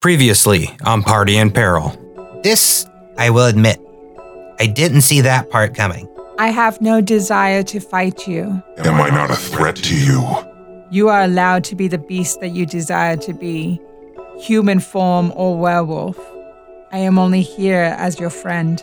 Previously 0.00 0.70
on 0.84 1.02
Party 1.02 1.36
in 1.36 1.50
Peril. 1.50 1.90
This, 2.44 2.88
I 3.16 3.30
will 3.30 3.46
admit, 3.46 3.80
I 4.60 4.66
didn't 4.66 5.00
see 5.00 5.22
that 5.22 5.50
part 5.50 5.74
coming. 5.74 6.08
I 6.38 6.50
have 6.50 6.80
no 6.80 7.00
desire 7.00 7.64
to 7.64 7.80
fight 7.80 8.28
you. 8.28 8.62
Am 8.76 9.00
I 9.00 9.10
not 9.10 9.32
a 9.32 9.34
threat 9.34 9.74
to 9.74 9.96
you? 9.96 10.24
You 10.92 11.08
are 11.08 11.22
allowed 11.22 11.64
to 11.64 11.74
be 11.74 11.88
the 11.88 11.98
beast 11.98 12.40
that 12.40 12.50
you 12.50 12.64
desire 12.64 13.16
to 13.16 13.34
be, 13.34 13.80
human 14.38 14.78
form 14.78 15.32
or 15.34 15.58
werewolf. 15.58 16.16
I 16.92 16.98
am 16.98 17.18
only 17.18 17.42
here 17.42 17.92
as 17.98 18.20
your 18.20 18.30
friend. 18.30 18.80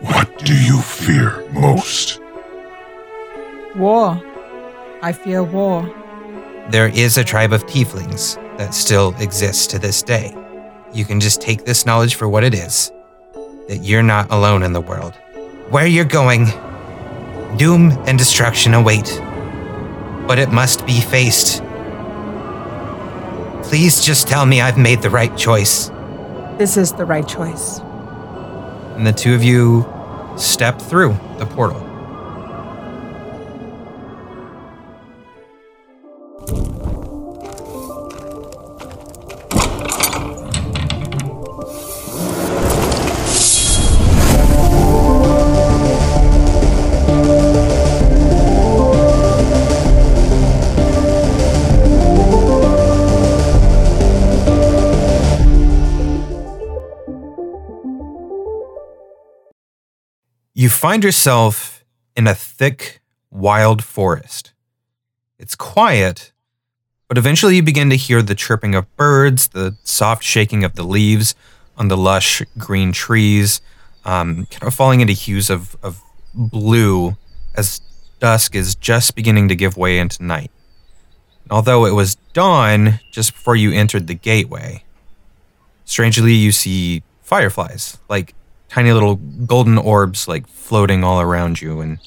What 0.00 0.38
do 0.38 0.56
you 0.58 0.80
fear 0.80 1.46
most? 1.52 2.22
War. 3.76 4.18
I 5.02 5.12
fear 5.12 5.42
war. 5.42 5.94
There 6.70 6.88
is 6.88 7.18
a 7.18 7.22
tribe 7.22 7.52
of 7.52 7.66
tieflings 7.66 8.42
that 8.58 8.74
still 8.74 9.14
exists 9.18 9.66
to 9.68 9.78
this 9.78 10.02
day. 10.02 10.34
You 10.92 11.04
can 11.04 11.20
just 11.20 11.40
take 11.40 11.64
this 11.64 11.86
knowledge 11.86 12.14
for 12.14 12.28
what 12.28 12.44
it 12.44 12.54
is 12.54 12.92
that 13.68 13.78
you're 13.78 14.02
not 14.02 14.30
alone 14.30 14.62
in 14.62 14.72
the 14.72 14.80
world. 14.80 15.14
Where 15.70 15.86
you're 15.86 16.04
going, 16.04 16.46
doom 17.56 17.90
and 18.06 18.16
destruction 18.16 18.74
await, 18.74 19.20
but 20.26 20.38
it 20.38 20.50
must 20.50 20.86
be 20.86 21.00
faced. 21.00 21.62
Please 23.64 24.04
just 24.04 24.28
tell 24.28 24.46
me 24.46 24.60
I've 24.60 24.78
made 24.78 25.02
the 25.02 25.10
right 25.10 25.36
choice. 25.36 25.90
This 26.58 26.76
is 26.76 26.92
the 26.92 27.04
right 27.04 27.26
choice. 27.26 27.80
And 28.96 29.06
the 29.06 29.12
two 29.12 29.34
of 29.34 29.42
you 29.42 29.84
step 30.36 30.80
through 30.80 31.18
the 31.38 31.46
portal. 31.46 31.82
You 60.66 60.70
find 60.70 61.04
yourself 61.04 61.84
in 62.16 62.26
a 62.26 62.34
thick, 62.34 63.00
wild 63.30 63.84
forest. 63.84 64.52
It's 65.38 65.54
quiet, 65.54 66.32
but 67.06 67.16
eventually 67.16 67.54
you 67.54 67.62
begin 67.62 67.88
to 67.90 67.96
hear 67.96 68.20
the 68.20 68.34
chirping 68.34 68.74
of 68.74 68.84
birds, 68.96 69.46
the 69.46 69.76
soft 69.84 70.24
shaking 70.24 70.64
of 70.64 70.74
the 70.74 70.82
leaves 70.82 71.36
on 71.76 71.86
the 71.86 71.96
lush 71.96 72.42
green 72.58 72.90
trees, 72.90 73.60
um, 74.04 74.46
kind 74.46 74.64
of 74.64 74.74
falling 74.74 75.00
into 75.00 75.12
hues 75.12 75.50
of, 75.50 75.76
of 75.84 76.02
blue 76.34 77.16
as 77.54 77.80
dusk 78.18 78.56
is 78.56 78.74
just 78.74 79.14
beginning 79.14 79.46
to 79.46 79.54
give 79.54 79.76
way 79.76 80.00
into 80.00 80.24
night. 80.24 80.50
Although 81.48 81.86
it 81.86 81.92
was 81.92 82.16
dawn 82.32 82.98
just 83.12 83.34
before 83.34 83.54
you 83.54 83.70
entered 83.70 84.08
the 84.08 84.14
gateway, 84.14 84.82
strangely 85.84 86.34
you 86.34 86.50
see 86.50 87.04
fireflies, 87.22 87.98
like 88.08 88.34
tiny 88.68 88.92
little 88.92 89.16
golden 89.16 89.78
orbs 89.78 90.28
like 90.28 90.46
floating 90.48 91.04
all 91.04 91.20
around 91.20 91.60
you 91.60 91.80
and 91.80 91.98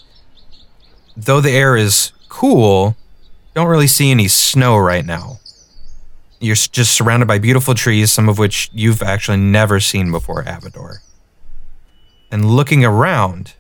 though 1.16 1.42
the 1.42 1.52
air 1.52 1.76
is 1.76 2.12
cool 2.28 2.96
don't 3.54 3.68
really 3.68 3.88
see 3.88 4.12
any 4.12 4.28
snow 4.28 4.78
right 4.78 5.06
now. 5.06 5.40
You're 6.40 6.56
just 6.56 6.94
surrounded 6.94 7.28
by 7.28 7.40
beautiful 7.40 7.74
trees 7.74 8.12
some 8.12 8.30
of 8.30 8.38
which 8.38 8.70
you've 8.74 9.02
actually 9.02 9.38
never 9.38 9.80
seen 9.80 10.12
before 10.12 10.44
avador. 10.44 10.98
And 12.32 12.46
looking 12.46 12.86
around 12.86 13.54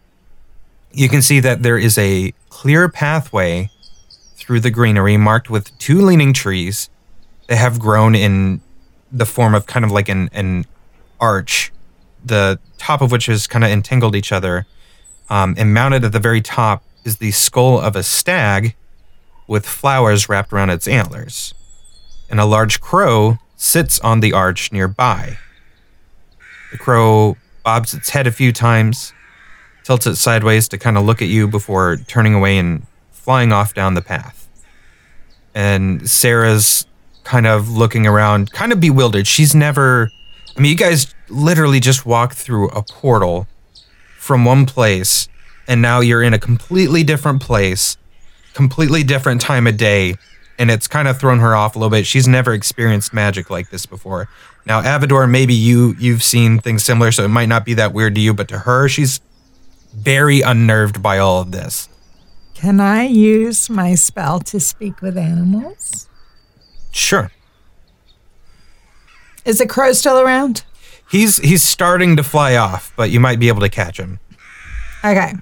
you 0.91 1.09
can 1.09 1.21
see 1.21 1.39
that 1.39 1.63
there 1.63 1.77
is 1.77 1.97
a 1.97 2.33
clear 2.49 2.89
pathway 2.89 3.69
through 4.35 4.59
the 4.59 4.71
greenery 4.71 5.17
marked 5.17 5.49
with 5.49 5.77
two 5.77 6.01
leaning 6.01 6.33
trees 6.33 6.89
that 7.47 7.57
have 7.57 7.79
grown 7.79 8.15
in 8.15 8.61
the 9.11 9.25
form 9.25 9.53
of 9.53 9.65
kind 9.65 9.85
of 9.85 9.91
like 9.91 10.09
an, 10.09 10.29
an 10.33 10.65
arch 11.19 11.71
the 12.23 12.59
top 12.77 13.01
of 13.01 13.11
which 13.11 13.29
is 13.29 13.47
kind 13.47 13.63
of 13.63 13.71
entangled 13.71 14.15
each 14.15 14.31
other. 14.31 14.65
Um, 15.29 15.53
and 15.57 15.73
mounted 15.73 16.03
at 16.03 16.11
the 16.11 16.19
very 16.19 16.41
top 16.41 16.83
is 17.05 17.17
the 17.17 17.31
skull 17.31 17.79
of 17.79 17.95
a 17.95 18.03
stag 18.03 18.75
with 19.47 19.65
flowers 19.65 20.27
wrapped 20.27 20.51
around 20.51 20.69
its 20.69 20.87
antlers. 20.87 21.53
And 22.29 22.39
a 22.39 22.45
large 22.45 22.81
crow 22.81 23.37
sits 23.55 23.99
on 23.99 24.19
the 24.19 24.33
arch 24.33 24.71
nearby. 24.71 25.37
The 26.71 26.77
crow 26.77 27.37
bobs 27.63 27.93
its 27.93 28.09
head 28.09 28.27
a 28.27 28.31
few 28.31 28.51
times, 28.51 29.13
tilts 29.83 30.07
it 30.07 30.15
sideways 30.15 30.67
to 30.69 30.77
kind 30.77 30.97
of 30.97 31.05
look 31.05 31.21
at 31.21 31.27
you 31.27 31.47
before 31.47 31.97
turning 32.07 32.33
away 32.33 32.57
and 32.57 32.85
flying 33.11 33.51
off 33.51 33.73
down 33.73 33.95
the 33.95 34.01
path. 34.01 34.47
And 35.55 36.09
Sarah's 36.09 36.85
kind 37.23 37.47
of 37.47 37.69
looking 37.69 38.07
around, 38.07 38.51
kind 38.51 38.71
of 38.71 38.79
bewildered. 38.79 39.27
She's 39.27 39.53
never 39.53 40.11
I 40.59 40.61
mean, 40.61 40.71
you 40.71 40.77
guys 40.77 41.15
literally 41.29 41.79
just 41.79 42.05
walked 42.05 42.35
through 42.35 42.67
a 42.71 42.83
portal 42.83 43.47
from 44.17 44.43
one 44.43 44.65
place, 44.65 45.29
and 45.69 45.81
now 45.81 46.01
you're 46.01 46.21
in 46.21 46.33
a 46.33 46.37
completely 46.37 47.01
different 47.01 47.41
place, 47.41 47.95
completely 48.53 49.01
different 49.05 49.39
time 49.39 49.67
of 49.67 49.77
day, 49.77 50.15
and 50.57 50.69
it's 50.69 50.85
kind 50.85 51.07
of 51.07 51.17
thrown 51.17 51.39
her 51.39 51.55
off 51.55 51.77
a 51.77 51.79
little 51.79 51.89
bit. 51.89 52.05
She's 52.05 52.27
never 52.27 52.53
experienced 52.53 53.13
magic 53.13 53.49
like 53.49 53.69
this 53.69 53.85
before. 53.85 54.27
Now, 54.65 54.81
Avador, 54.81 55.29
maybe 55.29 55.53
you 55.53 55.95
you've 55.97 56.23
seen 56.23 56.59
things 56.59 56.83
similar, 56.83 57.13
so 57.13 57.23
it 57.23 57.29
might 57.29 57.47
not 57.47 57.63
be 57.63 57.73
that 57.75 57.93
weird 57.93 58.15
to 58.15 58.21
you, 58.21 58.33
but 58.33 58.49
to 58.49 58.59
her, 58.59 58.89
she's 58.89 59.21
very 59.95 60.41
unnerved 60.41 61.01
by 61.01 61.19
all 61.19 61.39
of 61.39 61.53
this. 61.53 61.87
Can 62.53 62.81
I 62.81 63.05
use 63.05 63.69
my 63.69 63.95
spell 63.95 64.41
to 64.41 64.59
speak 64.59 65.01
with 65.01 65.17
animals? 65.17 66.09
Sure. 66.91 67.31
Is 69.45 69.59
the 69.59 69.67
crow 69.67 69.93
still 69.93 70.19
around? 70.19 70.63
He's 71.09 71.37
he's 71.37 71.63
starting 71.63 72.15
to 72.17 72.23
fly 72.23 72.55
off, 72.55 72.93
but 72.95 73.09
you 73.09 73.19
might 73.19 73.39
be 73.39 73.47
able 73.47 73.61
to 73.61 73.69
catch 73.69 73.99
him. 73.99 74.19
Okay. 75.03 75.33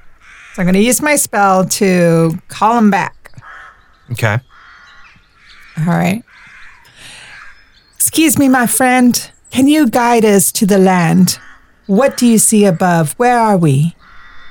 So 0.53 0.61
I'm 0.61 0.65
going 0.65 0.73
to 0.73 0.81
use 0.81 1.01
my 1.01 1.15
spell 1.15 1.65
to 1.65 2.39
call 2.47 2.77
him 2.77 2.89
back. 2.89 3.31
Okay. 4.11 4.39
All 5.79 5.85
right. 5.85 6.23
Excuse 7.95 8.39
me, 8.39 8.47
my 8.47 8.65
friend. 8.65 9.31
Can 9.51 9.67
you 9.67 9.87
guide 9.87 10.25
us 10.25 10.51
to 10.53 10.65
the 10.65 10.77
land? 10.77 11.39
What 11.85 12.17
do 12.17 12.25
you 12.25 12.37
see 12.37 12.65
above? 12.65 13.13
Where 13.13 13.37
are 13.37 13.57
we? 13.57 13.95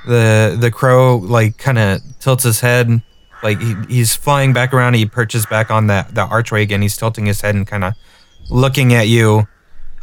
The 0.05 0.55
the 0.59 0.71
crow 0.71 1.17
like 1.17 1.57
kind 1.57 1.77
of 1.77 2.01
tilts 2.19 2.43
his 2.43 2.61
head, 2.61 3.01
like 3.43 3.59
he, 3.59 3.75
he's 3.89 4.15
flying 4.15 4.53
back 4.53 4.73
around. 4.73 4.93
He 4.93 5.05
perches 5.05 5.45
back 5.45 5.69
on 5.69 5.87
that 5.87 6.15
the 6.15 6.21
archway 6.21 6.61
again. 6.61 6.81
He's 6.81 6.95
tilting 6.95 7.25
his 7.25 7.41
head 7.41 7.55
and 7.55 7.67
kind 7.67 7.83
of 7.83 7.93
looking 8.49 8.93
at 8.93 9.07
you, 9.07 9.47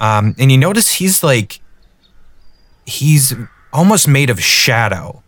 um, 0.00 0.34
and 0.38 0.50
you 0.50 0.58
notice 0.58 0.92
he's 0.94 1.22
like 1.22 1.60
he's 2.86 3.34
almost 3.72 4.08
made 4.08 4.30
of 4.30 4.40
shadow. 4.40 5.22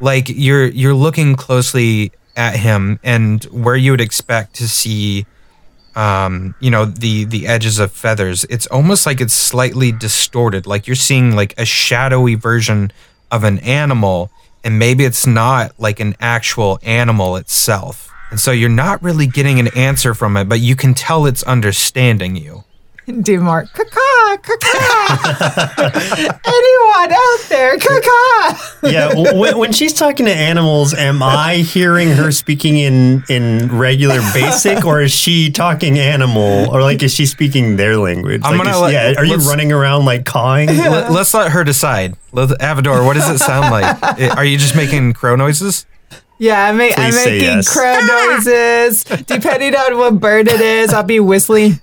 Like 0.00 0.28
you're 0.28 0.66
you're 0.66 0.94
looking 0.94 1.36
closely 1.36 2.12
at 2.36 2.56
him, 2.56 3.00
and 3.02 3.42
where 3.44 3.76
you 3.76 3.92
would 3.92 4.00
expect 4.00 4.54
to 4.56 4.68
see, 4.68 5.26
um, 5.94 6.54
you 6.60 6.70
know, 6.70 6.84
the 6.84 7.24
the 7.24 7.46
edges 7.46 7.78
of 7.78 7.92
feathers, 7.92 8.44
it's 8.50 8.66
almost 8.66 9.06
like 9.06 9.20
it's 9.20 9.32
slightly 9.32 9.92
distorted. 9.92 10.66
Like 10.66 10.86
you're 10.86 10.96
seeing 10.96 11.34
like 11.34 11.54
a 11.58 11.64
shadowy 11.64 12.34
version 12.34 12.92
of 13.30 13.44
an 13.44 13.58
animal, 13.60 14.30
and 14.62 14.78
maybe 14.78 15.04
it's 15.04 15.26
not 15.26 15.72
like 15.78 15.98
an 15.98 16.14
actual 16.20 16.78
animal 16.82 17.36
itself. 17.36 18.12
And 18.30 18.40
so 18.40 18.50
you're 18.50 18.68
not 18.68 19.02
really 19.02 19.26
getting 19.26 19.60
an 19.60 19.68
answer 19.76 20.14
from 20.14 20.36
it, 20.36 20.48
but 20.48 20.60
you 20.60 20.74
can 20.76 20.94
tell 20.94 21.26
it's 21.26 21.42
understanding 21.44 22.34
you. 22.36 22.64
Do 23.22 23.38
more. 23.40 23.66
Caca, 23.66 24.36
caca. 24.42 25.86
Anyone 26.44 27.12
out 27.12 27.38
there? 27.48 27.76
Caca. 27.78 28.90
yeah, 28.92 29.14
when, 29.38 29.56
when 29.58 29.72
she's 29.72 29.92
talking 29.94 30.26
to 30.26 30.32
animals, 30.34 30.92
am 30.92 31.22
I 31.22 31.58
hearing 31.58 32.10
her 32.10 32.32
speaking 32.32 32.78
in 32.78 33.22
in 33.28 33.68
regular 33.78 34.20
basic, 34.34 34.84
or 34.84 35.02
is 35.02 35.12
she 35.12 35.52
talking 35.52 36.00
animal, 36.00 36.68
or 36.74 36.82
like 36.82 37.00
is 37.04 37.14
she 37.14 37.26
speaking 37.26 37.76
their 37.76 37.96
language? 37.96 38.40
I'm 38.44 38.58
Like, 38.58 38.66
gonna 38.66 38.76
is- 38.76 38.82
let- 38.82 38.92
yeah, 38.92 39.14
are 39.20 39.24
you 39.24 39.36
running 39.36 39.70
around 39.70 40.04
like 40.04 40.24
cawing? 40.24 40.66
Let, 40.76 41.10
us 41.10 41.32
let 41.32 41.52
her 41.52 41.62
decide. 41.62 42.16
Let, 42.32 42.48
Avador, 42.60 43.04
what 43.06 43.14
does 43.14 43.28
it 43.30 43.38
sound 43.38 43.70
like? 43.70 44.02
Are 44.36 44.44
you 44.44 44.58
just 44.58 44.74
making 44.74 45.12
crow 45.12 45.36
noises? 45.36 45.86
Yeah, 46.38 46.68
I'm, 46.68 46.76
ma- 46.76 46.90
I'm 46.96 47.14
making 47.14 47.40
yes. 47.42 47.72
crow 47.72 47.96
ah! 47.96 48.34
noises. 48.36 49.04
Depending 49.04 49.74
on 49.74 49.96
what 49.98 50.20
bird 50.20 50.48
it 50.48 50.60
is, 50.60 50.92
I'll 50.92 51.02
be 51.02 51.20
whistling. 51.20 51.80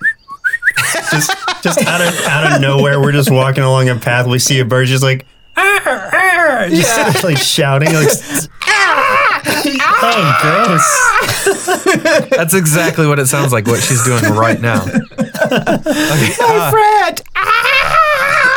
just 1.11 1.31
just 1.63 1.79
out 1.87 2.01
of 2.01 2.13
out 2.25 2.53
of 2.53 2.61
nowhere, 2.61 2.99
we're 2.99 3.11
just 3.11 3.31
walking 3.31 3.63
along 3.63 3.89
a 3.89 3.95
path. 3.95 4.27
We 4.27 4.39
see 4.39 4.59
a 4.59 4.65
bird, 4.65 4.87
just 4.87 5.03
like 5.03 5.25
"Arr, 5.55 5.87
arr," 5.87 6.69
just 6.69 7.23
like 7.23 7.37
shouting, 7.37 7.93
like 7.93 8.09
oh, 10.03 10.37
gross. 10.41 12.29
That's 12.29 12.53
exactly 12.53 13.07
what 13.07 13.19
it 13.19 13.27
sounds 13.27 13.51
like. 13.51 13.67
What 13.67 13.81
she's 13.81 14.03
doing 14.03 14.23
right 14.33 14.59
now. 14.59 14.83
Okay, 14.83 16.33
uh, 16.41 16.71
Fred! 16.71 17.21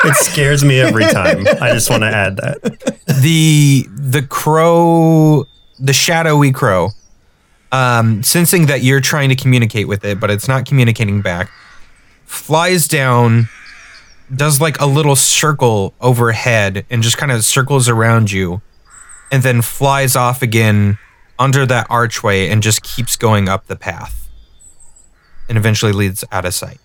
It 0.05 0.15
scares 0.17 0.65
me 0.65 0.81
every 0.81 1.05
time. 1.05 1.47
I 1.61 1.73
just 1.73 1.91
want 1.91 2.03
to 2.03 2.09
add 2.09 2.37
that. 2.37 2.63
the 3.23 3.87
the 3.91 4.23
crow, 4.23 5.47
the 5.79 5.93
shadowy 5.93 6.53
crow, 6.53 6.91
um, 7.73 8.23
sensing 8.23 8.67
that 8.67 8.83
you're 8.83 9.01
trying 9.01 9.29
to 9.29 9.37
communicate 9.37 9.89
with 9.89 10.05
it, 10.05 10.21
but 10.21 10.31
it's 10.31 10.49
not 10.49 10.67
communicating 10.67 11.21
back, 11.21 11.51
flies 12.25 12.89
down, 12.89 13.49
does 14.35 14.61
like 14.61 14.81
a 14.81 14.87
little 14.87 15.17
circle 15.17 15.95
overhead, 16.01 16.85
and 16.91 17.03
just 17.03 17.19
kind 17.19 17.33
of 17.33 17.45
circles 17.45 17.89
around 17.89 18.31
you, 18.31 18.63
and 19.31 19.43
then 19.43 19.63
flies 19.63 20.17
off 20.17 20.43
again 20.43 20.99
under 21.39 21.67
that 21.67 21.87
archway 21.91 22.49
and 22.49 22.63
just 22.63 22.83
keeps 22.83 23.17
going 23.17 23.49
up 23.49 23.67
the 23.67 23.77
path, 23.77 24.29
and 25.49 25.59
eventually 25.59 25.93
leads 25.93 26.25
out 26.33 26.45
of 26.45 26.55
sight. 26.55 26.79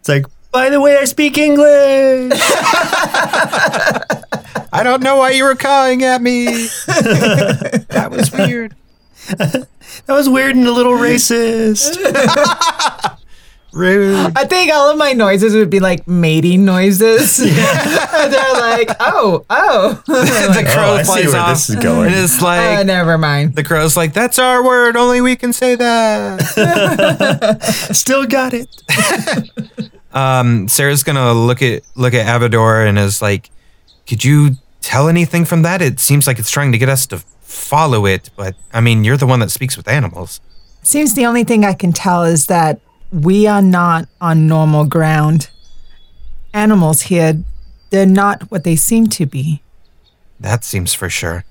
It's 0.00 0.08
like, 0.08 0.26
by 0.50 0.70
the 0.70 0.80
way, 0.80 0.96
I 0.96 1.04
speak 1.04 1.36
English. 1.38 2.32
I 4.72 4.82
don't 4.82 5.02
know 5.02 5.16
why 5.16 5.30
you 5.30 5.44
were 5.44 5.54
cawing 5.54 6.02
at 6.04 6.20
me. 6.20 6.46
that 8.00 8.10
was 8.10 8.30
weird. 8.32 8.74
That 10.06 10.14
was 10.14 10.28
weird 10.28 10.54
and 10.54 10.66
a 10.66 10.72
little 10.72 10.92
racist. 10.92 11.96
Rude. 13.72 14.32
I 14.36 14.44
think 14.46 14.72
all 14.72 14.90
of 14.90 14.96
my 14.96 15.12
noises 15.12 15.54
would 15.54 15.68
be 15.70 15.80
like 15.80 16.06
mating 16.08 16.64
noises. 16.64 17.36
They're 17.36 18.54
like, 18.54 18.90
oh, 19.00 19.44
oh. 19.50 20.02
the 20.06 20.64
crow 20.72 20.84
Oh, 20.84 20.94
I 20.96 21.02
see 21.02 21.22
flies 21.22 21.26
where 21.32 21.40
off. 21.42 21.48
this 21.50 21.70
is 21.70 21.76
going. 21.76 22.06
And 22.06 22.16
it's 22.16 22.40
Uh, 22.40 22.46
like 22.46 22.86
never 22.86 23.18
mind. 23.18 23.54
the 23.54 23.64
crow's 23.64 23.96
like, 23.96 24.14
"That's 24.14 24.38
our 24.38 24.64
word. 24.64 24.96
Only 24.96 25.20
we 25.20 25.36
can 25.36 25.52
say 25.52 25.74
that." 25.74 27.60
Still 27.92 28.26
got 28.26 28.54
it. 28.54 28.68
um, 30.12 30.68
Sarah's 30.68 31.02
gonna 31.02 31.32
look 31.34 31.60
at 31.62 31.82
look 31.94 32.14
at 32.14 32.26
Avador 32.26 32.88
and 32.88 32.98
is 32.98 33.20
like, 33.20 33.50
"Could 34.06 34.24
you 34.24 34.56
tell 34.80 35.08
anything 35.08 35.44
from 35.44 35.62
that? 35.62 35.82
It 35.82 36.00
seems 36.00 36.26
like 36.26 36.38
it's 36.38 36.50
trying 36.50 36.72
to 36.72 36.78
get 36.78 36.88
us 36.88 37.06
to 37.08 37.18
follow 37.40 38.06
it, 38.06 38.30
but 38.36 38.54
I 38.72 38.80
mean, 38.80 39.04
you're 39.04 39.16
the 39.16 39.26
one 39.26 39.40
that 39.40 39.50
speaks 39.50 39.76
with 39.76 39.88
animals." 39.88 40.40
Seems 40.82 41.14
the 41.14 41.26
only 41.26 41.44
thing 41.44 41.64
I 41.64 41.74
can 41.74 41.92
tell 41.92 42.24
is 42.24 42.46
that 42.46 42.80
we 43.12 43.46
are 43.46 43.62
not 43.62 44.08
on 44.20 44.46
normal 44.46 44.84
ground. 44.84 45.50
Animals 46.54 47.02
here, 47.02 47.42
they're 47.90 48.06
not 48.06 48.50
what 48.50 48.64
they 48.64 48.76
seem 48.76 49.08
to 49.08 49.26
be. 49.26 49.62
That 50.40 50.64
seems 50.64 50.94
for 50.94 51.08
sure. 51.08 51.44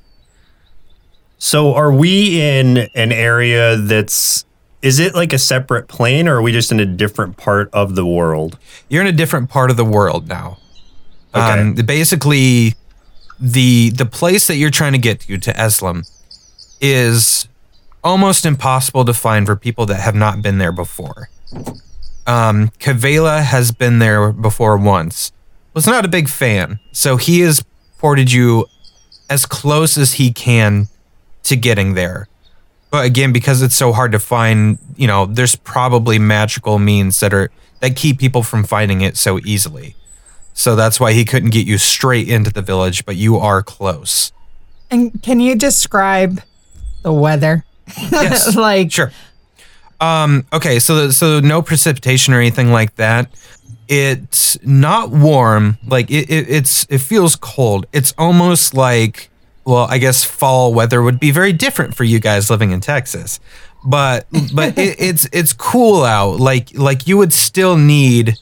So, 1.38 1.74
are 1.76 1.92
we 1.92 2.42
in 2.42 2.90
an 2.96 3.12
area 3.12 3.78
that's? 3.78 4.46
Is 4.82 5.00
it 5.00 5.16
like 5.16 5.34
a 5.34 5.40
separate 5.40 5.88
plane, 5.88 6.28
or 6.28 6.38
are 6.38 6.42
we 6.42 6.52
just 6.52 6.72
in 6.72 6.80
a 6.80 6.86
different 6.86 7.38
part 7.38 7.70
of 7.74 7.96
the 7.96 8.06
world? 8.06 8.58
You're 8.90 9.02
in 9.02 9.08
a 9.08 9.12
different 9.12 9.50
part 9.50 9.70
of 9.70 9.78
the 9.78 9.86
world 9.86 10.28
now. 10.28 10.58
Okay. 11.36 11.62
Um, 11.62 11.74
basically, 11.74 12.76
the 13.40 13.92
the 13.92 14.06
place 14.06 14.48
that 14.48 14.56
you're 14.56 14.70
trying 14.70 14.94
to 14.94 14.98
get 14.98 15.22
to 15.22 15.38
to 15.38 15.54
Eslam 15.54 16.10
is 16.82 17.48
almost 18.04 18.46
impossible 18.46 19.06
to 19.06 19.14
find 19.14 19.46
for 19.46 19.56
people 19.56 19.86
that 19.86 20.00
have 20.00 20.16
not 20.16 20.42
been 20.42 20.58
there 20.58 20.72
before. 20.72 21.30
Um, 22.26 22.70
Kavela 22.80 23.44
has 23.44 23.72
been 23.72 24.00
there 24.00 24.32
before 24.32 24.78
once. 24.78 25.32
Was 25.74 25.88
not 25.88 26.06
a 26.06 26.08
big 26.08 26.28
fan, 26.28 26.80
so 26.92 27.18
he 27.18 27.42
has 27.42 27.64
ported 27.98 28.32
you 28.32 28.66
as 29.30 29.46
close 29.46 29.98
as 29.98 30.14
he 30.14 30.32
can 30.32 30.88
to 31.44 31.56
getting 31.56 31.94
there. 31.94 32.28
But 32.90 33.06
again, 33.06 33.34
because 33.34 33.62
it's 33.62 33.76
so 33.76 33.92
hard 33.92 34.12
to 34.14 34.20
find, 34.20 34.80
you 34.96 35.08
know, 35.08 35.26
there's 35.26 35.56
probably 35.56 36.18
magical 36.20 36.80
means 36.80 37.20
that 37.20 37.34
are 37.34 37.52
that 37.80 37.96
keep 37.96 38.18
people 38.18 38.44
from 38.44 38.64
finding 38.64 39.02
it 39.02 39.18
so 39.18 39.40
easily. 39.40 39.96
So 40.58 40.76
that's 40.76 41.00
why 41.00 41.14
he 41.14 41.24
couldn't 41.24 41.52
get 41.52 41.68
you 41.68 41.78
straight 41.78 42.28
into 42.28 42.52
the 42.52 42.64
village, 42.64 43.06
but 43.06 43.16
you 43.16 43.38
are 43.38 43.62
close. 43.62 44.32
And 44.90 45.22
can 45.22 45.40
you 45.40 45.56
describe 45.56 46.42
the 47.04 47.14
weather? 47.14 47.64
Yes. 48.12 48.56
like, 48.56 48.92
Sure. 48.92 49.12
Um, 50.02 50.46
okay, 50.52 50.80
so 50.80 51.10
so 51.12 51.40
no 51.40 51.62
precipitation 51.62 52.34
or 52.34 52.40
anything 52.40 52.72
like 52.72 52.96
that. 52.96 53.32
It's 53.88 54.62
not 54.64 55.12
warm. 55.12 55.78
Like 55.88 56.10
it, 56.10 56.30
it 56.30 56.50
it's 56.50 56.88
it 56.90 57.00
feels 57.00 57.36
cold. 57.36 57.86
It's 57.94 58.14
almost 58.18 58.74
like 58.74 59.30
well, 59.64 59.86
I 59.90 60.00
guess 60.00 60.24
fall 60.24 60.74
weather 60.74 61.02
would 61.04 61.20
be 61.20 61.32
very 61.32 61.54
different 61.54 61.96
for 61.96 62.04
you 62.04 62.20
guys 62.20 62.50
living 62.50 62.72
in 62.72 62.82
Texas. 62.82 63.40
But 63.86 64.28
but 64.54 64.78
it, 64.78 65.00
it's 65.00 65.30
it's 65.32 65.54
cool 65.54 66.04
out. 66.04 66.40
Like 66.40 66.78
like 66.78 67.08
you 67.08 67.18
would 67.18 67.32
still 67.34 67.78
need 67.78 68.38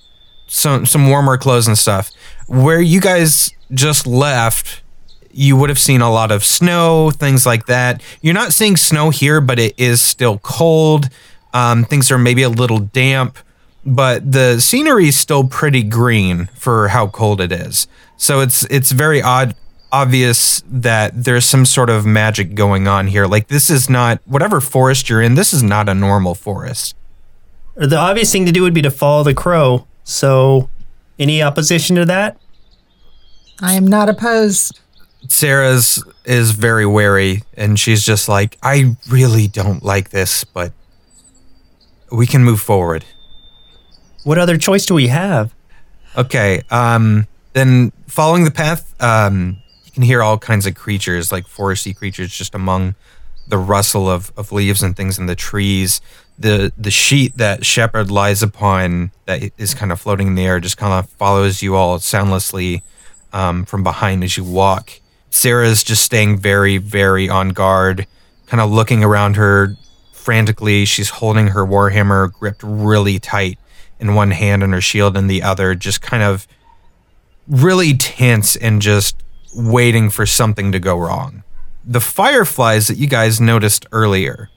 some 0.48 0.86
some 0.86 1.10
warmer 1.10 1.38
clothes 1.38 1.68
and 1.68 1.78
stuff. 1.78 2.12
Where 2.48 2.82
you 2.82 3.02
guys 3.02 3.52
just 3.74 4.06
left, 4.06 4.84
you 5.32 5.56
would 5.58 5.70
have 5.70 5.80
seen 5.80 6.02
a 6.02 6.12
lot 6.12 6.32
of 6.32 6.46
snow, 6.46 7.12
things 7.12 7.46
like 7.46 7.66
that. 7.66 8.02
You're 8.22 8.34
not 8.34 8.54
seeing 8.54 8.78
snow 8.78 9.10
here, 9.10 9.42
but 9.42 9.60
it 9.60 9.74
is 9.78 10.02
still 10.02 10.38
cold. 10.40 11.10
Um, 11.54 11.86
things 11.86 12.12
are 12.12 12.18
maybe 12.18 12.44
a 12.44 12.50
little 12.50 12.80
damp, 12.80 13.38
but 13.86 14.32
the 14.32 14.60
scenery 14.60 15.08
is 15.08 15.18
still 15.18 15.48
pretty 15.48 15.84
green 15.84 16.48
for 16.56 16.90
how 16.90 17.08
cold 17.08 17.42
it 17.42 17.52
is. 17.52 17.88
So 18.18 18.40
it's 18.42 18.64
it's 18.66 18.92
very 18.92 19.22
odd, 19.22 19.56
obvious 19.92 20.64
that 20.68 21.24
there's 21.24 21.46
some 21.46 21.66
sort 21.66 21.90
of 21.90 22.06
magic 22.06 22.56
going 22.56 22.88
on 22.88 23.08
here. 23.08 23.26
Like 23.26 23.48
this 23.48 23.70
is 23.70 23.90
not 23.90 24.22
whatever 24.26 24.62
forest 24.62 25.10
you're 25.10 25.22
in. 25.22 25.36
This 25.36 25.54
is 25.54 25.64
not 25.64 25.90
a 25.90 25.94
normal 25.94 26.36
forest. 26.36 26.96
The 27.76 27.98
obvious 27.98 28.32
thing 28.32 28.46
to 28.46 28.52
do 28.54 28.62
would 28.64 28.74
be 28.74 28.82
to 28.84 28.92
follow 28.92 29.24
the 29.24 29.34
crow. 29.34 29.86
So, 30.06 30.69
any 31.19 31.42
opposition 31.42 31.96
to 31.98 32.06
that? 32.06 32.38
I 33.60 33.74
am 33.74 33.88
not 33.88 34.07
opposed. 34.07 34.80
Sarah's 35.28 36.04
is 36.24 36.52
very 36.52 36.86
wary 36.86 37.42
and 37.56 37.80
she's 37.80 38.04
just 38.04 38.30
like, 38.30 38.57
I 38.62 38.96
really 39.10 39.48
don't 39.48 39.84
like 39.84 40.12
this, 40.12 40.44
but 40.44 40.72
we 42.12 42.28
can 42.28 42.44
move 42.44 42.62
forward. 42.62 43.04
What 44.24 44.38
other 44.38 44.57
choice 44.57 44.86
do 44.86 44.94
we 44.94 45.07
have? 45.07 45.54
Okay. 46.16 46.62
Um 46.69 47.28
then 47.54 47.92
following 48.08 48.44
the 48.44 48.51
path, 48.51 48.94
um 49.01 49.58
you 49.86 49.92
can 49.92 50.04
hear 50.04 50.22
all 50.22 50.38
kinds 50.38 50.68
of 50.68 50.75
creatures, 50.75 51.31
like 51.31 51.48
foresty 51.48 51.96
creatures 51.96 52.31
just 52.31 52.54
among 52.54 52.94
the 53.48 53.58
rustle 53.58 54.10
of, 54.10 54.31
of 54.38 54.51
leaves 54.51 54.84
and 54.84 54.96
things 54.96 55.18
in 55.18 55.25
the 55.25 55.36
trees. 55.36 56.01
The 56.38 56.74
the 56.78 56.92
sheet 56.92 57.38
that 57.38 57.66
Shepard 57.66 58.12
lies 58.12 58.44
upon 58.44 59.12
that 59.26 59.52
is 59.58 59.74
kind 59.74 59.92
of 59.92 60.02
floating 60.02 60.28
in 60.28 60.36
the 60.36 60.46
air 60.46 60.60
just 60.60 60.78
kind 60.78 60.94
of 60.94 61.10
follows 61.12 61.62
you 61.62 61.76
all 61.76 62.00
soundlessly 62.00 62.84
um, 63.32 63.65
from 63.65 63.84
behind 63.84 64.24
as 64.24 64.38
you 64.38 64.44
walk. 64.44 65.00
Sarah's 65.30 65.84
just 65.84 66.04
staying 66.04 66.39
very, 66.39 66.77
very 66.77 67.27
on 67.30 67.50
guard, 67.50 68.08
kind 68.48 68.62
of 68.62 68.72
looking 68.72 69.04
around 69.04 69.36
her 69.36 69.75
frantically. 70.13 70.86
She's 70.86 71.10
holding 71.10 71.48
her 71.48 71.65
warhammer 71.65 72.32
gripped 72.32 72.63
really 72.63 73.20
tight 73.20 73.60
in 74.00 74.15
one 74.15 74.32
hand 74.32 74.63
and 74.63 74.74
her 74.74 74.82
shield 74.82 75.15
in 75.15 75.27
the 75.27 75.44
other, 75.44 75.75
just 75.75 76.01
kind 76.01 76.24
of 76.24 76.48
really 77.48 77.96
tense 77.96 78.56
and 78.56 78.82
just 78.82 79.24
waiting 79.56 80.10
for 80.10 80.25
something 80.25 80.72
to 80.72 80.80
go 80.80 80.98
wrong. 80.98 81.44
The 81.84 82.00
fireflies 82.00 82.88
that 82.88 82.98
you 82.98 83.08
guys 83.08 83.39
noticed 83.39 83.86
earlier 83.92 84.50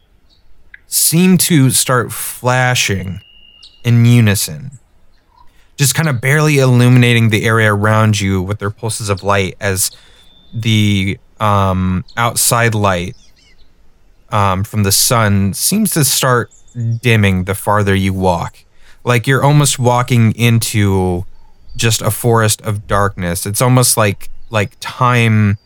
seem 0.88 1.38
to 1.38 1.71
start 1.71 2.11
flashing 2.12 3.21
in 3.85 4.04
unison, 4.04 4.73
just 5.76 5.95
kind 5.95 6.09
of 6.09 6.21
barely 6.21 6.59
illuminating 6.59 7.28
the 7.28 7.45
area 7.45 7.73
around 7.73 8.21
you 8.21 8.42
with 8.42 8.59
their 8.59 8.71
pulses 8.71 9.09
of 9.09 9.23
light 9.23 9.57
as 9.61 9.90
the 10.52 11.18
um, 11.38 12.04
outside 12.16 12.75
light 12.75 13.14
um, 14.30 14.64
from 14.64 14.83
the 14.83 14.92
sun 14.92 15.54
seems 15.54 15.92
to 15.92 16.04
start 16.04 16.50
dimming 17.00 17.45
the 17.45 17.54
farther 17.54 17.95
you 17.95 18.12
walk. 18.12 18.64
Like 19.04 19.26
you're 19.26 19.45
almost 19.45 19.78
walking 19.78 20.33
into 20.35 21.25
just 21.76 22.02
a 22.02 22.11
forest 22.11 22.61
of 22.62 22.87
darkness. 22.87 23.47
It's 23.47 23.62
almost 23.62 23.97
like 23.97 24.30
like 24.50 24.76
time 24.80 25.59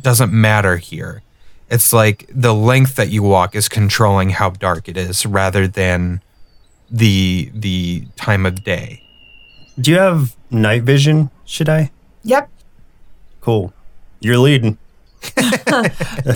doesn't 0.00 0.32
matter 0.32 0.76
here. 0.76 1.22
It's 1.70 1.92
like 1.92 2.28
the 2.28 2.52
length 2.52 2.96
that 2.96 3.10
you 3.10 3.22
walk 3.22 3.54
is 3.54 3.68
controlling 3.68 4.30
how 4.30 4.50
dark 4.50 4.88
it 4.88 4.96
is 4.96 5.24
rather 5.24 5.68
than 5.68 6.20
the 6.90 7.50
the 7.54 8.06
time 8.16 8.44
of 8.44 8.64
day. 8.64 9.02
Do 9.78 9.92
you 9.92 9.98
have 9.98 10.34
night 10.50 10.82
vision? 10.82 11.30
Should 11.44 11.68
I? 11.68 11.90
Yep. 12.24 12.50
Cool. 13.40 13.72
You're 14.20 14.38
leading. 14.38 14.78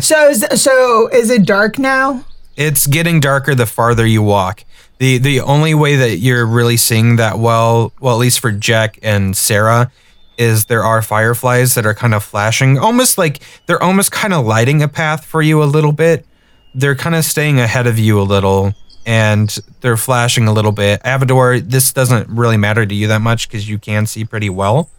So, 0.01 0.29
is, 0.29 0.47
so 0.63 1.09
is 1.09 1.31
it 1.31 1.45
dark 1.45 1.79
now? 1.79 2.25
It's 2.57 2.87
getting 2.87 3.21
darker 3.21 3.55
the 3.55 3.67
farther 3.67 4.07
you 4.07 4.23
walk. 4.23 4.65
The 4.99 5.19
the 5.19 5.41
only 5.41 5.75
way 5.75 5.97
that 5.97 6.19
you're 6.19 6.47
really 6.47 6.77
seeing 6.77 7.17
that 7.17 7.39
well, 7.39 7.93
well 8.01 8.15
at 8.15 8.19
least 8.21 8.41
for 8.41 8.53
Jack 8.53 8.99
and 9.03 9.37
Sarah, 9.37 9.91
is 10.39 10.67
there 10.67 10.83
are 10.85 11.03
fireflies 11.03 11.75
that 11.75 11.87
are 11.87 11.95
kind 11.95 12.15
of 12.15 12.25
flashing, 12.25 12.79
almost 12.79 13.19
like 13.19 13.41
they're 13.67 13.83
almost 13.83 14.13
kind 14.13 14.33
of 14.33 14.45
lighting 14.45 14.83
a 14.83 14.89
path 14.89 15.25
for 15.25 15.43
you 15.43 15.63
a 15.63 15.65
little 15.65 15.93
bit. 15.93 16.27
They're 16.75 16.97
kind 16.97 17.15
of 17.15 17.25
staying 17.25 17.61
ahead 17.61 17.87
of 17.87 17.99
you 17.99 18.21
a 18.21 18.23
little, 18.23 18.75
and 19.07 19.49
they're 19.81 19.97
flashing 19.97 20.47
a 20.49 20.53
little 20.53 20.73
bit. 20.73 21.03
Avador, 21.03 21.61
this 21.61 21.93
doesn't 21.93 22.29
really 22.29 22.57
matter 22.57 22.85
to 22.85 22.95
you 22.95 23.07
that 23.09 23.21
much 23.21 23.49
because 23.49 23.69
you 23.69 23.79
can 23.79 24.07
see 24.07 24.25
pretty 24.25 24.51
well. 24.51 24.91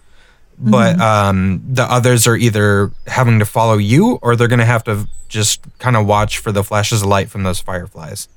But 0.58 1.02
um, 1.02 1.62
the 1.68 1.84
others 1.84 2.28
are 2.28 2.38
either 2.38 2.92
having 3.08 3.40
to 3.40 3.46
follow 3.46 3.78
you 3.78 4.20
or 4.22 4.38
they're 4.38 4.48
going 4.48 4.60
to 4.60 4.66
have 4.66 4.86
to 4.86 5.06
just 5.28 5.62
kind 5.80 5.98
of 5.98 6.06
watch 6.06 6.38
for 6.38 6.54
the 6.54 6.64
flashes 6.64 7.02
of 7.02 7.10
light 7.10 7.30
from 7.30 7.44
those 7.44 7.60
fireflies. 7.60 8.30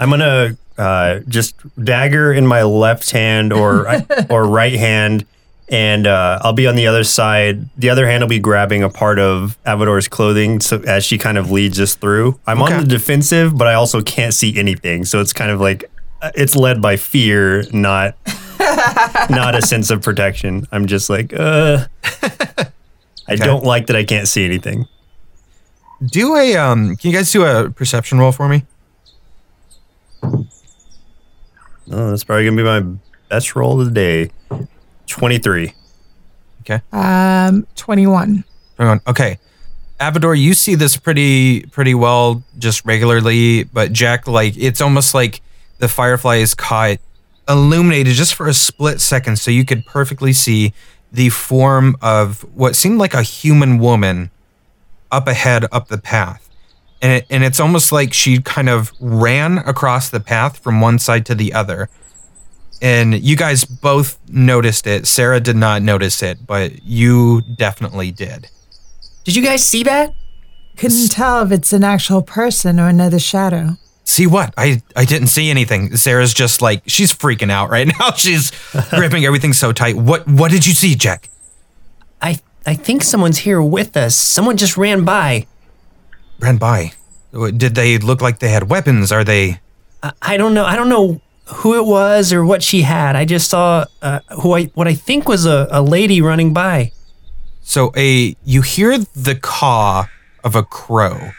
I'm 0.00 0.10
gonna 0.10 0.56
uh, 0.78 1.20
just 1.28 1.54
dagger 1.82 2.32
in 2.32 2.46
my 2.46 2.62
left 2.62 3.10
hand 3.10 3.52
or 3.52 3.86
or 4.30 4.46
right 4.46 4.72
hand, 4.72 5.26
and 5.68 6.06
uh, 6.06 6.38
I'll 6.42 6.52
be 6.52 6.66
on 6.66 6.76
the 6.76 6.86
other 6.86 7.04
side. 7.04 7.68
The 7.78 7.90
other 7.90 8.06
hand 8.06 8.22
will 8.22 8.28
be 8.28 8.38
grabbing 8.38 8.82
a 8.82 8.88
part 8.90 9.18
of 9.18 9.56
Avador's 9.66 10.08
clothing, 10.08 10.60
so 10.60 10.80
as 10.86 11.04
she 11.04 11.16
kind 11.18 11.38
of 11.38 11.50
leads 11.50 11.80
us 11.80 11.94
through. 11.94 12.38
I'm 12.46 12.62
Okay. 12.62 12.74
on 12.74 12.80
the 12.82 12.86
defensive, 12.88 13.56
but 13.56 13.66
I 13.66 13.74
also 13.74 14.02
can't 14.02 14.34
see 14.34 14.56
anything, 14.58 15.04
so 15.04 15.20
it's 15.20 15.32
kind 15.32 15.50
of 15.50 15.60
like 15.60 15.84
uh, 16.22 16.30
it's 16.34 16.54
led 16.56 16.80
by 16.82 16.96
fear, 16.96 17.64
not 17.72 18.16
not 19.30 19.54
a 19.54 19.62
sense 19.62 19.90
of 19.90 20.02
protection. 20.02 20.66
I'm 20.72 20.86
just 20.86 21.08
like, 21.10 21.32
uh, 21.34 21.86
I 23.28 23.36
don't 23.36 23.64
like 23.64 23.86
that 23.88 23.96
I 23.96 24.04
can't 24.04 24.28
see 24.28 24.44
anything. 24.44 24.86
Do 26.04 26.36
a 26.36 26.56
um 26.56 26.96
can 26.96 27.10
you 27.10 27.16
guys 27.16 27.32
do 27.32 27.44
a 27.44 27.70
perception 27.70 28.18
roll 28.18 28.32
for 28.32 28.48
me? 28.48 28.64
Oh, 31.90 32.10
that's 32.10 32.24
probably 32.24 32.44
gonna 32.44 32.56
be 32.56 32.62
my 32.62 32.98
best 33.28 33.54
roll 33.56 33.80
of 33.80 33.86
the 33.86 33.92
day. 33.92 34.30
Twenty-three. 35.06 35.74
Okay. 36.62 36.80
Um, 36.92 37.66
21. 37.76 38.42
Everyone, 38.78 39.00
okay. 39.06 39.38
Avador, 40.00 40.38
you 40.38 40.54
see 40.54 40.74
this 40.74 40.96
pretty 40.96 41.62
pretty 41.66 41.94
well 41.94 42.42
just 42.58 42.84
regularly, 42.84 43.64
but 43.64 43.92
Jack, 43.92 44.26
like 44.26 44.56
it's 44.56 44.80
almost 44.80 45.14
like 45.14 45.40
the 45.78 45.88
firefly 45.88 46.36
is 46.36 46.54
caught 46.54 46.98
illuminated 47.48 48.14
just 48.14 48.34
for 48.34 48.48
a 48.48 48.54
split 48.54 49.00
second, 49.00 49.38
so 49.38 49.50
you 49.50 49.64
could 49.64 49.84
perfectly 49.86 50.32
see 50.32 50.72
the 51.12 51.28
form 51.28 51.96
of 52.02 52.42
what 52.54 52.74
seemed 52.74 52.98
like 52.98 53.14
a 53.14 53.22
human 53.22 53.78
woman 53.78 54.30
up 55.12 55.28
ahead 55.28 55.66
up 55.70 55.88
the 55.88 55.98
path. 55.98 56.48
And 57.00 57.12
it, 57.12 57.26
and 57.30 57.44
it's 57.44 57.60
almost 57.60 57.92
like 57.92 58.12
she 58.12 58.40
kind 58.40 58.68
of 58.68 58.90
ran 58.98 59.58
across 59.58 60.08
the 60.10 60.20
path 60.20 60.58
from 60.58 60.80
one 60.80 60.98
side 60.98 61.26
to 61.26 61.34
the 61.34 61.52
other. 61.52 61.88
And 62.84 63.18
you 63.24 63.34
guys 63.34 63.64
both 63.64 64.18
noticed 64.28 64.86
it. 64.86 65.06
Sarah 65.06 65.40
did 65.40 65.56
not 65.56 65.80
notice 65.80 66.22
it, 66.22 66.46
but 66.46 66.84
you 66.84 67.40
definitely 67.56 68.10
did. 68.10 68.50
Did 69.24 69.34
you 69.34 69.42
guys 69.42 69.64
see 69.64 69.82
that? 69.84 70.12
Couldn't 70.76 71.08
tell 71.08 71.42
if 71.42 71.50
it's 71.50 71.72
an 71.72 71.82
actual 71.82 72.20
person 72.20 72.78
or 72.78 72.88
another 72.88 73.18
shadow. 73.18 73.78
See 74.04 74.26
what? 74.26 74.52
I 74.58 74.82
I 74.94 75.06
didn't 75.06 75.28
see 75.28 75.48
anything. 75.48 75.96
Sarah's 75.96 76.34
just 76.34 76.60
like 76.60 76.82
she's 76.86 77.10
freaking 77.14 77.50
out 77.50 77.70
right 77.70 77.86
now. 78.00 78.12
She's 78.12 78.52
gripping 78.90 79.24
everything 79.24 79.54
so 79.54 79.72
tight. 79.72 79.96
What 79.96 80.28
what 80.28 80.50
did 80.50 80.66
you 80.66 80.74
see, 80.74 80.94
Jack? 80.94 81.30
I 82.20 82.38
I 82.66 82.74
think 82.74 83.02
someone's 83.02 83.38
here 83.38 83.62
with 83.62 83.96
us. 83.96 84.14
Someone 84.14 84.58
just 84.58 84.76
ran 84.76 85.06
by. 85.06 85.46
Ran 86.38 86.58
by. 86.58 86.92
Did 87.32 87.76
they 87.76 87.96
look 87.96 88.20
like 88.20 88.40
they 88.40 88.50
had 88.50 88.68
weapons? 88.68 89.10
Are 89.10 89.24
they 89.24 89.60
I, 90.02 90.12
I 90.20 90.36
don't 90.36 90.52
know. 90.52 90.66
I 90.66 90.76
don't 90.76 90.90
know 90.90 91.22
who 91.46 91.74
it 91.76 91.84
was 91.84 92.32
or 92.32 92.44
what 92.44 92.62
she 92.62 92.82
had. 92.82 93.16
I 93.16 93.24
just 93.24 93.50
saw 93.50 93.84
uh, 94.02 94.20
who 94.40 94.54
I 94.54 94.64
what 94.74 94.88
I 94.88 94.94
think 94.94 95.28
was 95.28 95.46
a, 95.46 95.68
a 95.70 95.82
lady 95.82 96.20
running 96.20 96.52
by. 96.52 96.92
So 97.62 97.92
a 97.96 98.36
you 98.44 98.62
hear 98.62 98.98
the 98.98 99.34
caw 99.40 100.06
of 100.42 100.54
a 100.54 100.62
crow, 100.62 101.30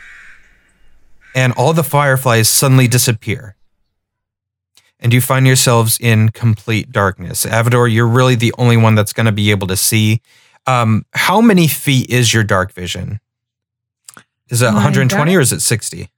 and 1.35 1.53
all 1.53 1.73
the 1.73 1.83
fireflies 1.83 2.49
suddenly 2.49 2.87
disappear. 2.87 3.55
And 4.99 5.13
you 5.13 5.21
find 5.21 5.45
yourselves 5.45 5.99
in 5.99 6.29
complete 6.29 6.91
darkness. 6.91 7.45
Avador, 7.45 7.91
you're 7.91 8.07
really 8.07 8.35
the 8.35 8.53
only 8.57 8.77
one 8.77 8.95
that's 8.95 9.13
going 9.13 9.25
to 9.27 9.31
be 9.31 9.51
able 9.51 9.67
to 9.67 9.75
see. 9.77 10.21
Um, 10.65 11.05
how 11.13 11.41
many 11.41 11.67
feet 11.67 12.09
is 12.09 12.33
your 12.33 12.43
dark 12.43 12.71
vision? 12.71 13.19
Is 14.49 14.61
it 14.61 14.67
My 14.67 14.75
120 14.75 15.31
dark- 15.31 15.37
or 15.37 15.41
is 15.41 15.51
it 15.51 15.59
60? 15.61 16.09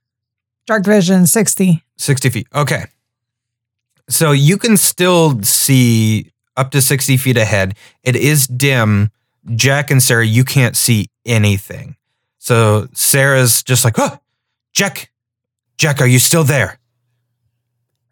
Dark 0.66 0.84
vision 0.84 1.26
60. 1.26 1.82
60 1.96 2.30
feet. 2.30 2.46
Okay. 2.54 2.84
So 4.08 4.32
you 4.32 4.56
can 4.58 4.76
still 4.76 5.42
see 5.42 6.32
up 6.56 6.70
to 6.72 6.80
60 6.82 7.16
feet 7.18 7.36
ahead. 7.36 7.76
It 8.02 8.16
is 8.16 8.46
dim. 8.46 9.10
Jack 9.54 9.90
and 9.90 10.02
Sarah, 10.02 10.26
you 10.26 10.44
can't 10.44 10.76
see 10.76 11.08
anything. 11.24 11.96
So 12.38 12.88
Sarah's 12.92 13.62
just 13.62 13.84
like, 13.84 13.94
oh, 13.98 14.18
Jack, 14.72 15.10
Jack, 15.78 16.00
are 16.00 16.06
you 16.06 16.18
still 16.18 16.44
there? 16.44 16.78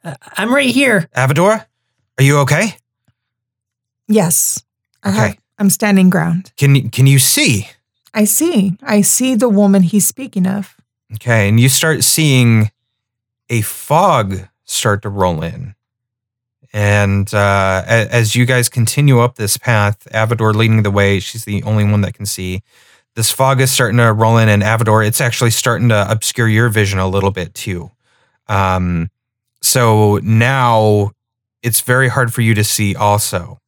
Uh, 0.05 0.15
I'm 0.37 0.55
right 0.55 0.69
here. 0.71 1.09
Avador, 1.17 1.65
are 2.19 2.25
you 2.25 2.39
okay? 2.39 2.77
Yes. 4.09 4.63
I 5.03 5.11
have- 5.11 5.31
Okay. 5.31 5.39
I'm 5.59 5.71
standing 5.71 6.11
ground. 6.11 6.53
Can 6.59 6.91
can 6.91 7.07
you 7.07 7.19
see? 7.19 7.67
I 8.13 8.25
see. 8.27 8.77
I 8.83 9.01
see 9.01 9.35
the 9.35 9.49
woman 9.49 9.83
he's 9.83 10.07
speaking 10.07 10.47
of. 10.47 10.77
Okay, 11.15 11.49
and 11.49 11.59
you 11.59 11.71
start 11.71 12.05
seeing 12.05 12.71
a 13.49 13.63
fog 13.63 14.49
start 14.65 15.01
to 15.03 15.09
roll 15.09 15.43
in. 15.43 15.75
And 16.77 17.33
uh, 17.33 17.83
as 17.87 18.37
you 18.37 18.45
guys 18.45 18.69
continue 18.69 19.21
up 19.21 19.37
this 19.37 19.57
path, 19.57 20.07
Avador 20.13 20.55
leading 20.55 20.83
the 20.83 20.91
way, 20.91 21.21
she's 21.21 21.47
the 21.47 21.63
only 21.63 21.85
one 21.85 22.03
that 22.03 22.13
can 22.13 22.27
see. 22.27 22.63
This 23.15 23.31
fog 23.31 23.63
is 23.63 23.71
starting 23.71 23.97
to 23.97 24.13
roll 24.13 24.37
in, 24.37 24.51
and 24.51 24.63
Avador, 24.63 25.07
it's 25.07 25.23
actually 25.23 25.53
starting 25.53 25.89
to 25.89 26.07
obscure 26.11 26.49
your 26.49 26.69
vision 26.69 26.99
a 26.99 27.09
little 27.09 27.31
bit 27.31 27.55
too. 27.55 27.91
Um, 28.47 29.11
so 29.63 30.21
now 30.23 31.13
it's 31.63 31.81
very 31.81 32.09
hard 32.09 32.35
for 32.35 32.43
you 32.43 32.53
to 32.53 32.63
see 32.63 32.95
also. 32.95 33.59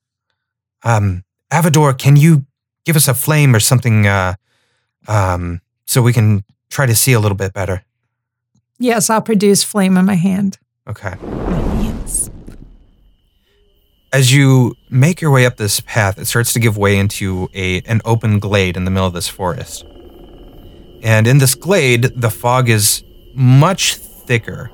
Um, 0.85 1.25
Avador, 1.51 1.99
can 1.99 2.17
you 2.17 2.45
give 2.85 2.95
us 2.95 3.09
a 3.09 3.15
flame 3.15 3.57
or 3.57 3.61
something 3.61 4.07
uh, 4.07 4.35
um, 5.09 5.63
so 5.87 6.03
we 6.03 6.13
can 6.13 6.45
try 6.69 6.85
to 6.85 6.95
see 6.95 7.15
a 7.15 7.21
little 7.21 7.37
bit 7.37 7.55
better. 7.55 7.85
Yes, 8.79 9.09
I'll 9.09 9.23
produce 9.23 9.65
flame 9.65 9.97
in 9.97 10.05
my 10.05 10.15
hand. 10.15 10.59
Okay. 10.87 11.15
As 14.11 14.33
you 14.33 14.75
make 14.89 15.21
your 15.21 15.31
way 15.31 15.45
up 15.45 15.57
this 15.57 15.81
path, 15.81 16.19
it 16.19 16.25
starts 16.25 16.55
to 16.55 16.61
give 16.61 16.79
way 16.79 16.97
into 16.97 17.51
a 17.55 17.83
an 17.83 18.01
open 18.07 18.39
glade 18.39 18.77
in 18.77 18.85
the 18.85 18.91
middle 18.91 19.07
of 19.07 19.13
this 19.13 19.29
forest. 19.29 19.85
And 21.03 21.27
in 21.27 21.39
this 21.39 21.55
glade, 21.55 22.03
the 22.17 22.31
fog 22.31 22.71
is 22.71 23.05
much 23.35 23.97
thicker. 23.97 24.71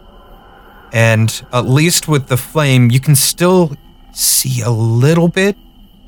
And 0.92 1.44
at 1.52 1.66
least 1.66 2.06
with 2.06 2.28
the 2.28 2.36
flame, 2.36 2.90
you 2.92 3.00
can 3.00 3.16
still 3.16 3.76
see 4.12 4.60
a 4.60 4.70
little 4.70 5.26
bit. 5.26 5.56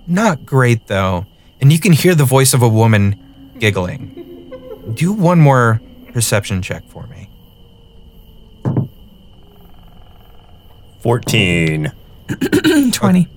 Not 0.06 0.46
great 0.46 0.86
though. 0.86 1.26
And 1.60 1.72
you 1.72 1.80
can 1.80 1.92
hear 1.92 2.14
the 2.14 2.24
voice 2.24 2.54
of 2.54 2.62
a 2.62 2.68
woman 2.68 3.54
giggling. 3.58 4.92
Do 4.94 5.12
one 5.12 5.40
more 5.40 5.80
perception 6.12 6.62
check 6.62 6.84
for 6.88 7.08
me. 7.08 7.28
14. 11.00 11.92
20. 12.92 13.28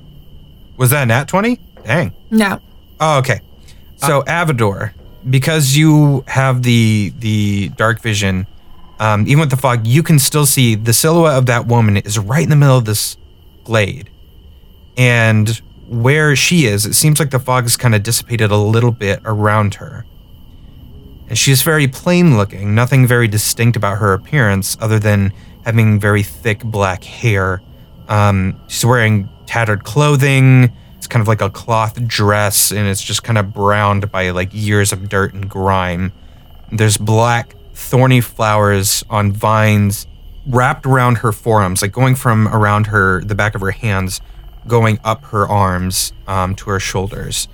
Was 0.78 0.90
that 0.92 1.06
nat 1.06 1.28
20? 1.28 1.60
Dang. 1.86 2.14
No. 2.32 2.60
Oh, 3.00 3.20
okay. 3.20 3.42
So 3.98 4.22
Avador, 4.24 4.94
because 5.30 5.76
you 5.76 6.24
have 6.28 6.64
the 6.64 7.12
the 7.20 7.70
dark 7.70 8.02
vision, 8.02 8.48
um, 9.00 9.28
even 9.28 9.40
with 9.40 9.50
the 9.50 9.58
fog, 9.58 9.86
you 9.86 10.04
can 10.04 10.20
still 10.20 10.46
see 10.46 10.76
the 10.76 10.94
silhouette 10.94 11.38
of 11.38 11.46
that 11.48 11.68
woman 11.68 11.98
is 11.98 12.18
right 12.18 12.44
in 12.44 12.50
the 12.50 12.56
middle 12.56 12.78
of 12.78 12.86
this 12.86 13.18
glade, 13.66 14.10
and 14.98 15.62
where 15.90 16.36
she 16.36 16.66
is, 16.66 16.86
it 16.86 16.94
seems 16.94 17.20
like 17.20 17.32
the 17.32 17.40
fog 17.40 17.64
has 17.64 17.76
kind 17.76 17.96
of 17.96 18.04
dissipated 18.04 18.52
a 18.52 18.58
little 18.58 18.92
bit 18.92 19.20
around 19.26 19.76
her. 19.76 20.06
And 21.28 21.38
she's 21.38 21.62
very 21.62 21.88
plain 21.88 22.38
looking, 22.38 22.74
nothing 22.74 23.06
very 23.06 23.28
distinct 23.28 23.76
about 23.76 23.98
her 23.98 24.14
appearance 24.14 24.78
other 24.80 25.00
than 25.00 25.34
having 25.66 26.00
very 26.00 26.24
thick 26.24 26.64
black 26.64 27.04
hair. 27.04 27.62
Um, 28.10 28.60
she's 28.68 28.86
wearing 28.86 29.30
tattered 29.46 29.84
clothing. 29.84 30.72
It's 30.98 31.08
kind 31.08 31.22
of 31.22 31.28
like 31.28 31.42
a 31.42 31.50
cloth 31.50 32.06
dress, 32.06 32.72
and 32.72 32.88
it's 32.88 33.02
just 33.02 33.24
kind 33.24 33.38
of 33.38 33.54
browned 33.54 34.12
by 34.12 34.32
like 34.32 34.50
years 34.52 34.92
of 34.92 35.08
dirt 35.08 35.34
and 35.34 35.50
grime. 35.50 36.12
There's 36.72 36.98
black, 36.98 37.56
thorny 37.74 38.20
flowers 38.20 39.04
on 39.10 39.32
vines 39.32 40.08
wrapped 40.46 40.86
around 40.86 41.20
her 41.20 41.32
forearms, 41.32 41.82
like 41.82 41.92
going 41.92 42.16
from 42.16 42.48
around 42.48 42.88
her, 42.88 43.24
the 43.24 43.36
back 43.36 43.56
of 43.56 43.62
her 43.62 43.72
hands, 43.72 44.20
going 44.68 45.00
up 45.04 45.24
her 45.26 45.48
arms 45.48 46.12
um, 46.28 46.56
to 46.56 46.70
her 46.70 46.80
shoulders. 46.80 47.48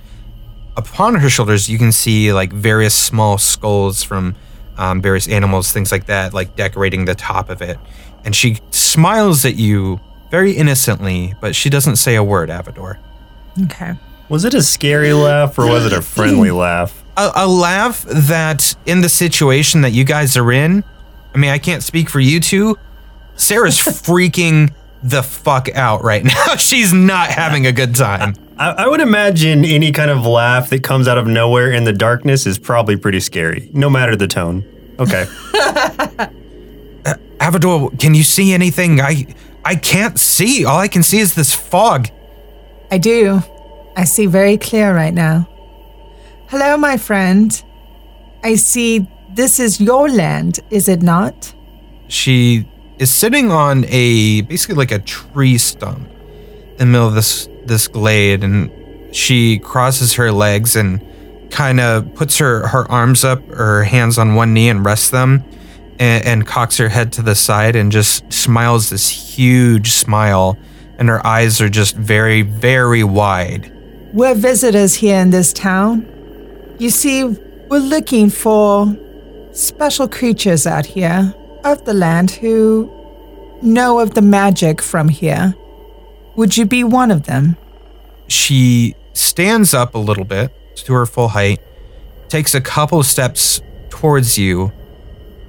Upon 0.76 1.14
her 1.16 1.30
shoulders, 1.30 1.68
you 1.68 1.78
can 1.78 1.92
see 1.92 2.32
like 2.32 2.52
various 2.52 2.94
small 2.94 3.38
skulls 3.38 4.02
from 4.02 4.34
um, 4.76 5.00
various 5.00 5.28
animals, 5.28 5.72
things 5.72 5.92
like 5.92 6.06
that, 6.06 6.34
like 6.34 6.56
decorating 6.56 7.04
the 7.04 7.14
top 7.14 7.48
of 7.48 7.62
it. 7.62 7.78
And 8.24 8.34
she 8.34 8.58
smiles 8.70 9.44
at 9.44 9.56
you 9.56 10.00
very 10.30 10.52
innocently, 10.52 11.34
but 11.40 11.54
she 11.54 11.70
doesn't 11.70 11.96
say 11.96 12.14
a 12.14 12.22
word, 12.24 12.48
Avador. 12.48 12.98
Okay. 13.64 13.94
Was 14.28 14.44
it 14.44 14.54
a 14.54 14.62
scary 14.62 15.12
laugh 15.12 15.58
or 15.58 15.66
was 15.68 15.86
it 15.86 15.92
a 15.92 16.02
friendly 16.02 16.50
laugh? 16.50 17.04
a, 17.16 17.30
a 17.36 17.46
laugh 17.46 18.02
that 18.02 18.76
in 18.84 19.00
the 19.00 19.08
situation 19.08 19.80
that 19.80 19.92
you 19.92 20.04
guys 20.04 20.36
are 20.36 20.52
in 20.52 20.84
i 21.34 21.38
mean 21.38 21.50
i 21.50 21.56
can't 21.56 21.82
speak 21.82 22.10
for 22.10 22.20
you 22.20 22.40
two 22.40 22.76
Sarah's 23.36 23.76
freaking 23.78 24.72
the 25.02 25.22
fuck 25.22 25.68
out 25.74 26.02
right 26.02 26.24
now. 26.24 26.54
She's 26.58 26.92
not 26.92 27.28
having 27.28 27.66
a 27.66 27.72
good 27.72 27.94
time. 27.94 28.34
I, 28.58 28.70
I 28.70 28.88
would 28.88 29.00
imagine 29.00 29.64
any 29.64 29.92
kind 29.92 30.10
of 30.10 30.24
laugh 30.24 30.70
that 30.70 30.82
comes 30.82 31.06
out 31.06 31.18
of 31.18 31.26
nowhere 31.26 31.70
in 31.70 31.84
the 31.84 31.92
darkness 31.92 32.46
is 32.46 32.58
probably 32.58 32.96
pretty 32.96 33.20
scary, 33.20 33.68
no 33.72 33.90
matter 33.90 34.16
the 34.16 34.26
tone. 34.26 34.64
Okay. 34.98 35.26
Avador, 37.38 37.98
can 38.00 38.14
you 38.14 38.22
see 38.22 38.52
anything? 38.54 39.00
I 39.00 39.26
I 39.66 39.74
can't 39.74 40.16
see. 40.16 40.64
All 40.64 40.78
I 40.78 40.86
can 40.86 41.02
see 41.02 41.18
is 41.18 41.34
this 41.34 41.52
fog. 41.52 42.08
I 42.92 42.98
do. 42.98 43.42
I 43.96 44.04
see 44.04 44.26
very 44.26 44.56
clear 44.58 44.94
right 44.94 45.12
now. 45.12 45.48
Hello, 46.46 46.76
my 46.76 46.96
friend. 46.96 47.50
I 48.44 48.54
see 48.54 49.08
this 49.34 49.58
is 49.58 49.80
your 49.80 50.08
land, 50.08 50.60
is 50.70 50.88
it 50.88 51.02
not? 51.02 51.52
She 52.06 52.64
is 53.00 53.10
sitting 53.10 53.50
on 53.50 53.84
a 53.88 54.42
basically 54.42 54.76
like 54.76 54.92
a 54.92 55.00
tree 55.00 55.58
stump 55.58 56.08
in 56.08 56.78
the 56.78 56.86
middle 56.86 57.08
of 57.08 57.14
this 57.14 57.48
this 57.64 57.88
glade 57.88 58.44
and 58.44 58.70
she 59.12 59.58
crosses 59.58 60.14
her 60.14 60.30
legs 60.30 60.76
and 60.76 61.04
kind 61.50 61.80
of 61.80 62.14
puts 62.14 62.38
her 62.38 62.68
her 62.68 62.88
arms 62.88 63.24
up 63.24 63.44
her 63.48 63.82
hands 63.82 64.16
on 64.16 64.36
one 64.36 64.54
knee 64.54 64.68
and 64.68 64.84
rests 64.86 65.10
them 65.10 65.42
and, 65.98 66.24
and 66.24 66.46
cocks 66.46 66.76
her 66.78 66.88
head 66.88 67.12
to 67.12 67.22
the 67.22 67.34
side 67.34 67.76
and 67.76 67.92
just 67.92 68.32
smiles 68.32 68.90
this 68.90 69.08
huge 69.08 69.92
smile 69.92 70.56
and 70.98 71.08
her 71.08 71.24
eyes 71.26 71.60
are 71.60 71.68
just 71.68 71.96
very 71.96 72.42
very 72.42 73.04
wide 73.04 73.72
We're 74.12 74.34
visitors 74.34 74.94
here 74.94 75.18
in 75.20 75.30
this 75.30 75.52
town. 75.52 76.06
You 76.78 76.90
see, 76.90 77.24
we're 77.24 77.78
looking 77.80 78.30
for 78.30 78.96
special 79.52 80.08
creatures 80.08 80.66
out 80.66 80.86
here 80.86 81.34
of 81.64 81.84
the 81.84 81.92
land 81.92 82.30
who 82.30 82.90
know 83.62 83.98
of 83.98 84.14
the 84.14 84.22
magic 84.22 84.80
from 84.80 85.08
here. 85.08 85.54
Would 86.36 86.56
you 86.56 86.66
be 86.66 86.84
one 86.84 87.10
of 87.10 87.24
them? 87.24 87.56
she 88.28 88.94
stands 89.12 89.72
up 89.74 89.94
a 89.94 89.98
little 89.98 90.24
bit 90.24 90.52
to 90.76 90.92
her 90.92 91.06
full 91.06 91.28
height, 91.28 91.60
takes 92.28 92.54
a 92.54 92.60
couple 92.60 93.02
steps 93.02 93.60
towards 93.88 94.36
you, 94.36 94.72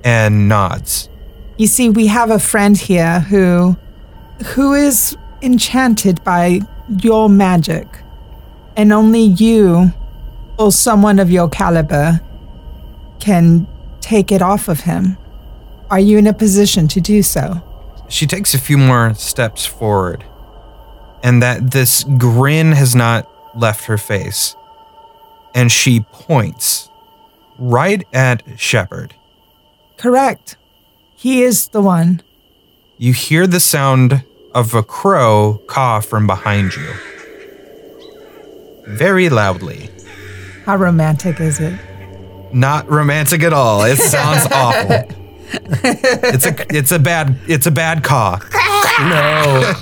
and 0.08 0.48
nods. 0.48 1.10
You 1.58 1.68
see, 1.68 1.90
we 1.90 2.08
have 2.08 2.32
a 2.32 2.40
friend 2.40 2.78
here 2.78 3.20
who 3.20 3.76
who 4.56 4.74
is 4.74 5.18
enchanted 5.42 6.24
by 6.24 6.62
your 7.04 7.28
magic. 7.30 7.88
And 8.78 8.94
only 8.94 9.24
you 9.24 9.92
or 10.58 10.72
someone 10.72 11.20
of 11.20 11.30
your 11.30 11.50
caliber 11.50 12.22
can 13.20 13.68
take 14.00 14.32
it 14.32 14.42
off 14.42 14.70
of 14.70 14.82
him. 14.82 15.18
Are 15.90 16.00
you 16.00 16.18
in 16.18 16.28
a 16.28 16.34
position 16.34 16.88
to 16.90 17.02
do 17.02 17.22
so? 17.22 17.62
She 18.08 18.28
takes 18.28 18.54
a 18.54 18.60
few 18.60 18.78
more 18.78 19.14
steps 19.16 19.66
forward, 19.66 20.24
and 21.22 21.44
that 21.44 21.72
this 21.72 22.06
grin 22.18 22.72
has 22.72 22.96
not 22.96 23.30
left 23.58 23.86
her 23.86 23.98
face. 23.98 24.56
And 25.54 25.70
she 25.70 26.02
points 26.12 26.90
right 27.58 28.08
at 28.14 28.44
Shepard. 28.58 29.17
Correct. 29.98 30.58
He 31.16 31.42
is 31.44 31.70
the 31.70 31.82
one. 31.82 32.22
You 32.98 33.14
hear 33.14 33.48
the 33.48 33.60
sound 33.60 34.24
of 34.54 34.74
a 34.74 34.84
crow 34.84 35.62
caw 35.68 36.00
from 36.00 36.28
behind 36.28 36.76
you. 36.76 36.92
Very 38.88 39.30
loudly. 39.30 39.90
How 40.66 40.76
romantic 40.78 41.40
is 41.40 41.60
it? 41.60 41.78
Not 42.54 42.90
romantic 42.90 43.44
at 43.44 43.54
all. 43.54 43.84
It 43.84 43.98
sounds 43.98 44.48
awful. 44.52 45.04
It's 45.52 46.46
a 46.46 46.76
it's 46.76 46.92
a 46.92 47.00
bad 47.00 47.38
it's 47.48 47.68
a 47.68 47.72
bad 47.72 48.04
caw. 48.04 48.40
No. 49.00 49.74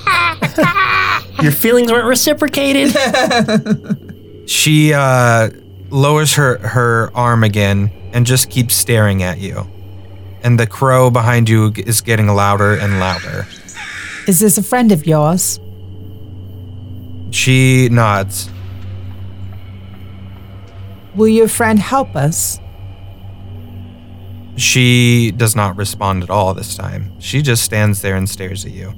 Your 1.42 1.52
feelings 1.52 1.92
weren't 1.92 2.08
reciprocated. 2.08 2.96
She 4.48 4.94
uh, 4.94 5.50
lowers 5.90 6.36
her 6.36 6.60
her 6.60 7.10
arm 7.16 7.44
again 7.44 7.90
and 8.14 8.28
just 8.28 8.52
keeps 8.52 8.76
staring 8.76 9.24
at 9.24 9.40
you. 9.40 9.66
And 10.46 10.60
the 10.60 10.68
crow 10.68 11.10
behind 11.10 11.50
you 11.50 11.74
is 11.76 12.02
getting 12.02 12.28
louder 12.28 12.76
and 12.76 13.00
louder. 13.00 13.48
Is 14.28 14.40
this 14.40 14.60
a 14.60 14.64
friend 14.64 14.92
of 14.92 15.08
yours? 15.08 15.60
She 17.32 17.90
nods. 17.90 18.52
Will 21.16 21.30
your 21.30 21.48
friend 21.48 21.80
help 21.80 22.16
us? 22.16 22.60
She 24.56 25.32
does 25.32 25.56
not 25.56 25.76
respond 25.78 26.22
at 26.22 26.30
all 26.30 26.54
this 26.54 26.78
time. 26.78 27.20
She 27.20 27.42
just 27.42 27.64
stands 27.64 28.04
there 28.04 28.16
and 28.16 28.30
stares 28.30 28.66
at 28.66 28.72
you. 28.72 28.94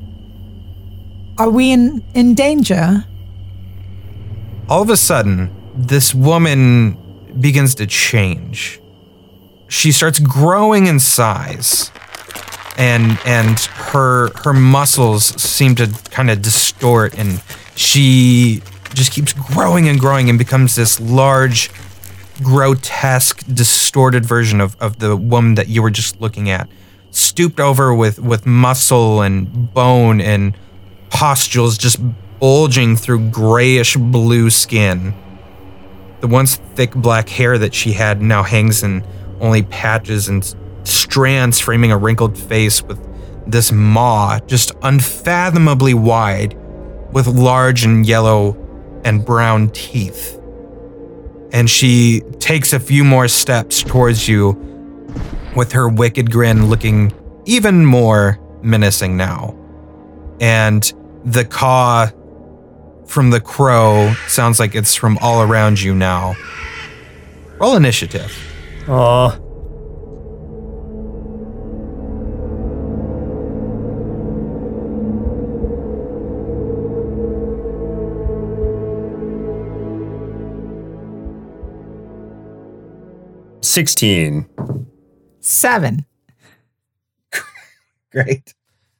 Are 1.38 1.50
we 1.50 1.72
in, 1.72 2.04
in 2.14 2.36
danger? 2.36 3.06
All 4.68 4.82
of 4.82 4.90
a 4.90 4.98
sudden, 4.98 5.56
this 5.74 6.14
woman 6.14 6.98
begins 7.40 7.74
to 7.76 7.88
change. 7.88 8.82
She 9.68 9.92
starts 9.92 10.20
growing 10.20 10.88
in 10.88 11.00
size. 11.00 11.92
And 12.78 13.18
and 13.26 13.60
her 13.60 14.30
her 14.44 14.54
muscles 14.54 15.26
seem 15.42 15.74
to 15.76 15.88
kind 16.12 16.30
of 16.30 16.44
distort 16.44 17.18
and 17.18 17.42
she 17.76 18.62
just 18.94 19.12
keeps 19.12 19.34
growing 19.34 19.88
and 19.90 20.00
growing 20.00 20.30
and 20.30 20.38
becomes 20.38 20.76
this 20.76 21.00
large 21.00 21.72
grotesque 22.44 23.44
distorted 23.52 24.26
version 24.26 24.62
of, 24.62 24.78
of 24.80 25.00
the 25.00 25.18
woman 25.18 25.56
that 25.56 25.70
you 25.70 25.82
were 25.82 25.90
just 25.90 26.22
looking 26.22 26.52
at 26.52 26.70
stooped 27.12 27.60
over 27.60 27.94
with 27.94 28.20
with 28.20 28.46
muscle 28.46 29.22
and 29.22 29.74
bone 29.74 30.22
and 30.22 30.56
pustules 31.10 31.78
just 31.78 32.00
bulging 32.40 32.96
through 32.96 33.30
grayish 33.30 33.96
blue 33.96 34.50
skin. 34.50 35.14
The 36.22 36.28
once 36.28 36.56
thick 36.56 36.94
black 36.94 37.30
hair 37.30 37.58
that 37.58 37.74
she 37.74 37.94
had 37.94 38.22
now 38.22 38.44
hangs 38.44 38.84
in 38.84 39.04
only 39.40 39.64
patches 39.64 40.28
and 40.28 40.56
strands 40.84 41.60
framing 41.60 41.92
a 41.92 41.98
wrinkled 41.98 42.38
face 42.38 42.82
with 42.84 43.00
this 43.46 43.72
maw 43.72 44.40
just 44.48 44.72
unfathomably 44.84 45.94
wide 45.94 46.58
with 47.14 47.28
large 47.28 47.84
and 47.84 48.06
yellow 48.06 48.56
and 49.04 49.26
brown 49.26 49.70
teeth. 49.70 50.40
And 51.54 51.70
she 51.70 52.22
takes 52.40 52.74
a 52.74 52.80
few 52.80 53.04
more 53.04 53.28
steps 53.28 53.82
towards 53.82 54.28
you 54.28 54.52
with 55.56 55.72
her 55.72 55.88
wicked 55.88 56.30
grin 56.32 56.70
looking 56.70 57.14
even 57.46 57.86
more 57.86 58.38
menacing 58.62 59.16
now. 59.16 59.58
And 60.42 60.92
the 61.24 61.46
caw 61.46 62.12
from 63.08 63.30
the 63.30 63.40
crow 63.40 64.14
sounds 64.28 64.60
like 64.60 64.76
it's 64.76 64.94
from 64.94 65.18
all 65.20 65.42
around 65.42 65.82
you 65.82 65.96
now. 65.96 66.36
Roll 67.60 67.76
initiative. 67.76 68.32
Aw. 68.90 69.40
Sixteen. 83.62 84.48
Seven. 85.42 86.06
Great. 88.12 88.54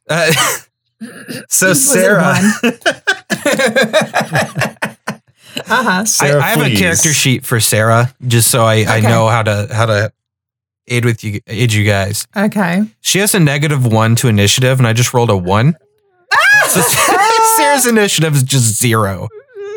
Uh, 0.08 0.30
so 1.48 1.72
Sarah, 1.72 2.38
one? 2.62 2.78
uh-huh. 5.56 6.00
I, 6.00 6.04
Sarah, 6.04 6.42
I 6.42 6.48
have 6.48 6.62
a 6.62 6.74
character 6.74 7.12
sheet 7.12 7.44
for 7.44 7.60
Sarah, 7.60 8.14
just 8.26 8.50
so 8.50 8.64
I, 8.64 8.84
I 8.84 9.00
know 9.00 9.28
how 9.28 9.42
to 9.42 9.68
how 9.72 9.86
to 9.86 10.12
aid 10.86 11.04
with 11.04 11.22
you 11.24 11.40
aid 11.46 11.72
you 11.72 11.84
guys. 11.84 12.26
Okay. 12.36 12.84
She 13.00 13.18
has 13.18 13.34
a 13.34 13.40
negative 13.40 13.86
one 13.86 14.16
to 14.16 14.28
initiative, 14.28 14.78
and 14.78 14.86
I 14.86 14.92
just 14.92 15.14
rolled 15.14 15.30
a 15.30 15.36
one. 15.36 15.76
so 16.68 16.80
Sarah's 17.56 17.86
initiative 17.86 18.34
is 18.34 18.42
just 18.42 18.78
zero. 18.80 19.28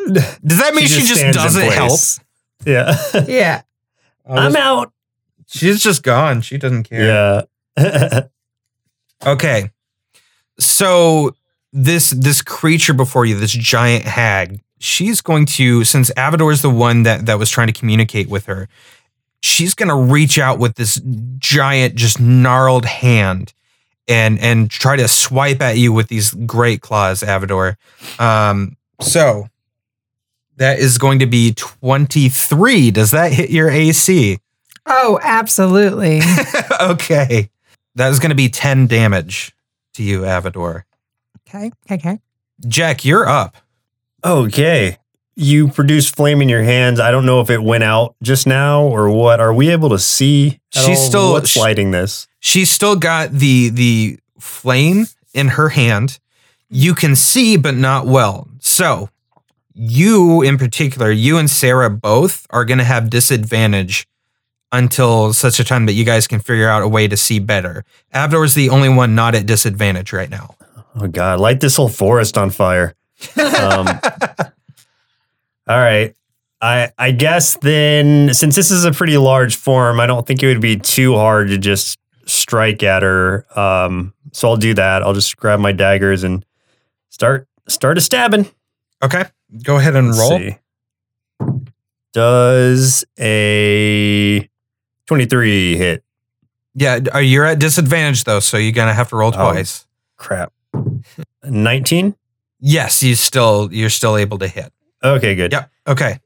Does 0.08 0.60
that 0.60 0.74
mean 0.74 0.88
she 0.88 1.02
just, 1.02 1.18
stands 1.18 1.38
in 1.38 1.44
doesn't 1.44 1.72
help? 1.72 1.90
place. 1.90 2.20
Yeah. 2.66 2.96
Yeah. 3.28 3.62
I'm 4.26 4.56
out. 4.56 4.92
She's 5.48 5.82
just 5.82 6.04
gone. 6.04 6.42
She 6.42 6.58
doesn't 6.58 6.84
care. 6.84 7.48
yeah. 7.78 8.22
Okay. 9.24 9.70
So 10.60 11.36
this 11.74 12.10
this 12.10 12.42
creature 12.42 12.94
before 12.94 13.26
you, 13.26 13.38
this 13.38 13.52
giant 13.52 14.06
hag, 14.06 14.60
she's 14.82 15.22
going 15.22 15.46
to 15.46 15.84
since 15.84 16.12
Avador 16.12 16.52
is 16.52 16.62
the 16.62 16.70
one 16.70 17.04
that 17.04 17.26
that 17.28 17.40
was 17.40 17.50
trying 17.50 17.68
to 17.68 17.74
communicate 17.74 18.30
with 18.30 18.46
her, 18.48 18.68
she's 19.42 19.74
going 19.74 19.90
to 19.90 19.96
reach 19.96 20.38
out 20.38 20.60
with 20.60 20.76
this 20.76 21.02
giant 21.38 21.96
just 21.96 22.20
gnarled 22.20 22.86
hand 22.86 23.54
and 24.08 24.40
and 24.40 24.70
try 24.70 24.96
to 24.96 25.08
swipe 25.08 25.62
at 25.62 25.78
you 25.78 25.94
with 25.94 26.08
these 26.08 26.34
great 26.34 26.82
claws, 26.82 27.22
Avador. 27.22 27.76
Um 28.20 28.76
so 29.00 29.48
that 30.58 30.80
is 30.80 30.98
going 30.98 31.20
to 31.20 31.26
be 31.26 31.54
23. 31.54 32.92
Does 32.92 33.12
that 33.12 33.32
hit 33.32 33.50
your 33.50 33.70
AC? 33.70 34.38
Oh, 34.86 35.20
absolutely. 35.24 36.22
okay. 36.82 37.50
That 37.96 38.12
is 38.12 38.20
going 38.20 38.30
to 38.30 38.36
be 38.36 38.50
10 38.50 38.88
damage. 38.88 39.56
to 39.96 40.04
you, 40.04 40.22
Avador. 40.22 40.84
Okay. 41.48 41.72
Okay. 41.90 42.20
Jack, 42.68 43.04
you're 43.04 43.28
up. 43.28 43.58
Okay. 44.24 44.98
You 45.36 45.70
produce 45.70 46.10
flame 46.10 46.42
in 46.42 46.50
your 46.50 46.64
hands. 46.64 47.00
I 47.00 47.10
don't 47.12 47.26
know 47.26 47.42
if 47.42 47.50
it 47.50 47.64
went 47.64 47.84
out 47.84 48.16
just 48.22 48.46
now 48.46 48.84
or 48.84 49.10
what. 49.10 49.40
Are 49.40 49.54
we 49.54 49.70
able 49.70 49.90
to 49.90 50.00
see? 50.00 50.60
She's 50.72 50.88
all 50.88 50.96
still- 50.96 51.32
what's 51.34 51.52
sh- 51.52 51.58
lighting 51.58 51.92
this. 51.92 52.28
She's 52.40 52.70
still 52.72 52.96
got 52.96 53.32
the 53.32 53.70
the 53.70 54.20
flame 54.40 55.08
in 55.34 55.50
her 55.50 55.70
hand. 55.70 56.20
You 56.70 56.94
can 56.94 57.16
see, 57.16 57.56
but 57.58 57.76
not 57.76 58.06
well. 58.08 58.48
So, 58.60 59.10
you 59.74 60.42
in 60.42 60.58
particular, 60.58 61.12
you 61.12 61.38
and 61.38 61.50
Sarah 61.50 61.90
both 61.90 62.46
are 62.50 62.66
going 62.66 62.78
to 62.80 62.84
have 62.84 63.10
disadvantage 63.10 64.08
until 64.72 65.34
such 65.34 65.60
a 65.60 65.64
time 65.64 65.86
that 65.86 65.94
you 65.94 66.04
guys 66.06 66.28
can 66.28 66.40
figure 66.40 66.70
out 66.70 66.82
a 66.82 66.88
way 66.88 67.08
to 67.08 67.18
see 67.18 67.40
better. 67.40 67.84
Avador 68.14 68.46
is 68.46 68.54
the 68.56 68.70
only 68.70 68.90
one 68.90 69.16
not 69.16 69.36
at 69.36 69.46
disadvantage 69.46 70.14
right 70.14 70.30
now. 70.30 70.56
Oh 70.96 71.08
God! 71.08 71.40
Light 71.40 71.62
this 71.62 71.76
whole 71.78 71.90
forest 71.90 72.38
on 72.38 72.50
fire. 72.50 72.96
Um, 73.38 73.88
all 75.68 75.78
right. 75.78 76.16
I 76.62 76.92
I 76.98 77.12
guess 77.12 77.56
then, 77.58 78.34
since 78.34 78.56
this 78.56 78.70
is 78.72 78.84
a 78.86 78.92
pretty 78.92 79.18
large 79.18 79.56
form, 79.56 80.00
I 80.00 80.06
don't 80.06 80.26
think 80.28 80.44
it 80.44 80.48
would 80.48 80.62
be 80.62 80.78
too 80.78 81.16
hard 81.16 81.48
to 81.50 81.58
just 81.58 81.98
strike 82.26 82.84
at 82.84 83.02
her. 83.04 83.46
Um, 83.60 84.14
so 84.32 84.48
I'll 84.50 84.58
do 84.58 84.74
that. 84.76 85.02
I'll 85.04 85.14
just 85.14 85.36
grab 85.38 85.60
my 85.60 85.72
daggers 85.72 86.24
and 86.24 86.46
start 87.10 87.48
start 87.68 87.98
a 87.98 88.02
stabbing. 88.02 88.48
Okay, 89.04 89.26
go 89.64 89.78
ahead 89.78 89.96
and 89.96 90.10
Let's 90.10 90.20
roll. 90.20 90.38
see. 90.40 90.58
Does 92.14 93.06
a 93.20 94.48
twenty 95.08 95.26
three 95.26 95.78
hit? 95.78 96.04
Yeah, 96.76 97.00
uh, 97.14 97.20
you're 97.20 97.46
at 97.46 97.60
disadvantage 97.60 98.24
though, 98.26 98.40
so 98.40 98.58
you're 98.58 98.72
gonna 98.74 98.94
have 98.94 99.10
to 99.10 99.16
roll 99.16 99.32
Oh. 99.36 99.52
twice. 99.52 99.88
Crap. 100.18 100.52
Nineteen. 101.44 102.16
Yes, 102.62 103.02
you 103.04 103.16
still 103.16 103.70
you're 103.74 103.90
still 103.90 104.16
able 104.16 104.38
to 104.38 104.48
hit. 104.48 104.72
Okay, 105.04 105.36
good. 105.36 105.52
Yeah. 105.52 105.66
Okay. 105.88 106.20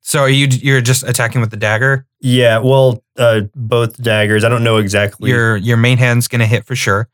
So 0.00 0.20
are 0.20 0.28
you 0.28 0.46
you're 0.46 0.80
just 0.80 1.04
attacking 1.04 1.40
with 1.42 1.50
the 1.50 1.56
dagger? 1.56 2.06
Yeah, 2.20 2.58
well, 2.58 3.04
uh, 3.16 3.42
both 3.54 4.00
daggers. 4.02 4.42
I 4.42 4.48
don't 4.48 4.64
know 4.64 4.78
exactly. 4.78 5.30
Your 5.30 5.56
your 5.56 5.76
main 5.76 5.98
hand's 5.98 6.26
gonna 6.28 6.46
hit 6.46 6.64
for 6.64 6.74
sure. 6.74 7.08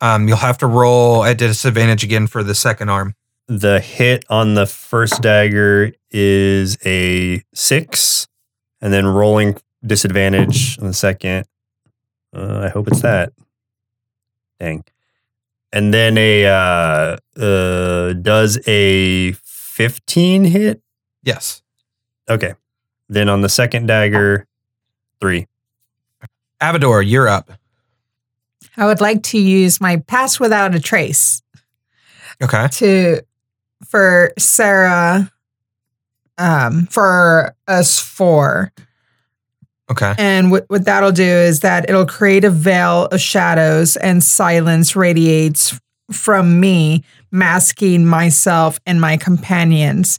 Um, 0.00 0.28
you'll 0.28 0.36
have 0.36 0.58
to 0.58 0.66
roll 0.66 1.24
at 1.24 1.38
disadvantage 1.38 2.04
again 2.04 2.26
for 2.26 2.42
the 2.42 2.54
second 2.54 2.88
arm. 2.90 3.14
the 3.46 3.80
hit 3.80 4.24
on 4.28 4.54
the 4.54 4.66
first 4.66 5.22
dagger 5.22 5.92
is 6.10 6.76
a 6.84 7.42
six, 7.54 8.26
and 8.80 8.92
then 8.92 9.06
rolling 9.06 9.56
disadvantage 9.86 10.78
on 10.80 10.86
the 10.88 10.92
second. 10.94 11.46
Uh, 12.36 12.60
I 12.64 12.68
hope 12.68 12.88
it's 12.88 13.00
that. 13.02 13.32
Dang. 14.60 14.84
And 15.72 15.92
then 15.92 16.16
a 16.16 16.46
uh, 16.46 17.16
uh, 17.40 18.12
does 18.14 18.58
a 18.66 19.32
fifteen 19.44 20.44
hit? 20.44 20.80
Yes. 21.22 21.62
Okay. 22.28 22.54
Then 23.08 23.28
on 23.28 23.40
the 23.42 23.48
second 23.48 23.86
dagger, 23.86 24.46
three. 25.20 25.46
Avador, 26.60 27.06
you're 27.08 27.28
up. 27.28 27.50
I 28.76 28.86
would 28.86 29.00
like 29.00 29.22
to 29.24 29.38
use 29.38 29.80
my 29.80 29.96
pass 29.98 30.38
without 30.40 30.74
a 30.74 30.80
trace 30.80 31.42
Okay. 32.42 32.68
to 32.72 33.20
for 33.86 34.32
Sarah 34.38 35.30
um 36.38 36.86
for 36.86 37.54
us 37.66 37.98
four. 37.98 38.72
Okay. 39.90 40.14
And 40.18 40.50
what, 40.50 40.64
what 40.68 40.84
that'll 40.84 41.12
do 41.12 41.22
is 41.22 41.60
that 41.60 41.88
it'll 41.88 42.06
create 42.06 42.44
a 42.44 42.50
veil 42.50 43.06
of 43.06 43.20
shadows 43.20 43.96
and 43.96 44.22
silence 44.22 44.94
radiates 44.94 45.78
from 46.12 46.60
me, 46.60 47.04
masking 47.30 48.04
myself 48.04 48.78
and 48.86 49.00
my 49.00 49.16
companions 49.16 50.18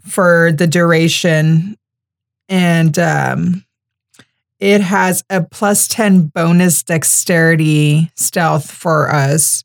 for 0.00 0.52
the 0.52 0.66
duration. 0.66 1.76
And 2.48 2.98
um, 2.98 3.64
it 4.60 4.80
has 4.80 5.24
a 5.30 5.42
plus 5.42 5.88
10 5.88 6.28
bonus 6.28 6.82
dexterity 6.82 8.10
stealth 8.16 8.70
for 8.70 9.10
us. 9.10 9.64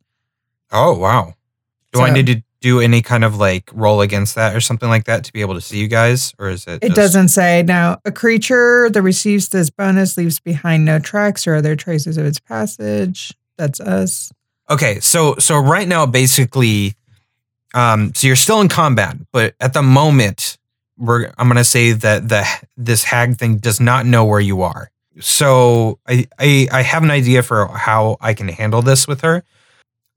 Oh 0.71 0.97
wow. 0.97 1.35
Do 1.93 2.01
I 2.01 2.11
need 2.11 2.27
to 2.27 2.41
do 2.61 2.79
any 2.79 3.01
kind 3.01 3.23
of 3.23 3.37
like 3.37 3.69
roll 3.73 4.01
against 4.01 4.35
that 4.35 4.55
or 4.55 4.61
something 4.61 4.87
like 4.87 5.05
that 5.05 5.23
to 5.25 5.33
be 5.33 5.41
able 5.41 5.55
to 5.55 5.61
see 5.61 5.79
you 5.79 5.87
guys, 5.87 6.33
or 6.39 6.49
is 6.49 6.65
it? 6.67 6.83
It 6.83 6.89
just- 6.89 6.95
doesn't 6.95 7.27
say. 7.29 7.63
Now, 7.63 7.97
a 8.05 8.11
creature 8.11 8.89
that 8.91 9.01
receives 9.01 9.49
this 9.49 9.69
bonus 9.69 10.15
leaves 10.17 10.39
behind 10.39 10.85
no 10.85 10.99
tracks 10.99 11.47
or 11.47 11.55
other 11.55 11.75
traces 11.75 12.17
of 12.17 12.25
its 12.25 12.39
passage. 12.39 13.33
That's 13.57 13.79
us. 13.79 14.31
Okay, 14.69 14.99
so 14.99 15.35
so 15.39 15.57
right 15.57 15.87
now, 15.87 16.05
basically, 16.05 16.95
um, 17.73 18.13
so 18.15 18.27
you're 18.27 18.35
still 18.35 18.61
in 18.61 18.69
combat, 18.69 19.17
but 19.31 19.55
at 19.59 19.73
the 19.73 19.81
moment, 19.81 20.57
we're 20.97 21.31
I'm 21.37 21.47
gonna 21.47 21.63
say 21.63 21.91
that 21.93 22.29
the 22.29 22.45
this 22.77 23.03
hag 23.03 23.37
thing 23.37 23.57
does 23.57 23.79
not 23.79 24.05
know 24.05 24.23
where 24.23 24.39
you 24.39 24.61
are. 24.61 24.91
So 25.19 25.99
I 26.07 26.27
I 26.39 26.67
I 26.71 26.81
have 26.83 27.03
an 27.03 27.11
idea 27.11 27.43
for 27.43 27.67
how 27.67 28.17
I 28.21 28.33
can 28.33 28.47
handle 28.47 28.81
this 28.81 29.07
with 29.07 29.21
her, 29.21 29.43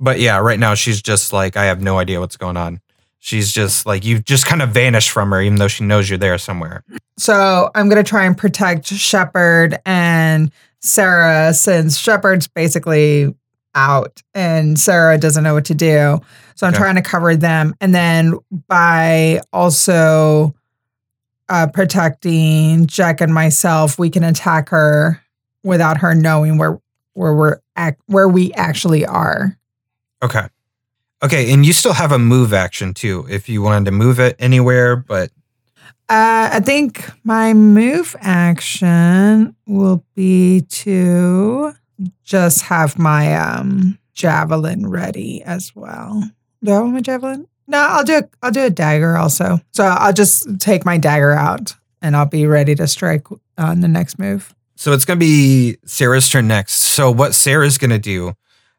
but 0.00 0.18
yeah, 0.20 0.38
right 0.38 0.58
now 0.58 0.74
she's 0.74 1.00
just 1.02 1.32
like 1.32 1.56
I 1.56 1.64
have 1.66 1.82
no 1.82 1.98
idea 1.98 2.20
what's 2.20 2.36
going 2.36 2.56
on. 2.56 2.80
She's 3.18 3.52
just 3.52 3.86
like 3.86 4.04
you've 4.04 4.24
just 4.24 4.44
kind 4.46 4.60
of 4.60 4.70
vanished 4.70 5.10
from 5.10 5.30
her, 5.30 5.40
even 5.40 5.56
though 5.58 5.68
she 5.68 5.84
knows 5.84 6.08
you're 6.10 6.18
there 6.18 6.36
somewhere. 6.38 6.84
So 7.16 7.70
I'm 7.74 7.88
going 7.88 8.02
to 8.02 8.08
try 8.08 8.24
and 8.26 8.36
protect 8.36 8.86
Shepard 8.88 9.78
and 9.86 10.50
Sarah 10.80 11.54
since 11.54 11.96
Shepard's 11.96 12.48
basically 12.48 13.34
out 13.74 14.22
and 14.34 14.78
Sarah 14.78 15.16
doesn't 15.18 15.42
know 15.42 15.54
what 15.54 15.64
to 15.66 15.74
do. 15.74 16.18
So 16.54 16.66
I'm 16.66 16.74
Okay. 16.74 16.78
trying 16.82 16.94
to 16.96 17.02
cover 17.02 17.34
them. 17.34 17.74
And 17.80 17.94
then 17.94 18.34
by 18.68 19.40
also 19.54 20.54
uh, 21.48 21.66
protecting 21.68 22.86
Jack 22.86 23.20
and 23.20 23.32
myself, 23.32 23.98
we 23.98 24.10
can 24.10 24.22
attack 24.22 24.68
her 24.68 25.20
without 25.62 25.98
her 25.98 26.14
knowing 26.14 26.58
where 26.58 26.78
where 27.14 27.34
we're 27.34 27.58
ac- 27.78 27.96
where 28.06 28.28
we 28.28 28.52
actually 28.54 29.06
are. 29.06 29.56
Okay. 30.24 30.46
Okay, 31.22 31.52
and 31.52 31.64
you 31.64 31.72
still 31.72 31.92
have 31.92 32.12
a 32.12 32.18
move 32.18 32.52
action 32.52 32.94
too 32.94 33.26
if 33.30 33.48
you 33.48 33.62
wanted 33.62 33.84
to 33.86 33.90
move 33.92 34.18
it 34.18 34.36
anywhere, 34.38 34.96
but 34.96 35.30
Uh, 36.08 36.50
I 36.52 36.60
think 36.60 37.10
my 37.24 37.54
move 37.54 38.14
action 38.20 39.54
will 39.66 40.04
be 40.14 40.62
to 40.62 41.72
just 42.24 42.62
have 42.62 42.98
my 42.98 43.34
um 43.36 43.98
javelin 44.12 44.86
ready 44.86 45.42
as 45.44 45.72
well. 45.74 46.22
Do 46.62 46.72
I 46.72 46.80
want 46.80 46.92
my 46.94 47.00
javelin? 47.00 47.46
No, 47.66 47.78
I'll 47.78 48.04
do 48.04 48.18
a, 48.18 48.22
I'll 48.42 48.50
do 48.50 48.64
a 48.64 48.70
dagger 48.70 49.16
also. 49.16 49.60
So 49.72 49.84
I'll 49.84 50.12
just 50.12 50.60
take 50.60 50.84
my 50.84 50.98
dagger 50.98 51.32
out 51.32 51.74
and 52.02 52.14
I'll 52.14 52.26
be 52.26 52.46
ready 52.46 52.74
to 52.74 52.86
strike 52.86 53.26
on 53.56 53.80
the 53.80 53.88
next 53.88 54.18
move. 54.18 54.54
So 54.76 54.92
it's 54.92 55.04
going 55.06 55.18
to 55.18 55.24
be 55.24 55.78
Sarah's 55.86 56.28
turn 56.28 56.48
next. 56.48 56.74
So 56.74 57.10
what 57.10 57.34
Sarah's 57.34 57.78
going 57.78 57.90
to 57.92 57.98
do, 57.98 58.34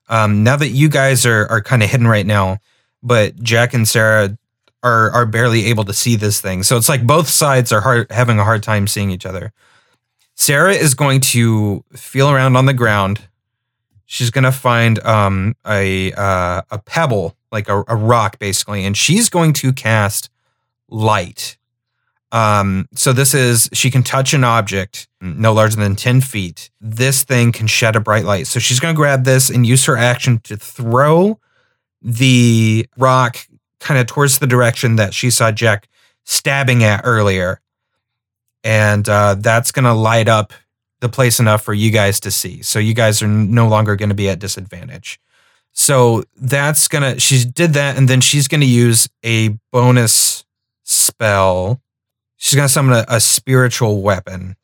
um, 0.07 0.43
now 0.43 0.55
that 0.55 0.69
you 0.69 0.89
guys 0.89 1.25
are 1.25 1.47
are 1.47 1.61
kind 1.61 1.83
of 1.83 1.89
hidden 1.89 2.07
right 2.07 2.25
now, 2.25 2.59
but 3.01 3.35
Jack 3.41 3.73
and 3.73 3.87
Sarah 3.87 4.37
are 4.83 5.11
are 5.11 5.25
barely 5.25 5.65
able 5.65 5.83
to 5.85 5.93
see 5.93 6.15
this 6.15 6.39
thing. 6.39 6.63
So 6.63 6.77
it's 6.77 6.89
like 6.89 7.05
both 7.05 7.27
sides 7.27 7.71
are 7.71 7.81
hard, 7.81 8.11
having 8.11 8.39
a 8.39 8.43
hard 8.43 8.63
time 8.63 8.87
seeing 8.87 9.11
each 9.11 9.25
other. 9.25 9.51
Sarah 10.35 10.73
is 10.73 10.93
going 10.93 11.21
to 11.21 11.83
feel 11.93 12.29
around 12.29 12.55
on 12.55 12.65
the 12.65 12.73
ground. 12.73 13.27
She's 14.05 14.29
to 14.43 14.51
find 14.51 14.99
um, 14.99 15.55
a 15.65 16.11
uh, 16.13 16.61
a 16.69 16.77
pebble, 16.77 17.35
like 17.51 17.67
a, 17.69 17.83
a 17.87 17.95
rock, 17.95 18.37
basically, 18.37 18.85
and 18.85 18.95
she's 18.95 19.29
going 19.29 19.53
to 19.53 19.73
cast 19.73 20.29
light. 20.89 21.57
Um, 22.35 22.89
so 22.93 23.13
this 23.13 23.33
is 23.33 23.69
she 23.71 23.89
can 23.89 24.03
touch 24.03 24.33
an 24.33 24.43
object 24.43 25.07
no 25.21 25.53
larger 25.53 25.77
than 25.77 25.95
10 25.95 26.19
feet. 26.19 26.69
This 26.81 27.23
thing 27.23 27.53
can 27.53 27.65
shed 27.65 27.95
a 27.95 28.01
bright 28.01 28.25
light. 28.25 28.45
So 28.47 28.59
she's 28.59 28.81
gonna 28.81 28.93
grab 28.93 29.23
this 29.23 29.49
and 29.49 29.65
use 29.65 29.85
her 29.85 29.95
action 29.95 30.39
to 30.39 30.57
throw 30.57 31.39
the 32.01 32.85
rock 32.97 33.37
kind 33.79 34.01
of 34.01 34.07
towards 34.07 34.39
the 34.39 34.47
direction 34.47 34.97
that 34.97 35.13
she 35.13 35.29
saw 35.29 35.49
Jack 35.49 35.87
stabbing 36.25 36.83
at 36.83 37.01
earlier. 37.05 37.61
And 38.65 39.07
uh, 39.07 39.35
that's 39.35 39.71
gonna 39.71 39.95
light 39.95 40.27
up 40.27 40.51
the 40.99 41.07
place 41.07 41.39
enough 41.39 41.63
for 41.63 41.73
you 41.73 41.89
guys 41.89 42.19
to 42.19 42.31
see. 42.31 42.61
So 42.63 42.79
you 42.79 42.93
guys 42.93 43.21
are 43.21 43.29
no 43.29 43.69
longer 43.69 43.95
gonna 43.95 44.13
be 44.13 44.27
at 44.27 44.39
disadvantage. 44.39 45.21
So 45.71 46.23
that's 46.35 46.89
gonna 46.89 47.17
she 47.17 47.45
did 47.45 47.75
that, 47.75 47.97
and 47.97 48.09
then 48.09 48.19
she's 48.19 48.49
gonna 48.49 48.65
use 48.65 49.07
a 49.23 49.57
bonus 49.71 50.43
spell. 50.83 51.81
She's 52.37 52.55
gonna 52.55 52.69
summon 52.69 52.93
a, 52.93 53.05
a 53.15 53.19
spiritual 53.19 54.01
weapon 54.01 54.55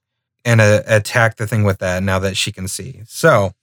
and 0.43 0.61
uh, 0.61 0.81
attack 0.87 1.37
the 1.37 1.47
thing 1.47 1.63
with 1.63 1.79
that 1.79 2.03
now 2.03 2.19
that 2.19 2.35
she 2.37 2.51
can 2.51 2.67
see. 2.67 3.01
So 3.07 3.53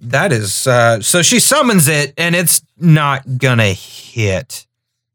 that 0.00 0.32
is 0.32 0.66
uh 0.66 1.00
so 1.00 1.22
she 1.22 1.40
summons 1.40 1.88
it 1.88 2.14
and 2.16 2.36
it's 2.36 2.62
not 2.78 3.38
gonna 3.38 3.72
hit 3.72 4.66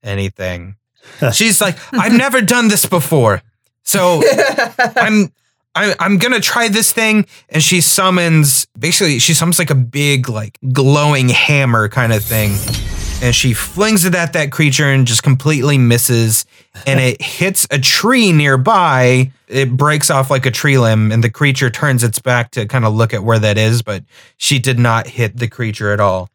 anything. 0.04 0.76
She's 1.34 1.62
like, 1.62 1.78
I've 1.94 2.14
never 2.14 2.42
done 2.42 2.68
this 2.68 2.86
before. 2.86 3.42
So 3.84 4.22
I'm 4.96 5.32
I, 5.76 5.96
I'm 6.00 6.18
gonna 6.18 6.40
try 6.40 6.68
this 6.68 6.92
thing, 6.92 7.26
and 7.50 7.64
she 7.64 7.82
summons 7.82 8.68
basically 8.78 9.18
she 9.20 9.34
summons 9.34 9.58
like 9.58 9.72
a 9.72 9.76
big 9.76 10.30
like 10.30 10.60
glowing 10.72 11.30
hammer 11.30 11.90
kind 11.90 12.14
of 12.14 12.24
thing, 12.24 12.52
and 13.22 13.36
she 13.36 13.54
flings 13.54 14.06
it 14.06 14.16
at 14.16 14.34
that 14.34 14.52
creature 14.52 14.90
and 14.90 15.06
just 15.08 15.24
completely 15.24 15.78
misses, 15.78 16.46
and 16.88 17.00
it 17.00 17.22
hits 17.22 17.68
a 17.72 17.80
tree 17.80 18.32
nearby. 18.32 19.32
It 19.48 19.76
breaks 19.78 20.10
off 20.10 20.32
like 20.32 20.46
a 20.46 20.52
tree 20.52 20.78
limb, 20.78 21.12
and 21.12 21.24
the 21.24 21.30
creature 21.30 21.70
turns 21.70 22.04
its 22.04 22.20
back 22.20 22.52
to 22.52 22.66
kind 22.66 22.86
of 22.86 22.94
look 22.94 23.14
at 23.14 23.24
where 23.24 23.40
that 23.40 23.58
is, 23.58 23.82
but 23.82 24.04
she 24.38 24.60
did 24.60 24.80
not 24.80 25.08
hit 25.08 25.38
the 25.38 25.48
creature 25.48 25.92
at 25.92 26.00
all. 26.00 26.30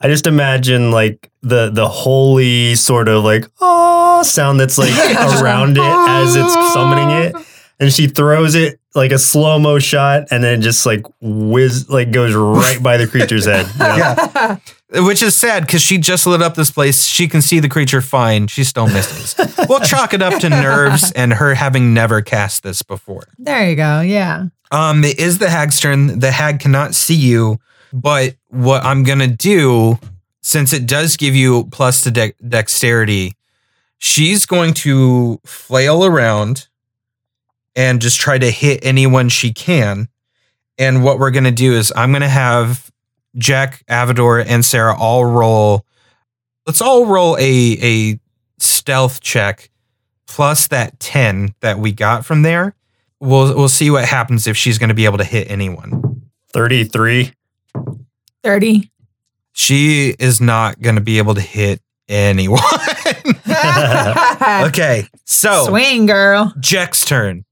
I 0.00 0.06
just 0.06 0.26
imagine 0.26 0.92
like 0.92 1.30
the 1.42 1.70
the 1.70 1.88
holy 1.88 2.76
sort 2.76 3.08
of 3.08 3.24
like 3.24 3.44
oh 3.60 4.22
sound 4.22 4.60
that's 4.60 4.78
like 4.78 4.92
around 5.42 5.76
it 5.76 5.82
as 5.82 6.36
it's 6.36 6.54
summoning 6.72 7.10
it, 7.10 7.34
and 7.80 7.92
she 7.92 8.06
throws 8.06 8.54
it 8.54 8.77
like 8.94 9.12
a 9.12 9.18
slow 9.18 9.58
mo 9.58 9.78
shot, 9.78 10.28
and 10.30 10.42
then 10.42 10.62
just 10.62 10.86
like 10.86 11.04
whiz 11.20 11.88
like 11.88 12.10
goes 12.10 12.34
right 12.34 12.82
by 12.82 12.96
the 12.96 13.06
creature's 13.06 13.46
head. 13.46 13.66
Yeah. 13.78 14.56
Which 15.04 15.22
is 15.22 15.36
sad 15.36 15.66
because 15.66 15.82
she 15.82 15.98
just 15.98 16.26
lit 16.26 16.40
up 16.40 16.54
this 16.54 16.70
place. 16.70 17.04
She 17.04 17.28
can 17.28 17.42
see 17.42 17.60
the 17.60 17.68
creature 17.68 18.00
fine. 18.00 18.46
She 18.46 18.64
still 18.64 18.86
misses. 18.86 19.34
we'll 19.68 19.80
chalk 19.80 20.14
it 20.14 20.22
up 20.22 20.40
to 20.40 20.48
nerves 20.48 21.12
and 21.12 21.34
her 21.34 21.54
having 21.54 21.92
never 21.92 22.22
cast 22.22 22.62
this 22.62 22.82
before. 22.82 23.24
There 23.36 23.68
you 23.68 23.76
go. 23.76 24.00
Yeah. 24.00 24.46
Um, 24.70 25.04
it 25.04 25.18
is 25.18 25.36
the 25.38 25.50
hag's 25.50 25.78
turn. 25.78 26.20
The 26.20 26.30
hag 26.30 26.60
cannot 26.60 26.94
see 26.94 27.14
you, 27.16 27.58
but 27.92 28.36
what 28.48 28.82
I'm 28.82 29.02
gonna 29.02 29.26
do, 29.26 29.98
since 30.40 30.72
it 30.72 30.86
does 30.86 31.18
give 31.18 31.34
you 31.34 31.64
plus 31.66 32.02
to 32.04 32.10
de- 32.10 32.34
dexterity, 32.46 33.34
she's 33.98 34.46
going 34.46 34.72
to 34.74 35.38
flail 35.44 36.04
around 36.04 36.67
and 37.78 38.02
just 38.02 38.18
try 38.18 38.36
to 38.36 38.50
hit 38.50 38.80
anyone 38.82 39.28
she 39.28 39.52
can. 39.52 40.08
And 40.78 41.04
what 41.04 41.20
we're 41.20 41.30
gonna 41.30 41.52
do 41.52 41.72
is 41.72 41.92
I'm 41.94 42.12
gonna 42.12 42.28
have 42.28 42.90
Jack, 43.36 43.84
Avador, 43.88 44.44
and 44.44 44.64
Sarah 44.64 44.96
all 44.98 45.24
roll. 45.24 45.86
Let's 46.66 46.80
all 46.80 47.06
roll 47.06 47.36
a 47.38 47.78
a 47.80 48.20
stealth 48.58 49.20
check 49.20 49.70
plus 50.26 50.66
that 50.68 50.98
10 50.98 51.54
that 51.60 51.78
we 51.78 51.92
got 51.92 52.26
from 52.26 52.42
there. 52.42 52.74
We'll 53.20 53.56
we'll 53.56 53.68
see 53.68 53.90
what 53.90 54.04
happens 54.04 54.48
if 54.48 54.56
she's 54.56 54.78
going 54.78 54.88
to 54.88 54.94
be 54.94 55.04
able 55.04 55.18
to 55.18 55.24
hit 55.24 55.50
anyone. 55.50 56.22
Thirty 56.52 56.84
three. 56.84 57.32
30. 58.44 58.90
She 59.52 60.14
is 60.18 60.40
not 60.40 60.80
going 60.80 60.94
to 60.94 61.00
be 61.00 61.18
able 61.18 61.34
to 61.34 61.40
hit 61.40 61.80
anyone. 62.08 62.60
okay. 64.66 65.06
So, 65.24 65.66
Swing, 65.66 66.06
girl. 66.06 66.52
Jack's 66.60 67.04
turn. 67.04 67.44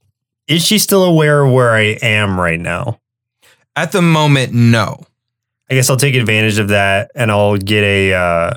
Is 0.49 0.65
she 0.65 0.79
still 0.79 1.05
aware 1.05 1.43
of 1.45 1.53
where 1.53 1.73
I 1.75 1.99
am 2.03 2.39
right 2.39 2.61
now? 2.61 3.01
At 3.75 3.93
the 3.93 4.03
moment, 4.03 4.53
no. 4.53 5.05
I 5.71 5.75
guess 5.75 5.91
I'll 5.91 5.97
take 5.97 6.15
advantage 6.15 6.59
of 6.59 6.69
that 6.69 7.11
and 7.15 7.31
I'll 7.31 7.57
get 7.57 7.83
a 7.83 8.13
uh, 8.15 8.55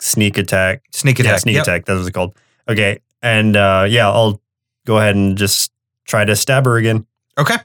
sneak 0.00 0.36
attack. 0.38 0.82
Sneak 0.92 1.18
Yeah, 1.18 1.26
attack. 1.26 1.40
sneak 1.40 1.54
Yep. 1.54 1.62
attack. 1.62 1.84
That's 1.86 1.98
what 1.98 2.06
it's 2.06 2.14
called. 2.14 2.34
Okay. 2.68 2.98
And 3.22 3.56
uh, 3.56 3.86
yeah, 3.88 4.08
I'll 4.10 4.40
go 4.86 4.98
ahead 4.98 5.14
and 5.14 5.38
just 5.38 5.70
try 6.06 6.24
to 6.24 6.34
stab 6.34 6.64
her 6.64 6.76
again. 6.76 7.06
Okay. 7.38 7.56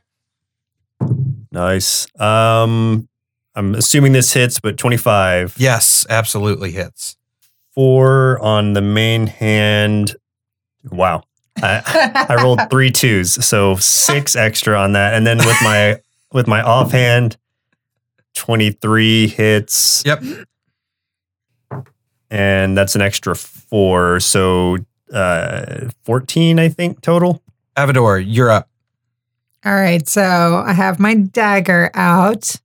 Nice. 1.52 2.08
Um, 2.20 3.08
I'm 3.56 3.76
assuming 3.76 4.14
this 4.14 4.34
hits, 4.34 4.60
but 4.60 4.78
25. 4.78 5.56
Yes, 5.58 6.06
absolutely 6.10 6.72
hits. 6.72 7.18
Four 7.72 8.40
on 8.40 8.74
the 8.74 8.82
main 8.82 9.28
hand. 9.28 10.16
Wow. 10.92 11.24
I, 11.62 12.26
I 12.30 12.42
rolled 12.44 12.60
three 12.70 12.92
twos, 12.92 13.46
so 13.46 13.76
six 13.76 14.36
extra 14.38 14.78
on 14.78 14.94
that. 14.94 15.14
And 15.14 15.26
then 15.26 15.38
with 15.38 15.58
my 15.64 16.00
with 16.32 16.48
my 16.48 16.62
offhand, 16.62 17.38
23 18.36 19.28
hits. 19.28 20.04
Yep. 20.06 20.24
And 22.30 22.76
that's 22.78 22.96
an 22.96 23.02
extra 23.02 23.36
four. 23.36 24.20
So 24.20 24.78
uh 25.14 25.90
14, 26.04 26.60
I 26.60 26.70
think, 26.70 27.02
total. 27.02 27.42
Avador, 27.78 28.24
you're 28.26 28.50
up. 28.50 28.70
All 29.66 29.74
right. 29.74 30.08
So 30.08 30.64
I 30.66 30.74
have 30.74 31.00
my 31.00 31.16
dagger 31.16 31.90
out. 31.94 32.56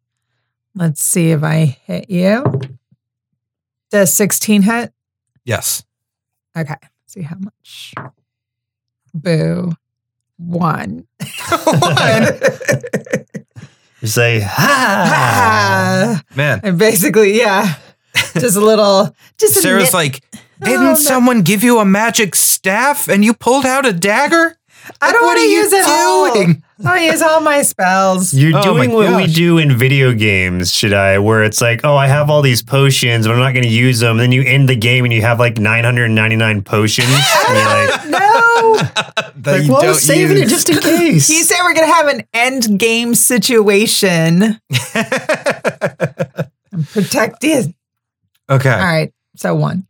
Let's 0.74 1.02
see 1.02 1.30
if 1.30 1.42
I 1.42 1.78
hit 1.84 2.10
you. 2.10 2.44
Does 3.90 4.12
16 4.14 4.62
hit? 4.62 4.92
Yes. 5.44 5.84
Okay. 6.56 6.74
See 7.06 7.22
how 7.22 7.36
much. 7.36 7.94
Boo. 9.22 9.72
One. 10.36 11.06
one. 11.64 12.28
You 14.00 14.06
say, 14.06 14.38
ha! 14.40 16.22
Man, 16.36 16.60
and 16.62 16.78
basically, 16.78 17.36
yeah. 17.36 17.74
Just 18.34 18.56
a 18.56 18.60
little. 18.60 19.12
Just 19.38 19.56
a 19.56 19.60
Sarah's 19.60 19.86
nit- 19.86 19.92
like, 19.94 20.24
didn't 20.62 20.84
no. 20.84 20.94
someone 20.94 21.42
give 21.42 21.64
you 21.64 21.80
a 21.80 21.84
magic 21.84 22.36
staff 22.36 23.08
and 23.08 23.24
you 23.24 23.34
pulled 23.34 23.66
out 23.66 23.86
a 23.86 23.92
dagger? 23.92 24.56
I 25.00 25.12
don't 25.12 25.24
want 25.24 25.38
to 25.38 25.44
use 25.46 25.72
it 25.72 25.84
all. 25.86 26.34
doing? 26.34 26.62
I 26.86 27.06
use 27.06 27.22
all 27.22 27.40
my 27.40 27.62
spells. 27.62 28.32
You're 28.32 28.56
Oh 28.56 28.62
doing 28.62 28.90
my 28.90 28.94
what 28.94 29.16
we 29.16 29.24
gosh. 29.26 29.34
do 29.34 29.58
in 29.58 29.76
video 29.76 30.12
games, 30.12 30.72
should 30.72 30.92
I? 30.92 31.18
Where 31.18 31.42
it's 31.42 31.60
like, 31.60 31.80
oh, 31.84 31.96
I 31.96 32.06
have 32.06 32.30
all 32.30 32.40
these 32.42 32.62
potions, 32.62 33.26
but 33.26 33.32
I'm 33.32 33.40
not 33.40 33.52
going 33.52 33.64
to 33.64 33.68
use 33.70 33.98
them. 34.00 34.16
then 34.18 34.30
you 34.32 34.42
end 34.42 34.68
the 34.68 34.76
game 34.76 35.04
and 35.04 35.12
you 35.12 35.22
have 35.22 35.38
like 35.40 35.58
999 35.58 36.62
potions. 36.62 37.08
and 37.48 37.56
you're 37.56 37.64
like, 37.66 38.06
no. 38.08 38.18
That 39.38 39.52
like 39.52 39.62
you 39.66 39.72
well, 39.72 39.78
I 39.80 39.82
don't 39.82 39.90
was 39.90 40.02
saving 40.02 40.36
use. 40.36 40.46
it 40.46 40.54
just 40.54 40.68
in 40.68 40.78
case. 40.78 41.28
You 41.36 41.42
say 41.44 41.54
we're 41.62 41.74
going 41.74 41.86
to 41.86 41.92
have 41.94 42.06
an 42.08 42.22
end 42.34 42.78
game 42.78 43.14
situation. 43.14 44.60
and 46.72 46.88
protect 46.92 47.44
it. 47.44 47.72
okay. 48.50 48.70
All 48.72 48.78
right. 48.80 49.12
So 49.36 49.54
one. 49.54 49.86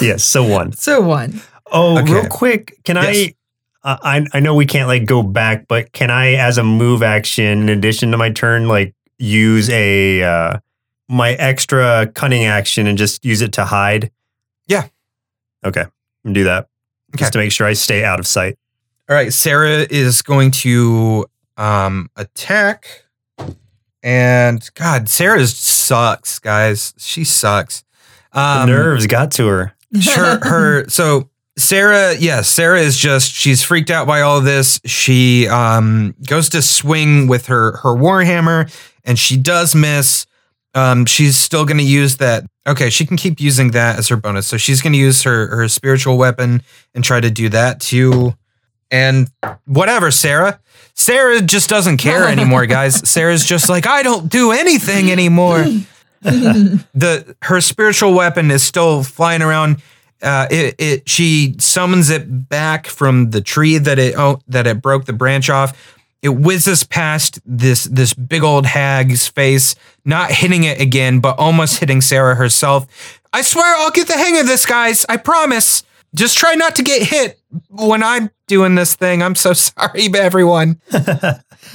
yes, 0.00 0.24
so 0.24 0.42
one. 0.42 0.72
So 0.72 1.00
one. 1.02 1.40
Oh, 1.72 1.98
Okay. 1.98 2.12
real 2.12 2.26
quick, 2.26 2.78
can 2.84 2.96
Yes. 2.96 3.06
I? 3.16 3.34
Uh, 3.84 3.96
I 4.02 4.26
I 4.34 4.40
know 4.40 4.54
we 4.54 4.66
can't 4.66 4.88
like 4.88 5.04
go 5.06 5.22
back, 5.22 5.66
but 5.68 5.92
can 5.92 6.10
I, 6.10 6.32
as 6.34 6.58
a 6.58 6.64
move 6.64 7.02
action, 7.02 7.44
in 7.62 7.68
addition 7.68 8.10
to 8.10 8.16
my 8.18 8.30
turn, 8.30 8.66
like 8.68 8.94
use 9.18 9.70
a 9.70 10.22
uh, 10.22 10.58
my 11.08 11.32
extra 11.34 12.10
cunning 12.14 12.44
action 12.44 12.86
and 12.86 12.98
just 12.98 13.24
use 13.24 13.40
it 13.40 13.52
to 13.54 13.64
hide? 13.64 14.10
Yeah. 14.66 14.88
Okay, 15.64 15.84
I'm 16.24 16.32
do 16.32 16.44
that 16.44 16.68
Okay. 17.14 17.18
just 17.20 17.32
to 17.34 17.38
make 17.38 17.52
sure 17.52 17.66
I 17.66 17.72
stay 17.74 18.04
out 18.04 18.18
of 18.18 18.26
sight. 18.26 18.58
All 19.08 19.14
right, 19.16 19.32
Sarah 19.32 19.86
is 19.90 20.22
going 20.22 20.50
to 20.52 21.26
um 21.56 22.10
attack. 22.16 23.04
And 24.02 24.68
God, 24.74 25.08
Sarah 25.08 25.46
sucks, 25.46 26.38
guys. 26.38 26.94
She 26.98 27.24
sucks. 27.24 27.84
The 28.32 28.40
Um, 28.40 28.68
nerves 28.68 29.06
got 29.06 29.30
to 29.32 29.46
her. 29.46 29.74
her 30.14 30.38
her 30.44 30.88
so 30.88 31.28
Sarah, 31.58 32.14
yes, 32.16 32.48
Sarah 32.48 32.80
is 32.80 32.96
just 32.96 33.32
she's 33.32 33.62
freaked 33.62 33.90
out 33.90 34.06
by 34.06 34.20
all 34.20 34.38
of 34.38 34.44
this. 34.44 34.80
She 34.84 35.48
um 35.48 36.14
goes 36.26 36.48
to 36.50 36.62
swing 36.62 37.26
with 37.26 37.46
her 37.46 37.76
her 37.78 37.94
warhammer 37.94 38.72
and 39.04 39.18
she 39.18 39.36
does 39.36 39.74
miss. 39.74 40.26
Um 40.74 41.04
she's 41.04 41.36
still 41.36 41.64
going 41.64 41.78
to 41.78 41.84
use 41.84 42.16
that. 42.18 42.44
Okay, 42.66 42.90
she 42.90 43.04
can 43.04 43.16
keep 43.16 43.40
using 43.40 43.72
that 43.72 43.98
as 43.98 44.08
her 44.08 44.16
bonus. 44.16 44.46
So 44.46 44.56
she's 44.56 44.80
going 44.80 44.92
to 44.92 44.98
use 44.98 45.22
her 45.24 45.48
her 45.54 45.68
spiritual 45.68 46.16
weapon 46.16 46.62
and 46.94 47.02
try 47.02 47.20
to 47.20 47.30
do 47.30 47.48
that 47.50 47.80
too. 47.80 48.34
And 48.90 49.30
whatever, 49.66 50.10
Sarah. 50.10 50.60
Sarah 50.94 51.40
just 51.42 51.68
doesn't 51.68 51.98
care 51.98 52.28
anymore, 52.28 52.66
guys. 52.66 53.08
Sarah's 53.08 53.44
just 53.44 53.68
like, 53.68 53.86
I 53.86 54.02
don't 54.02 54.28
do 54.28 54.52
anything 54.52 55.10
anymore 55.10 55.64
the 56.22 57.36
her 57.42 57.60
spiritual 57.60 58.12
weapon 58.12 58.50
is 58.50 58.62
still 58.62 59.02
flying 59.04 59.42
around. 59.42 59.80
Uh, 60.20 60.46
it, 60.50 60.74
it 60.78 61.08
she 61.08 61.54
summons 61.58 62.10
it 62.10 62.48
back 62.48 62.86
from 62.86 63.30
the 63.30 63.40
tree 63.40 63.78
that 63.78 63.98
it 63.98 64.14
oh, 64.16 64.40
that 64.48 64.66
it 64.66 64.82
broke 64.82 65.04
the 65.04 65.12
branch 65.12 65.48
off. 65.48 65.96
It 66.22 66.30
whizzes 66.30 66.82
past 66.82 67.38
this 67.46 67.84
this 67.84 68.14
big 68.14 68.42
old 68.42 68.66
hag's 68.66 69.28
face, 69.28 69.76
not 70.04 70.32
hitting 70.32 70.64
it 70.64 70.80
again, 70.80 71.20
but 71.20 71.38
almost 71.38 71.78
hitting 71.78 72.00
Sarah 72.00 72.34
herself. 72.34 73.20
I 73.32 73.42
swear 73.42 73.76
I'll 73.76 73.90
get 73.90 74.08
the 74.08 74.14
hang 74.14 74.38
of 74.40 74.46
this, 74.46 74.66
guys. 74.66 75.06
I 75.08 75.16
promise. 75.16 75.84
Just 76.14 76.38
try 76.38 76.54
not 76.54 76.74
to 76.76 76.82
get 76.82 77.02
hit 77.02 77.38
when 77.68 78.02
I'm 78.02 78.30
doing 78.46 78.74
this 78.74 78.94
thing. 78.94 79.22
I'm 79.22 79.34
so 79.34 79.52
sorry, 79.52 80.08
everyone. 80.14 80.80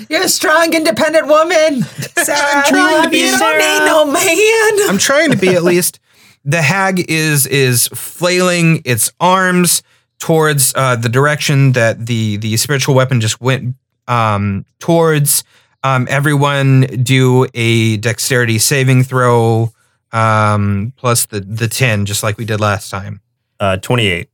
You're 0.09 0.23
a 0.23 0.29
strong, 0.29 0.73
independent 0.73 1.27
woman. 1.27 1.83
Sarah, 1.83 2.63
trying 2.67 3.09
to 3.09 3.17
you 3.17 3.31
be, 3.31 3.37
don't 3.37 3.57
need 3.59 3.85
no 3.85 4.05
man. 4.11 4.89
I'm 4.89 4.97
trying 4.97 5.31
to 5.31 5.37
be 5.37 5.49
at 5.49 5.63
least. 5.63 5.99
The 6.45 6.61
hag 6.61 7.09
is 7.09 7.45
is 7.47 7.87
flailing 7.89 8.81
its 8.85 9.11
arms 9.19 9.81
towards 10.19 10.73
uh, 10.75 10.95
the 10.95 11.09
direction 11.09 11.71
that 11.73 12.05
the 12.05 12.37
the 12.37 12.57
spiritual 12.57 12.95
weapon 12.95 13.21
just 13.21 13.39
went 13.41 13.75
um, 14.07 14.65
towards. 14.79 15.43
Um, 15.85 16.07
everyone 16.09 16.81
do 17.03 17.45
a 17.53 17.97
dexterity 17.97 18.57
saving 18.57 19.03
throw 19.03 19.73
um, 20.11 20.93
plus 20.97 21.25
the 21.25 21.39
the 21.41 21.67
ten, 21.67 22.05
just 22.05 22.23
like 22.23 22.37
we 22.37 22.45
did 22.45 22.59
last 22.59 22.89
time. 22.89 23.21
Uh, 23.59 23.77
28. 23.77 24.29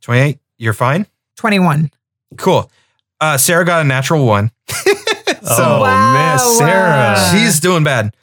Twenty 0.00 0.20
eight. 0.20 0.38
You're 0.58 0.72
fine. 0.72 1.06
21. 1.36 1.90
Cool. 2.38 2.70
Uh, 3.20 3.36
Sarah 3.36 3.64
got 3.64 3.82
a 3.84 3.88
natural 3.88 4.24
one. 4.26 4.50
oh, 4.86 5.80
Wow, 5.82 6.32
Miss 6.34 6.58
Sarah. 6.58 7.14
wow. 7.14 7.30
She's 7.32 7.60
doing 7.60 7.84
bad. 7.84 8.14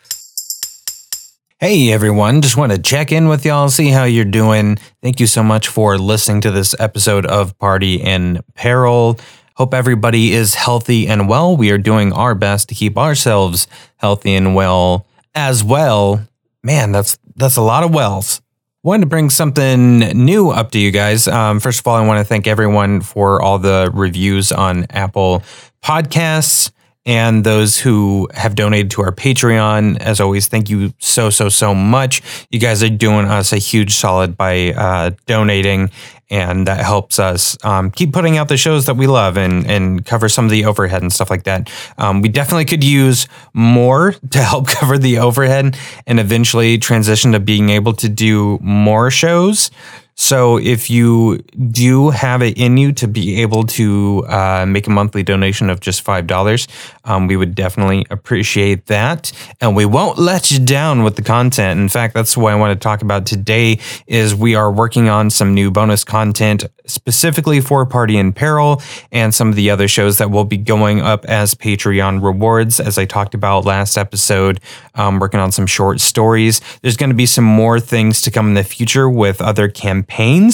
Hey 1.64 1.94
everyone, 1.94 2.42
just 2.42 2.58
want 2.58 2.74
to 2.74 2.78
check 2.78 3.14
in 3.14 3.30
with 3.30 3.46
y'all, 3.46 3.70
see 3.70 3.88
how 3.88 4.04
you're 4.04 4.26
doing. 4.26 4.76
Thank 5.02 5.22
you 5.22 5.28
so 5.28 5.42
much 5.42 5.70
for 5.70 5.98
listening 5.98 6.42
to 6.42 6.52
this 6.52 6.76
episode 6.78 7.26
of 7.26 7.58
Party 7.58 8.02
in 8.02 8.42
Peril. 8.54 9.18
Hope 9.56 9.74
everybody 9.74 10.34
is 10.34 10.56
healthy 10.56 11.08
and 11.08 11.30
well. 11.30 11.56
We 11.56 11.72
are 11.72 11.78
doing 11.78 12.12
our 12.12 12.36
best 12.36 12.68
to 12.68 12.76
keep 12.76 12.98
ourselves 12.98 13.68
healthy 13.96 14.36
and 14.36 14.56
well 14.56 15.08
as 15.36 15.64
well. 15.64 16.28
Man, 16.64 16.92
that's 16.92 17.18
that's 17.38 17.56
a 17.56 17.62
lot 17.62 17.86
of 17.86 17.94
wells. 17.94 18.42
Wanted 18.84 19.04
to 19.04 19.08
bring 19.08 19.30
something 19.30 20.00
new 20.00 20.50
up 20.50 20.72
to 20.72 20.80
you 20.80 20.92
guys. 20.92 21.30
Um, 21.30 21.62
first 21.62 21.80
of 21.80 21.88
all, 21.88 21.96
I 21.96 22.06
want 22.06 22.20
to 22.20 22.26
thank 22.26 22.46
everyone 22.46 23.00
for 23.00 23.42
all 23.42 23.58
the 23.58 23.90
reviews 23.94 24.52
on 24.52 24.86
Apple 24.90 25.44
Podcasts 25.82 26.72
and 27.06 27.44
those 27.44 27.78
who 27.78 28.30
have 28.34 28.56
donated 28.56 28.92
to 28.92 29.02
our 29.02 29.12
Patreon. 29.12 29.98
As 30.00 30.22
always, 30.22 30.48
thank 30.48 30.70
you 30.70 30.94
so, 31.00 31.30
so, 31.30 31.50
so 31.50 31.76
much. 31.76 32.22
You 32.50 32.60
guys 32.60 32.82
are 32.82 32.90
doing 32.90 33.26
us 33.26 33.52
a 33.52 33.58
huge 33.58 33.96
solid 33.96 34.38
by 34.38 34.74
uh, 34.74 35.12
donating, 35.26 35.92
and 36.30 36.66
that 36.68 36.84
helps 36.84 37.20
us 37.20 37.58
um, 37.66 37.92
keep 37.92 38.14
putting 38.14 38.38
out 38.38 38.48
the 38.48 38.58
shows 38.58 38.86
that 38.86 38.96
we 38.96 39.06
love 39.06 39.38
and, 39.38 39.70
and 39.70 40.06
cover 40.06 40.30
some 40.30 40.46
of 40.46 40.52
the 40.52 40.66
overhead 40.66 41.02
and 41.02 41.12
stuff 41.12 41.30
like 41.30 41.44
that. 41.44 41.70
Um, 41.98 42.22
we 42.22 42.30
definitely 42.30 42.66
could 42.66 42.84
use 42.84 43.28
more 43.54 44.14
to 44.32 44.40
help 44.40 44.68
cover 44.68 44.98
the 44.98 45.18
overhead 45.18 45.78
and 46.08 46.20
eventually 46.20 46.78
transition 46.78 47.34
to 47.34 47.40
being 47.40 47.70
able 47.70 47.94
to 47.94 48.08
do 48.08 48.60
more 48.62 49.12
shows. 49.12 49.72
So 50.16 50.58
if 50.58 50.90
you 50.90 51.40
do 51.72 52.12
have 52.12 52.42
it 52.42 52.58
in 52.58 52.78
you 52.78 52.92
to 52.94 53.08
be 53.08 53.42
able 53.42 53.64
to 53.64 54.24
uh, 54.28 54.66
make 54.68 54.86
a 54.86 54.92
monthly 54.92 55.24
donation 55.24 55.70
of 55.70 55.80
just 55.80 56.02
five 56.02 56.28
dollars, 56.28 56.68
um, 57.04 57.28
we 57.28 57.36
would 57.36 57.56
definitely 57.56 58.06
appreciate 58.10 58.86
that, 58.86 59.32
and 59.60 59.76
we 59.76 59.86
won't 59.86 60.20
let 60.20 60.52
you 60.52 60.60
down 60.60 61.04
with 61.04 61.16
the 61.16 61.24
content. 61.24 61.80
In 61.80 61.90
fact, 61.90 62.14
that's 62.14 62.38
what 62.38 62.54
I 62.54 62.56
want 62.56 62.80
to 62.80 62.84
talk 62.84 63.02
about 63.02 63.26
today. 63.26 63.80
Is 64.06 64.36
we 64.36 64.56
are 64.56 64.72
working 64.72 65.10
on 65.10 65.30
some 65.30 65.54
new 65.54 65.72
bonus 65.72 66.04
content 66.04 66.66
specifically 66.86 67.62
for 67.62 67.86
Party 67.86 68.18
in 68.18 68.34
Peril 68.34 68.82
and 69.12 69.34
some 69.34 69.50
of 69.50 69.56
the 69.56 69.70
other 69.70 69.88
shows 69.88 70.18
that 70.18 70.30
will 70.30 70.44
be 70.44 70.58
going 70.58 71.00
up 71.00 71.26
as 71.26 71.56
Patreon 71.56 72.22
rewards, 72.22 72.80
as 72.80 72.98
I 72.98 73.06
talked 73.06 73.34
about 73.34 73.66
last 73.66 73.98
episode. 73.98 74.60
Um, 74.96 75.20
working 75.20 75.40
on 75.40 75.52
some 75.52 75.66
short 75.66 76.00
stories. 76.02 76.62
There's 76.82 76.98
going 76.98 77.10
to 77.10 77.16
be 77.16 77.26
some 77.26 77.46
more 77.46 77.80
things 77.80 78.22
to 78.22 78.32
come 78.32 78.50
in 78.50 78.54
the 78.54 78.64
future 78.64 79.10
with 79.10 79.42
other 79.42 79.70
campaigns 79.70 80.03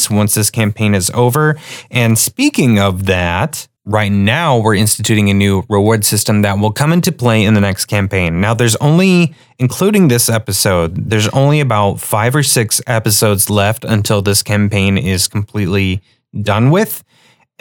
once 0.10 0.36
this 0.36 0.50
campaign 0.50 0.96
is 0.96 1.10
over. 1.12 1.58
And 1.92 2.18
speaking 2.18 2.80
of 2.80 3.06
that, 3.06 3.68
right 3.86 4.12
now 4.12 4.60
we're 4.60 4.76
instituting 4.76 5.30
a 5.30 5.34
new 5.34 5.64
reward 5.68 6.06
system 6.06 6.44
that 6.44 6.60
will 6.60 6.72
come 6.72 6.94
into 6.94 7.12
play 7.12 7.44
in 7.44 7.56
the 7.56 7.62
next 7.62 7.86
campaign. 7.86 8.40
Now, 8.40 8.54
there's 8.54 8.76
only, 8.78 9.34
including 9.58 10.08
this 10.08 10.30
episode, 10.30 11.10
there's 11.10 11.28
only 11.30 11.60
about 11.60 12.00
five 12.00 12.36
or 12.36 12.44
six 12.44 12.82
episodes 12.86 13.50
left 13.50 13.84
until 13.84 14.22
this 14.22 14.44
campaign 14.44 14.98
is 14.98 15.28
completely 15.28 16.02
done 16.42 16.70
with. 16.70 17.04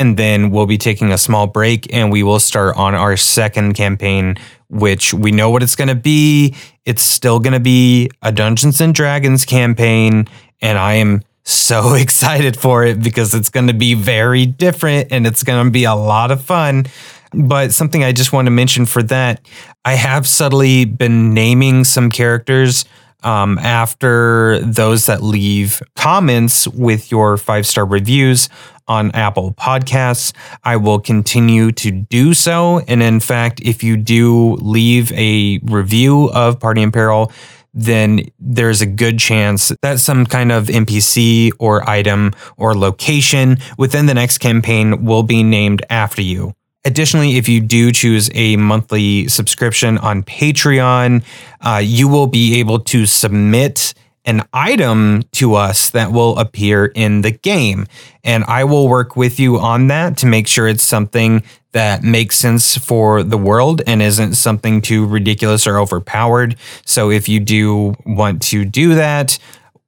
And 0.01 0.17
then 0.17 0.51
we'll 0.51 0.67
be 0.67 0.79
taking 0.79 1.11
a 1.11 1.19
small 1.19 1.49
break 1.49 1.93
and 1.93 2.13
we 2.13 2.23
will 2.23 2.39
start 2.39 2.77
on 2.77 2.95
our 2.95 3.17
second 3.17 3.75
campaign, 3.75 4.37
which 4.69 5.13
we 5.13 5.33
know 5.33 5.51
what 5.51 5.63
it's 5.63 5.75
going 5.75 5.89
to 5.89 5.97
be. 5.97 6.55
It's 6.85 7.03
still 7.03 7.41
going 7.41 7.55
to 7.55 7.61
be 7.61 8.11
a 8.23 8.31
Dungeons 8.31 8.81
and 8.81 8.95
Dragons 8.95 9.45
campaign. 9.45 10.29
And 10.61 10.79
I 10.79 10.95
am 10.95 11.23
so 11.49 11.95
excited 11.95 12.57
for 12.57 12.85
it 12.85 13.03
because 13.03 13.35
it's 13.35 13.51
going 13.51 13.69
to 13.69 13.75
be 13.75 13.95
very 13.95 14.47
different 14.47 15.09
and 15.11 15.27
it's 15.27 15.43
going 15.43 15.65
to 15.65 15.71
be 15.71 15.85
a 15.85 15.95
lot 15.95 16.31
of 16.31 16.43
fun. 16.43 16.87
But 17.33 17.73
something 17.73 18.03
I 18.03 18.13
just 18.13 18.33
want 18.33 18.47
to 18.47 18.51
mention 18.51 18.87
for 18.87 19.03
that, 19.05 19.47
I 19.85 19.95
have 19.95 20.27
subtly 20.27 20.85
been 20.87 21.35
naming 21.35 21.85
some 21.85 22.11
characters 22.11 22.87
um, 23.23 23.59
after 23.59 24.61
those 24.61 25.07
that 25.07 25.23
leave 25.23 25.83
comments 25.97 26.69
with 26.69 27.11
your 27.11 27.37
five 27.37 27.67
star 27.67 27.85
reviews 27.85 28.49
on 28.87 29.11
Apple 29.11 29.53
Podcasts. 29.53 30.33
I 30.65 30.77
will 30.77 30.99
continue 30.99 31.73
to 31.73 31.91
do 31.91 32.33
so. 32.33 32.79
And 32.89 33.03
in 33.03 33.21
fact, 33.21 33.61
if 33.61 33.83
you 33.83 33.97
do 33.97 34.55
leave 34.55 35.13
a 35.13 35.59
review 35.65 36.31
of 36.31 36.59
Party 36.59 36.83
in 36.83 36.93
Peril, 36.93 37.33
then 37.75 38.23
there's 38.39 38.81
a 38.81 38.87
good 38.87 39.19
chance 39.19 39.73
that 39.83 40.01
some 40.01 40.27
kind 40.27 40.51
of 40.53 40.67
NPC 40.67 41.51
or 41.59 41.89
item 41.89 42.33
or 42.57 42.75
location 42.75 43.59
within 43.77 44.07
the 44.07 44.15
next 44.15 44.39
campaign 44.39 45.05
will 45.05 45.23
be 45.23 45.43
named 45.43 45.85
after 45.91 46.23
you. 46.23 46.55
Additionally, 46.85 47.37
if 47.37 47.49
you 47.49 47.61
do 47.61 47.93
choose 47.93 48.31
a 48.35 48.57
monthly 48.57 49.29
subscription 49.29 49.99
on 49.99 50.23
Patreon, 50.23 51.25
uh, 51.61 51.81
you 51.85 52.09
will 52.09 52.27
be 52.29 52.61
able 52.61 52.79
to 52.81 53.05
submit 53.05 53.95
an 54.29 54.43
item 54.53 55.23
to 55.33 55.55
us 55.55 55.89
that 55.91 56.13
will 56.13 56.39
appear 56.39 56.85
in 56.85 57.23
the 57.23 57.31
game. 57.31 57.87
And 58.23 58.45
I 58.45 58.65
will 58.65 58.87
work 58.87 59.17
with 59.17 59.41
you 59.41 59.59
on 59.59 59.87
that 59.87 60.19
to 60.19 60.27
make 60.27 60.47
sure 60.47 60.69
it's 60.69 60.85
something 60.85 61.43
that 61.73 62.03
makes 62.03 62.37
sense 62.37 62.77
for 62.77 63.23
the 63.23 63.39
world 63.39 63.81
and 63.87 64.03
isn't 64.03 64.35
something 64.35 64.83
too 64.83 65.07
ridiculous 65.07 65.67
or 65.67 65.79
overpowered. 65.79 66.57
So 66.85 67.11
if 67.11 67.27
you 67.27 67.41
do 67.41 67.95
want 68.05 68.43
to 68.43 68.67
do 68.67 68.97
that, 68.97 69.39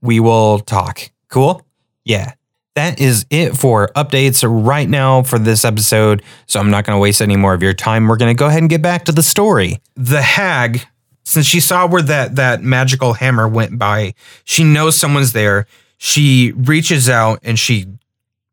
we 0.00 0.20
will 0.20 0.61
talk. 0.61 1.11
Cool? 1.29 1.66
Yeah. 2.05 2.33
That 2.76 2.98
is 2.98 3.26
it 3.29 3.59
for 3.59 3.88
updates 3.94 4.42
right 4.48 4.88
now 4.88 5.22
for 5.22 5.38
this 5.38 5.66
episode. 5.66 6.22
So 6.46 6.61
I'm 6.61 6.70
not 6.70 6.87
going 6.87 6.96
to 6.96 7.00
waste 7.00 7.20
any 7.20 7.37
more 7.37 7.53
of 7.53 7.62
your 7.62 7.74
time. 7.74 8.09
We're 8.09 8.16
going 8.16 8.35
to 8.35 8.38
go 8.38 8.46
ahead 8.46 8.62
and 8.62 8.70
get 8.70 8.81
back 8.81 9.05
to 9.05 9.12
the 9.12 9.22
story. 9.22 9.83
The 9.96 10.22
hag, 10.22 10.87
since 11.30 11.46
she 11.46 11.60
saw 11.60 11.86
where 11.86 12.02
that 12.02 12.34
that 12.36 12.62
magical 12.62 13.12
hammer 13.12 13.46
went 13.46 13.78
by, 13.78 14.14
she 14.44 14.64
knows 14.64 14.96
someone's 14.96 15.32
there. 15.32 15.66
She 15.96 16.52
reaches 16.56 17.08
out 17.08 17.38
and 17.44 17.56
she 17.56 17.86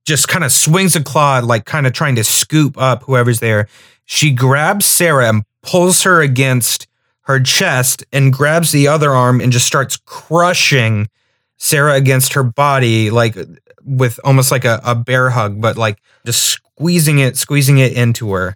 just 0.05 0.27
kind 0.27 0.43
of 0.43 0.51
swings 0.51 0.95
a 0.95 1.03
claw, 1.03 1.41
like 1.43 1.65
kind 1.65 1.87
of 1.87 1.93
trying 1.93 2.15
to 2.15 2.23
scoop 2.23 2.77
up 2.77 3.03
whoever's 3.03 3.39
there. 3.39 3.67
She 4.05 4.31
grabs 4.31 4.85
Sarah 4.85 5.27
and 5.27 5.43
pulls 5.63 6.03
her 6.03 6.21
against 6.21 6.87
her 7.21 7.39
chest 7.39 8.05
and 8.13 8.31
grabs 8.31 8.71
the 8.71 8.87
other 8.87 9.11
arm 9.11 9.41
and 9.41 9.51
just 9.51 9.65
starts 9.65 9.97
crushing 10.05 11.09
Sarah 11.57 11.95
against 11.95 12.33
her 12.33 12.43
body, 12.43 13.09
like 13.09 13.35
with 13.83 14.19
almost 14.23 14.51
like 14.51 14.65
a, 14.65 14.79
a 14.85 14.93
bear 14.93 15.31
hug, 15.31 15.59
but 15.59 15.77
like 15.77 15.97
just 16.25 16.43
squeezing 16.43 17.17
it, 17.17 17.37
squeezing 17.37 17.79
it 17.79 17.93
into 17.93 18.31
her. 18.33 18.55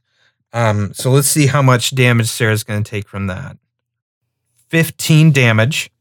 Um, 0.54 0.94
so 0.94 1.10
let's 1.10 1.28
see 1.28 1.48
how 1.48 1.64
much 1.64 1.96
damage 1.96 2.28
Sarah's 2.28 2.64
going 2.64 2.84
to 2.84 2.90
take 2.90 3.08
from 3.08 3.28
that. 3.28 3.58
15 4.72 5.32
damage. 5.32 5.92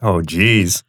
Oh, 0.00 0.22
geez. 0.22 0.82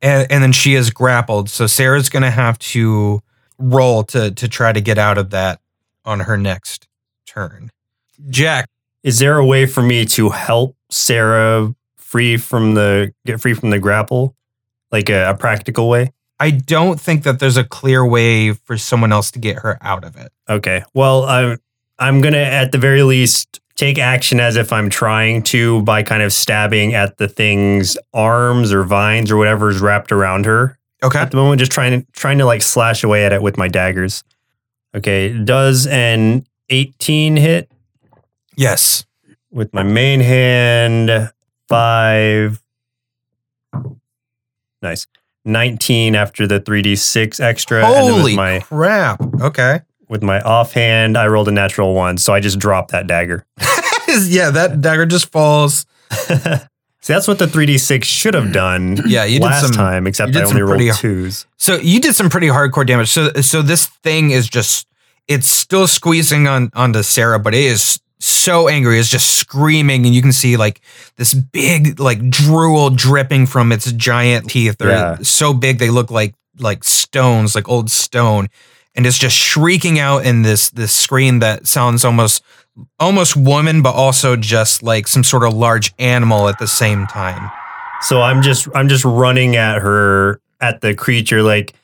and, 0.00 0.26
and 0.30 0.42
then 0.42 0.52
she 0.52 0.74
is 0.74 0.90
grappled. 0.90 1.50
So 1.50 1.66
Sarah's 1.66 2.08
going 2.08 2.22
to 2.22 2.30
have 2.30 2.58
to 2.58 3.20
roll 3.58 4.02
to 4.04 4.30
to 4.30 4.48
try 4.48 4.72
to 4.72 4.80
get 4.80 4.96
out 4.96 5.18
of 5.18 5.30
that 5.30 5.60
on 6.04 6.20
her 6.20 6.36
next 6.38 6.88
turn. 7.26 7.70
Jack, 8.30 8.68
Is 9.02 9.18
there 9.18 9.36
a 9.38 9.44
way 9.44 9.66
for 9.66 9.82
me 9.82 10.04
to 10.06 10.30
help 10.30 10.76
Sarah 10.90 11.74
free 11.96 12.36
from 12.38 12.74
the 12.74 13.12
get 13.26 13.40
free 13.40 13.54
from 13.54 13.70
the 13.70 13.78
grapple, 13.78 14.34
like 14.90 15.08
a, 15.10 15.30
a 15.30 15.36
practical 15.36 15.88
way? 15.88 16.12
I 16.38 16.50
don't 16.52 16.98
think 16.98 17.24
that 17.24 17.38
there's 17.38 17.58
a 17.58 17.64
clear 17.64 18.04
way 18.06 18.52
for 18.54 18.78
someone 18.78 19.12
else 19.12 19.30
to 19.32 19.38
get 19.38 19.58
her 19.58 19.76
out 19.82 20.04
of 20.04 20.16
it. 20.16 20.32
Okay. 20.48 20.82
Well, 20.94 21.24
I'm 21.24 21.58
I'm 21.98 22.22
gonna 22.22 22.38
at 22.38 22.72
the 22.72 22.78
very 22.78 23.02
least 23.02 23.59
take 23.80 23.98
action 23.98 24.38
as 24.40 24.56
if 24.56 24.72
I'm 24.72 24.90
trying 24.90 25.42
to 25.44 25.80
by 25.82 26.02
kind 26.02 26.22
of 26.22 26.32
stabbing 26.32 26.94
at 26.94 27.16
the 27.16 27.26
thing's 27.28 27.96
arms 28.12 28.72
or 28.72 28.84
vines 28.84 29.30
or 29.30 29.36
whatever 29.38 29.70
is 29.70 29.80
wrapped 29.80 30.12
around 30.12 30.44
her 30.46 30.78
Okay. 31.02 31.18
at 31.18 31.30
the 31.30 31.36
moment. 31.38 31.58
Just 31.60 31.72
trying 31.72 32.00
to 32.02 32.06
trying 32.12 32.38
to 32.38 32.44
like 32.44 32.60
slash 32.62 33.02
away 33.02 33.24
at 33.24 33.32
it 33.32 33.40
with 33.42 33.56
my 33.56 33.68
daggers. 33.68 34.22
Okay. 34.94 35.32
Does 35.32 35.86
an 35.86 36.44
18 36.68 37.36
hit 37.36 37.70
Yes. 38.56 39.06
with 39.50 39.72
my 39.72 39.82
main 39.82 40.20
hand? 40.20 41.32
Five. 41.68 42.60
Nice. 44.82 45.06
19 45.46 46.14
after 46.16 46.46
the 46.46 46.60
3d6 46.60 47.40
extra. 47.40 47.78
and 47.84 47.86
Holy 48.14 48.36
my 48.36 48.60
crap. 48.60 49.20
Okay. 49.40 49.80
with 50.08 50.22
my 50.22 50.40
offhand, 50.40 51.16
I 51.16 51.28
rolled 51.28 51.48
a 51.48 51.52
natural 51.52 51.94
one, 51.94 52.18
so 52.18 52.34
I 52.34 52.40
just 52.40 52.58
dropped 52.58 52.90
that 52.92 53.06
dagger. 53.06 53.46
yeah, 54.28 54.50
that 54.50 54.80
dagger 54.80 55.06
just 55.06 55.30
falls. 55.32 55.86
See, 57.02 57.14
that's 57.14 57.26
what 57.26 57.38
the 57.38 57.46
3d6 57.46 58.04
should 58.04 58.34
have 58.34 58.52
done 58.52 58.98
Yeah, 59.06 59.24
you 59.24 59.38
did 59.38 59.46
last 59.46 59.62
some- 59.62 59.72
time, 59.72 60.06
except 60.06 60.32
did 60.32 60.42
I 60.42 60.46
only 60.46 60.60
rolled 60.62 60.94
twos. 60.96 61.46
So 61.56 61.76
you 61.76 61.98
did 62.00 62.14
some 62.14 62.28
pretty 62.28 62.48
hardcore 62.48 62.86
damage. 62.86 63.08
So 63.08 63.32
so 63.40 63.62
this 63.62 63.86
thing 63.86 64.32
is 64.32 64.48
just 64.48 64.86
it's 65.26 65.48
still 65.48 65.86
squeezing 65.86 66.46
on 66.46 66.70
onto 66.74 67.02
Sarah, 67.02 67.38
but 67.38 67.54
it 67.54 67.62
is 67.64 68.00
so 68.18 68.68
angry. 68.68 68.98
It's 68.98 69.08
just 69.08 69.38
screaming, 69.38 70.04
and 70.04 70.14
you 70.14 70.20
can 70.20 70.32
see 70.32 70.58
like 70.58 70.82
this 71.16 71.32
big 71.32 71.98
like 71.98 72.28
drool 72.28 72.90
dripping 72.90 73.46
from 73.46 73.72
its 73.72 73.90
giant 73.92 74.50
teeth. 74.50 74.76
They're 74.78 74.90
Yeah. 74.90 75.16
so 75.22 75.54
big 75.54 75.78
they 75.78 75.88
look 75.90 76.10
like 76.10 76.34
like 76.58 76.84
stones, 76.84 77.54
like 77.54 77.66
old 77.68 77.90
stone. 77.90 78.48
and 78.96 79.06
it's 79.06 79.16
just 79.18 79.36
shrieking 79.36 79.98
out 80.00 80.26
in 80.26 80.42
this 80.42 80.68
this 80.70 80.92
scream 80.92 81.38
that 81.38 81.66
sounds 81.66 82.04
almost 82.04 82.42
almost 82.98 83.36
woman, 83.36 83.82
but 83.82 83.94
also 83.94 84.36
just 84.36 84.82
like 84.82 85.06
some 85.08 85.24
sort 85.24 85.44
of 85.44 85.52
large 85.52 85.92
animal 85.98 86.48
at 86.48 86.58
the 86.58 86.66
same 86.66 87.06
time. 87.06 87.50
So 88.02 88.22
I'm 88.22 88.42
just 88.42 88.68
I'm 88.74 88.88
just 88.88 89.04
running 89.04 89.56
at 89.56 89.78
her 89.82 90.40
at 90.60 90.80
the 90.80 90.94
creature 90.94 91.42
like 91.42 91.74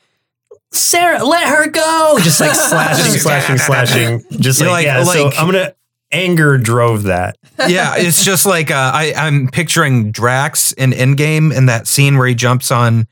Sarah, 0.71 1.23
let 1.23 1.47
her 1.47 1.69
go. 1.69 2.17
Just 2.21 2.39
like 2.41 2.53
slashing, 2.55 3.19
slashing, 3.19 3.57
slashing. 3.57 4.23
Just 4.31 4.59
like, 4.61 4.69
like- 4.69 4.85
yeah. 4.85 5.03
so 5.03 5.31
I'm 5.31 5.45
gonna 5.47 5.73
anger 6.11 6.57
drove 6.57 7.03
that. 7.03 7.37
yeah, 7.67 7.95
it's 7.97 8.23
just 8.23 8.45
like 8.45 8.71
uh, 8.71 8.91
I, 8.93 9.13
I'm 9.15 9.47
picturing 9.47 10.11
Drax 10.11 10.71
in 10.73 10.91
Endgame 10.91 11.55
in 11.55 11.67
that 11.67 11.87
scene 11.87 12.17
where 12.17 12.27
he 12.27 12.35
jumps 12.35 12.71
on. 12.71 13.07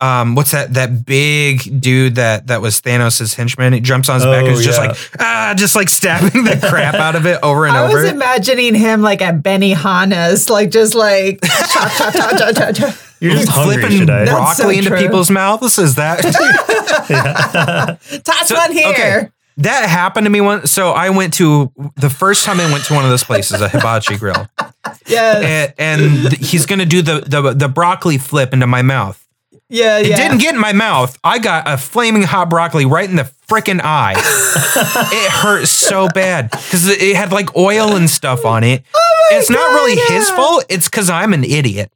Um, 0.00 0.36
what's 0.36 0.52
that? 0.52 0.74
That 0.74 1.04
big 1.04 1.80
dude 1.80 2.14
that 2.16 2.46
that 2.46 2.60
was 2.62 2.80
Thanos' 2.80 3.34
henchman. 3.34 3.72
He 3.72 3.80
jumps 3.80 4.08
on 4.08 4.16
his 4.16 4.24
back 4.24 4.44
and 4.44 4.48
Oh, 4.54 4.58
is 4.58 4.64
just 4.64 4.78
like 4.78 4.96
ah, 5.18 5.54
just 5.56 5.74
like 5.74 5.88
stabbing 5.88 6.44
the 6.44 6.56
crap 6.68 6.94
out 6.94 7.16
of 7.16 7.26
it 7.26 7.40
over 7.42 7.66
and 7.66 7.76
I 7.76 7.84
over. 7.84 7.98
I 7.98 8.02
was 8.02 8.12
imagining 8.12 8.74
him 8.76 9.02
like 9.02 9.20
at 9.22 9.42
Benihana's, 9.42 10.48
like 10.48 10.70
just 10.70 10.94
like 10.94 11.40
chop, 11.42 11.90
chop, 11.92 12.12
chop, 12.14 12.36
chop, 12.38 12.54
chop, 12.56 12.74
chop. 12.76 12.94
You're 13.20 13.32
just 13.32 13.48
hungry, 13.48 13.78
flipping 13.78 13.98
should 13.98 14.06
broccoli 14.06 14.54
so 14.54 14.68
into 14.70 14.90
true. 14.90 14.98
people's 14.98 15.30
mouths. 15.30 15.76
Is 15.80 15.96
that 15.96 16.20
Toss 18.24 18.48
So- 18.48 18.54
one 18.54 18.70
here. 18.72 18.88
okay. 18.90 19.28
that 19.56 19.88
happened 19.88 20.26
to 20.26 20.30
me 20.30 20.40
once? 20.40 20.70
So 20.70 20.90
I 20.90 21.10
went 21.10 21.34
to 21.34 21.72
the 21.96 22.10
first 22.10 22.44
time 22.44 22.60
I 22.60 22.70
went 22.70 22.84
to 22.84 22.94
one 22.94 23.02
of 23.04 23.10
those 23.10 23.24
places, 23.24 23.60
a 23.60 23.68
hibachi 23.68 24.16
grill, 24.16 24.48
Yes. 25.08 25.74
and, 25.78 26.14
and 26.24 26.32
he's 26.34 26.66
gonna 26.66 26.86
do 26.86 27.02
the, 27.02 27.20
the 27.26 27.52
the 27.54 27.68
broccoli 27.68 28.18
flip 28.18 28.52
into 28.52 28.68
my 28.68 28.82
mouth. 28.82 29.24
Yeah, 29.68 29.98
It 29.98 30.16
didn't 30.16 30.38
get 30.38 30.54
in 30.54 30.60
my 30.60 30.72
mouth. 30.72 31.18
I 31.22 31.38
got 31.38 31.68
a 31.68 31.76
flaming 31.76 32.22
hot 32.22 32.48
broccoli 32.48 32.86
right 32.86 33.08
in 33.08 33.16
the 33.16 33.30
freaking 33.48 33.80
eye. 33.82 34.14
it 35.12 35.30
hurt 35.30 35.66
so 35.66 36.08
bad 36.08 36.50
because 36.50 36.88
it 36.88 37.16
had 37.16 37.32
like 37.32 37.54
oil 37.56 37.96
and 37.96 38.08
stuff 38.08 38.44
on 38.44 38.64
it. 38.64 38.82
it's 39.30 39.50
not 39.50 39.74
really 39.74 39.96
his 40.08 40.30
fault. 40.30 40.64
It's 40.68 40.88
because 40.88 41.10
I'm 41.10 41.32
an 41.32 41.44
idiot. 41.44 41.92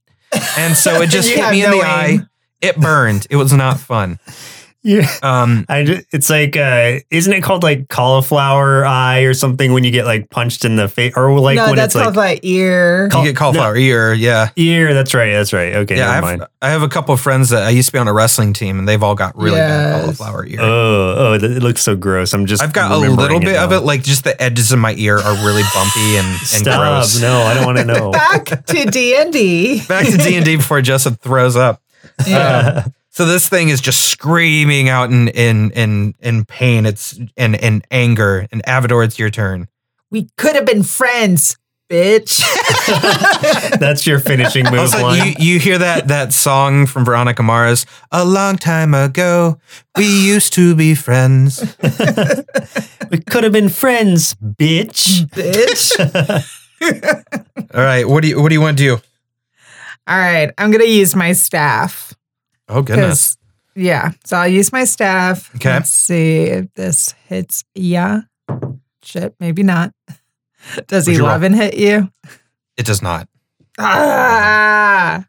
And 0.56 0.76
so 0.76 1.00
it 1.02 1.10
just 1.10 1.28
hit 1.30 1.50
me 1.50 1.64
in 1.64 1.70
the 1.70 1.82
eye. 1.82 2.18
It 2.60 2.76
burned. 2.76 3.26
It 3.30 3.36
was 3.36 3.52
not 3.52 3.80
fun. 3.80 4.18
Yeah. 4.84 5.08
Um, 5.22 5.64
I 5.68 5.84
just, 5.84 6.06
it's 6.12 6.28
like 6.28 6.56
uh 6.56 6.98
isn't 7.10 7.32
it 7.32 7.42
called 7.42 7.62
like 7.62 7.88
cauliflower 7.88 8.84
eye 8.84 9.20
or 9.20 9.32
something 9.32 9.72
when 9.72 9.84
you 9.84 9.92
get 9.92 10.06
like 10.06 10.28
punched 10.28 10.64
in 10.64 10.74
the 10.74 10.88
face 10.88 11.12
or 11.16 11.38
like 11.38 11.54
no, 11.56 11.66
when 11.66 11.76
that's 11.76 11.94
it's 11.94 12.02
called 12.02 12.16
like 12.16 12.38
like 12.38 12.44
ear. 12.44 13.04
you 13.12 13.22
get 13.24 13.36
cauliflower 13.36 13.76
ear. 13.76 14.12
Yeah. 14.12 14.50
ear 14.56 14.92
that's 14.92 15.14
right 15.14 15.32
that's 15.32 15.52
right 15.52 15.74
okay 15.76 15.98
Yeah. 15.98 16.10
I 16.10 16.14
have, 16.14 16.24
mind 16.24 16.46
I 16.60 16.70
have 16.70 16.82
a 16.82 16.88
couple 16.88 17.14
of 17.14 17.20
friends 17.20 17.50
that 17.50 17.62
I 17.62 17.70
used 17.70 17.88
to 17.88 17.92
be 17.92 17.98
on 18.00 18.08
a 18.08 18.12
wrestling 18.12 18.52
team 18.52 18.80
and 18.80 18.88
they've 18.88 19.02
all 19.02 19.14
got 19.14 19.36
really 19.36 19.56
bad 19.56 20.00
cauliflower 20.02 20.44
ear. 20.46 20.58
oh 20.60 21.14
oh 21.16 21.32
it 21.34 21.42
looks 21.62 21.82
so 21.82 21.94
gross 21.94 22.32
I'm 22.34 22.46
just 22.46 22.60
I've 22.62 22.72
got 22.72 22.90
a 22.90 22.96
little 22.96 23.16
bit 23.40 23.56
of 23.56 23.70
it, 23.72 23.80
like 23.80 24.02
just 24.02 24.24
the 24.24 24.40
edges 24.42 24.72
of 24.72 24.80
my 24.80 24.94
ear 24.94 25.16
are 25.18 25.46
really 25.46 25.62
bumpy 25.74 26.16
and, 26.16 26.26
and 26.26 26.38
Stop 26.38 26.80
gross. 26.80 27.20
no 27.20 27.42
I 27.42 27.54
don't 27.54 27.66
want 27.66 27.78
to 27.78 27.84
know 27.92 28.10
Back 28.10 28.46
to 28.66 28.84
D 28.86 29.16
and 29.16 29.32
D. 29.32 29.82
Back 29.86 30.06
to 30.06 30.16
D 30.16 30.34
and 30.34 30.44
D 30.44 30.56
before 30.56 30.82
Jessup 30.82 31.20
throws 31.20 31.54
up. 31.56 31.80
Uh, 32.28 32.82
so 33.12 33.26
this 33.26 33.46
thing 33.46 33.68
is 33.68 33.82
just 33.82 34.06
screaming 34.06 34.88
out 34.88 35.10
in 35.10 35.28
in 35.28 35.70
in 35.72 36.14
in 36.20 36.46
pain. 36.46 36.86
It's 36.86 37.12
in 37.36 37.54
in 37.54 37.82
anger. 37.90 38.46
And 38.50 38.64
Avador, 38.64 39.04
it's 39.04 39.18
your 39.18 39.28
turn. 39.28 39.68
We 40.10 40.30
could 40.38 40.56
have 40.56 40.64
been 40.64 40.82
friends, 40.82 41.58
bitch. 41.90 42.40
that's 43.78 44.06
your 44.06 44.18
finishing 44.18 44.64
move 44.64 44.80
Also, 44.80 45.02
line 45.02 45.34
you, 45.38 45.52
you 45.54 45.58
hear 45.58 45.76
that 45.76 46.08
that 46.08 46.32
song 46.32 46.86
from 46.86 47.04
Veronica 47.04 47.42
Mars? 47.42 47.84
A 48.12 48.24
long 48.24 48.56
time 48.56 48.94
ago, 48.94 49.60
we 49.94 50.06
used 50.06 50.54
to 50.54 50.74
be 50.74 50.94
friends. 50.94 51.60
we 53.10 53.18
could 53.18 53.44
have 53.44 53.52
been 53.52 53.68
friends 53.68 54.34
bitch 54.34 55.26
bitch. 55.26 55.92
All 57.74 57.82
right, 57.82 58.08
what 58.08 58.22
do 58.22 58.28
you 58.28 58.40
what 58.40 58.48
do 58.48 58.54
you 58.54 58.62
want 58.62 58.78
to 58.78 58.82
do? 58.82 59.02
All 60.06 60.18
right, 60.18 60.50
I'm 60.56 60.70
gonna 60.70 60.84
use 60.84 61.14
my 61.14 61.32
staff. 61.32 62.11
Oh 62.68 62.82
goodness. 62.82 63.36
'cause- 63.36 63.38
Yeah, 63.74 64.12
so 64.24 64.36
I'll 64.36 64.48
use 64.48 64.72
my 64.72 64.84
staff. 64.84 65.54
Okay. 65.56 65.72
Let's 65.74 65.90
see 65.90 66.42
if 66.44 66.66
this 66.74 67.14
hits. 67.28 67.64
Yeah. 67.74 68.22
Shit, 69.02 69.34
maybe 69.40 69.62
not. 69.62 69.92
Does 70.86 71.06
What'd 71.06 71.18
you 71.18 71.24
11 71.24 71.54
hit 71.54 71.74
you? 71.76 72.10
It 72.76 72.86
does 72.86 73.02
not. 73.02 73.28
Ah. 73.78 75.24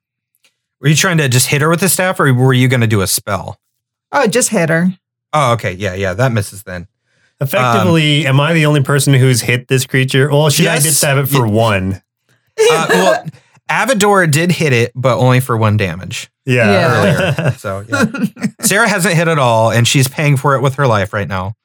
Were 0.79 0.88
you 0.89 0.95
trying 0.95 1.17
to 1.17 1.27
just 1.29 1.47
hit 1.47 1.61
her 1.61 1.69
with 1.69 1.79
the 1.79 1.89
staff, 1.89 2.19
or 2.19 2.31
were 2.34 2.53
you 2.53 2.67
going 2.67 2.81
to 2.81 2.88
do 2.88 3.01
a 3.01 3.07
spell? 3.07 3.57
Oh, 4.11 4.27
just 4.27 4.49
hit 4.49 4.69
her. 4.69 4.89
Oh, 5.34 5.53
okay. 5.53 5.71
Yeah, 5.73 5.93
yeah, 5.95 6.13
that 6.13 6.31
misses 6.31 6.63
then. 6.63 6.88
effectively 7.41 8.25
am 8.27 8.39
I 8.39 8.53
the 8.53 8.65
only 8.67 8.84
person 8.84 9.13
who's 9.13 9.41
hit 9.41 9.67
this 9.67 9.86
creature 9.88 10.29
well 10.29 10.49
should 10.49 10.67
I 10.67 10.75
Yes. 10.75 10.84
just 10.84 11.01
have 11.03 11.17
it 11.17 11.25
for 11.25 11.45
one 11.47 12.01
Uh, 12.57 12.86
well, 12.89 13.25
Avador 13.70 14.30
did 14.30 14.51
hit 14.51 14.74
it, 14.74 14.91
but 14.93 15.18
only 15.18 15.39
for 15.39 15.57
one 15.57 15.78
damage 15.78 16.30
yeah, 16.45 17.36
earlier. 17.36 17.51
So 17.57 17.86
yeah. 17.88 18.05
Sarah 18.61 18.88
hasn't 18.88 19.16
hit 19.16 19.28
at 19.28 19.39
all, 19.39 19.72
and 19.72 19.88
she's 19.88 20.07
paying 20.07 20.38
for 20.38 20.55
it 20.55 20.61
with 20.61 20.76
her 20.76 20.88
life 20.88 21.14
right 21.14 21.28
now. 21.28 21.55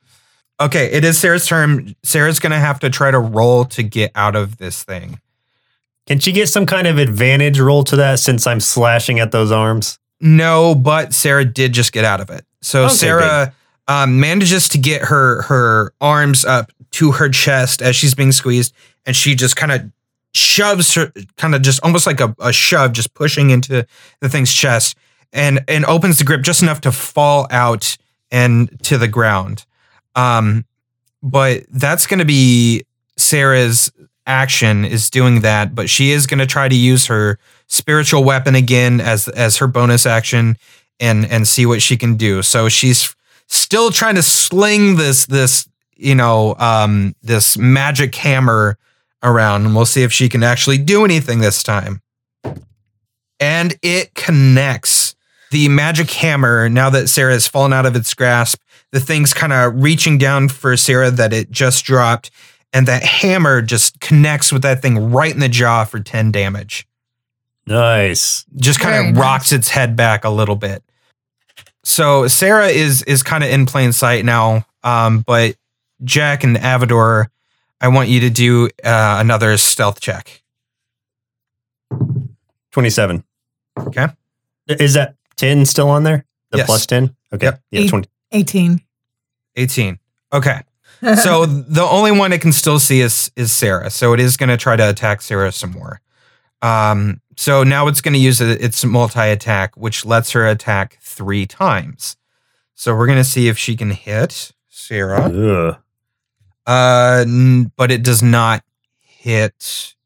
Okay, 0.61 0.87
it 0.93 1.05
is 1.05 1.19
Sarah's 1.19 1.47
turn. 1.47 1.95
Sarah's 2.03 2.39
gonna 2.39 2.59
have 2.59 2.81
to 2.81 2.91
try 2.91 3.11
to 3.11 3.19
roll 3.19 3.65
to 3.67 3.83
get 3.83 4.13
out 4.15 4.37
of 4.37 4.59
this 4.59 4.83
thing. 4.85 5.21
Can 6.07 6.19
she 6.19 6.33
get 6.33 6.49
some 6.49 6.67
kind 6.67 6.87
of 6.87 6.99
advantage 6.99 7.61
roll 7.61 7.85
to 7.85 7.97
that 7.97 8.19
since 8.19 8.47
I'm 8.47 8.61
slashing 8.61 9.21
at 9.21 9.31
those 9.31 9.53
arms? 9.53 9.99
No, 10.21 10.75
but 10.75 11.13
Sarah 11.13 11.45
did 11.45 11.73
just 11.73 11.93
get 11.93 12.05
out 12.05 12.21
of 12.21 12.31
it. 12.31 12.45
So 12.63 12.87
Okay, 12.87 12.95
Sarah 12.95 13.55
um, 13.87 14.19
manages 14.19 14.69
to 14.71 14.79
get 14.79 15.03
her 15.03 15.43
her 15.43 15.93
arms 16.01 16.45
up 16.45 16.73
to 16.93 17.13
her 17.13 17.29
chest 17.29 17.83
as 17.83 17.95
she's 17.95 18.15
being 18.15 18.33
squeezed, 18.33 18.75
and 19.07 19.15
she 19.15 19.35
just 19.35 19.57
kind 19.57 19.73
of 19.73 19.83
shoves 20.33 20.95
her, 20.95 21.13
kind 21.37 21.55
of 21.55 21.63
just 21.63 21.83
almost 21.83 22.07
like 22.07 22.21
a, 22.21 22.35
a 22.41 22.53
shove, 22.53 22.93
just 22.93 23.15
pushing 23.15 23.51
into 23.51 23.87
the 24.21 24.29
thing's 24.29 24.53
chest, 24.53 24.97
and 25.33 25.65
and 25.69 25.85
opens 25.87 26.19
the 26.19 26.25
grip 26.25 26.43
just 26.43 26.63
enough 26.63 26.81
to 26.83 26.93
fall 26.93 27.47
out 27.51 27.97
and 28.31 28.83
to 28.85 28.99
the 28.99 29.09
ground. 29.09 29.65
Um, 30.15 30.65
but 31.23 31.65
that's 31.71 32.07
going 32.07 32.19
to 32.19 32.25
be 32.25 32.85
Sarah's 33.17 33.91
action 34.27 34.85
is 34.85 35.11
doing 35.11 35.41
that, 35.41 35.75
but 35.75 35.89
she 35.89 36.11
is 36.11 36.27
going 36.27 36.39
to 36.39 36.47
try 36.47 36.69
to 36.69 36.77
use 36.77 37.07
her 37.07 37.39
spiritual 37.67 38.25
weapon 38.25 38.55
again 38.55 39.01
as 39.01 39.29
as 39.29 39.57
her 39.57 39.67
bonus 39.67 40.07
action 40.07 40.57
and 41.01 41.27
and 41.27 41.49
see 41.49 41.67
what 41.67 41.83
she 41.83 41.97
can 41.97 42.17
do. 42.17 42.43
So 42.43 42.69
she's 42.69 43.15
still 43.47 43.91
trying 43.91 44.15
to 44.17 44.23
sling 44.23 44.97
this 44.97 45.27
this 45.27 45.69
you 45.97 46.15
know 46.15 46.55
um 46.59 47.15
this 47.23 47.57
magic 47.57 48.15
hammer 48.15 48.79
around 49.23 49.65
and 49.67 49.75
we'll 49.75 49.87
see 49.87 50.03
if 50.03 50.13
she 50.13 50.29
can 50.29 50.43
actually 50.43 50.79
do 50.79 51.05
anything 51.05 51.41
this 51.41 51.63
time. 51.63 52.01
And 53.41 53.77
it 53.83 54.15
connects 54.15 55.15
the 55.51 55.69
magic 55.69 56.11
hammer 56.11 56.69
now 56.69 56.91
that 56.91 57.09
Sarah 57.09 57.33
has 57.33 57.47
fallen 57.47 57.73
out 57.73 57.87
of 57.87 57.97
its 57.97 58.13
grasp. 58.15 58.61
The 58.93 59.01
thing's 59.01 59.33
kind 59.35 59.53
of 59.53 59.83
reaching 59.83 60.19
down 60.19 60.49
for 60.49 60.77
Sarah 60.77 61.11
that 61.11 61.33
it 61.33 61.51
just 61.51 61.85
dropped 61.85 62.31
and 62.73 62.87
that 62.87 63.03
hammer 63.03 63.63
just 63.63 64.01
connects 64.01 64.53
with 64.53 64.63
that 64.63 64.83
thing 64.83 65.11
right 65.13 65.33
in 65.33 65.41
the 65.41 65.49
jaw 65.49 65.85
for 65.85 66.01
10 66.01 66.33
damage 66.33 66.87
Nice. 67.67 68.45
just 68.57 68.81
kind 68.81 68.95
Very 68.95 69.09
of 69.09 69.15
nice. 69.15 69.23
rocks 69.23 69.53
its 69.53 69.69
head 69.69 69.95
back 69.97 70.25
a 70.25 70.31
little 70.31 70.57
bit. 70.57 70.83
So 71.85 72.29
Sarah 72.29 72.69
is 72.69 73.03
is 73.05 73.23
kind 73.23 73.43
of 73.45 73.51
in 73.51 73.65
plain 73.67 73.93
sight 73.93 74.25
now, 74.25 74.67
um, 74.85 75.21
but 75.27 75.57
Jack 76.05 76.45
and 76.45 76.57
Avador, 76.57 77.27
I 77.81 77.89
want 77.89 78.09
you 78.09 78.21
to 78.21 78.31
do 78.31 78.69
uh, 78.85 79.19
another 79.21 79.57
stealth 79.57 80.01
check. 80.01 80.43
27. 82.73 83.25
Okay. 83.79 84.07
Is 84.69 84.95
that 84.95 85.15
10 85.37 85.65
still 85.67 85.89
on 85.89 86.03
there? 86.03 86.25
The 86.51 86.59
Yes. 86.59 86.67
plus 86.67 86.87
10? 86.87 87.15
Okay. 87.33 87.47
Yep. 87.47 87.63
Yeah, 87.71 87.81
Eight. 87.83 87.89
20. 87.91 88.09
18. 88.33 88.81
18. 89.57 89.99
Okay. 90.33 90.61
So 91.23 91.47
the 91.47 91.85
only 91.85 92.11
one 92.11 92.33
it 92.33 92.41
can 92.41 92.51
still 92.51 92.81
see 92.81 93.01
is 93.01 93.31
is 93.37 93.53
Sarah. 93.53 93.89
So 93.89 94.15
it 94.15 94.19
is 94.19 94.37
going 94.37 94.49
to 94.49 94.57
try 94.57 94.75
to 94.75 94.89
attack 94.91 95.23
Sarah 95.23 95.53
some 95.53 95.71
more. 95.71 96.01
Um, 96.61 97.21
so 97.37 97.63
now 97.63 97.87
it's 97.87 98.01
going 98.01 98.15
to 98.15 98.19
use 98.19 98.41
a, 98.41 98.61
its 98.65 98.85
multi 98.85 99.21
attack, 99.21 99.77
which 99.77 100.05
lets 100.05 100.33
her 100.33 100.45
attack 100.45 100.99
three 101.01 101.47
times. 101.47 102.17
So 102.75 102.97
we're 102.97 103.07
going 103.07 103.19
to 103.19 103.23
see 103.23 103.47
if 103.47 103.57
she 103.57 103.77
can 103.77 103.93
hit 103.93 104.51
Sarah. 104.71 105.27
Ugh. 105.31 105.77
Uh, 106.69 107.25
n- 107.27 107.73
but 107.77 107.91
it 107.93 108.05
does 108.05 108.23
not 108.23 108.65
hit 109.01 109.97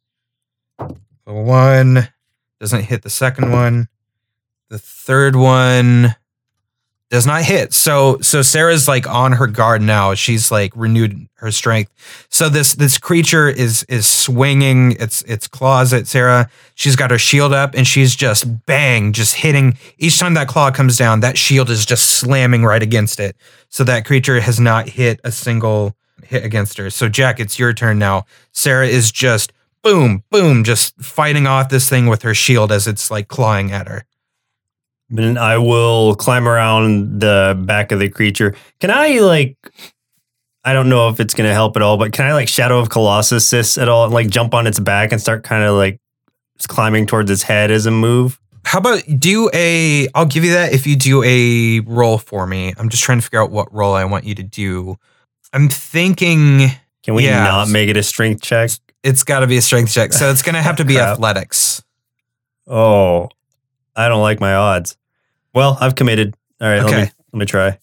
the 1.27 1.33
one. 1.35 2.09
Doesn't 2.61 2.83
hit 2.85 3.03
the 3.03 3.11
second 3.11 3.53
one. 3.53 3.89
The 4.71 4.79
third 4.79 5.37
one 5.37 6.15
Does 7.11 7.27
not 7.27 7.43
hit. 7.45 7.75
So 7.75 8.19
so 8.23 8.41
Sarah's 8.41 8.89
like 8.89 9.07
on 9.07 9.33
her 9.33 9.47
guard 9.47 9.83
now. 9.83 10.15
She's 10.15 10.51
like 10.51 10.73
renewed 10.75 11.29
her 11.35 11.51
strength. 11.51 11.93
So 12.31 12.49
this 12.49 12.75
this 12.75 12.97
creature 12.99 13.49
is 13.51 13.85
is 13.85 14.07
swinging 14.07 14.93
its 14.93 15.23
its 15.23 15.47
claws 15.47 15.93
at 15.93 16.07
Sarah. 16.07 16.49
She's 16.75 16.97
got 16.97 17.11
her 17.11 17.19
shield 17.19 17.53
up 17.53 17.75
and 17.75 17.87
she's 17.87 18.17
just 18.17 18.65
bang, 18.67 19.13
just 19.13 19.35
hitting 19.35 19.77
each 19.99 20.19
time 20.19 20.35
that 20.35 20.49
claw 20.49 20.71
comes 20.71 20.97
down. 20.97 21.21
That 21.21 21.37
shield 21.37 21.69
is 21.69 21.85
just 21.85 22.09
slamming 22.19 22.65
right 22.65 22.83
against 22.83 23.21
it. 23.21 23.37
So 23.69 23.85
that 23.85 24.07
creature 24.07 24.41
has 24.41 24.59
not 24.59 24.89
hit 24.89 25.21
a 25.23 25.33
single 25.33 25.95
hit 26.33 26.45
against 26.45 26.77
her. 26.79 26.91
So 26.91 27.09
Jack, 27.09 27.39
it's 27.39 27.59
your 27.59 27.73
turn 27.73 27.99
now. 27.99 28.25
Sarah 28.53 28.89
is 28.89 29.13
just 29.13 29.53
boom, 29.83 30.25
boom, 30.31 30.65
just 30.65 31.01
fighting 31.01 31.47
off 31.47 31.69
this 31.69 31.89
thing 31.89 32.07
with 32.07 32.23
her 32.23 32.35
shield 32.35 32.73
as 32.73 32.87
it's 32.87 33.11
like 33.11 33.29
clawing 33.29 33.71
at 33.71 33.89
her. 33.89 34.05
Then 35.11 35.37
I 35.37 35.59
will 35.59 36.15
climb 36.15 36.49
around 36.49 37.21
the 37.21 37.61
back 37.67 37.93
of 37.93 37.99
the 37.99 38.09
creature. 38.09 38.57
Can 38.81 38.91
I 38.91 39.19
like? 39.19 39.57
I 40.65 40.73
don't 40.73 40.89
know 40.89 41.09
if 41.09 41.21
it's 41.21 41.35
gonna 41.35 41.53
help 41.53 41.77
at 41.77 41.83
all, 41.83 41.99
but 41.99 42.13
can 42.13 42.25
I 42.25 42.33
like 42.33 42.49
Shadow 42.49 42.79
of 42.79 42.89
Colossus 42.89 43.51
this 43.51 43.77
at 43.77 43.89
all 43.89 44.05
and 44.05 44.15
like 44.15 44.31
jump 44.31 44.55
on 44.55 44.67
its 44.67 44.81
back 44.81 45.13
and 45.13 45.21
start 45.21 45.45
kind 45.45 45.65
of 45.65 45.77
like 45.77 46.01
climbing 46.69 47.07
towards 47.07 47.31
its 47.31 47.43
head 47.43 47.71
as 47.71 47.85
a 47.85 47.91
move? 47.91 48.41
How 48.65 48.79
about 48.79 49.03
do 49.19 49.51
a? 49.53 50.09
I'll 50.15 50.25
give 50.25 50.45
you 50.45 50.53
that 50.53 50.73
if 50.73 50.87
you 50.87 50.97
do 50.97 51.23
a 51.25 51.81
roll 51.81 52.17
for 52.17 52.47
me. 52.47 52.73
I'm 52.79 52.89
just 52.89 53.03
trying 53.03 53.19
to 53.19 53.23
figure 53.23 53.43
out 53.43 53.51
what 53.51 53.73
roll 53.75 53.95
I 53.95 54.05
want 54.05 54.25
you 54.25 54.35
to 54.37 54.43
do. 54.43 54.97
I'm 55.53 55.69
thinking 55.69 56.71
Can 57.03 57.15
we 57.15 57.25
Yeah. 57.27 57.45
not 57.45 57.69
make 57.69 57.89
it 57.89 57.97
a 57.97 58.03
strength 58.03 58.43
check? 58.43 58.71
it's 59.03 59.25
got 59.25 59.41
to 59.41 59.47
be 59.49 59.57
a 59.57 59.63
strength 59.63 59.93
check, 59.93 60.13
so 60.13 60.31
it's 60.31 60.43
going 60.43 60.55
to 60.55 60.63
have 60.63 60.77
to 60.77 60.85
be 60.85 60.97
athletics. 61.01 61.83
Oh, 62.69 63.29
I 63.97 64.09
don't 64.09 64.23
like 64.23 64.39
my 64.41 64.55
odds. 64.55 64.97
Well, 65.55 65.77
I've 65.81 65.97
committed. 65.97 66.37
All 66.61 66.69
right, 66.69 66.77
let 66.83 66.87
Okay. 66.87 67.03
me 67.05 67.11
let 67.33 67.39
me 67.41 67.47
try. 67.47 67.79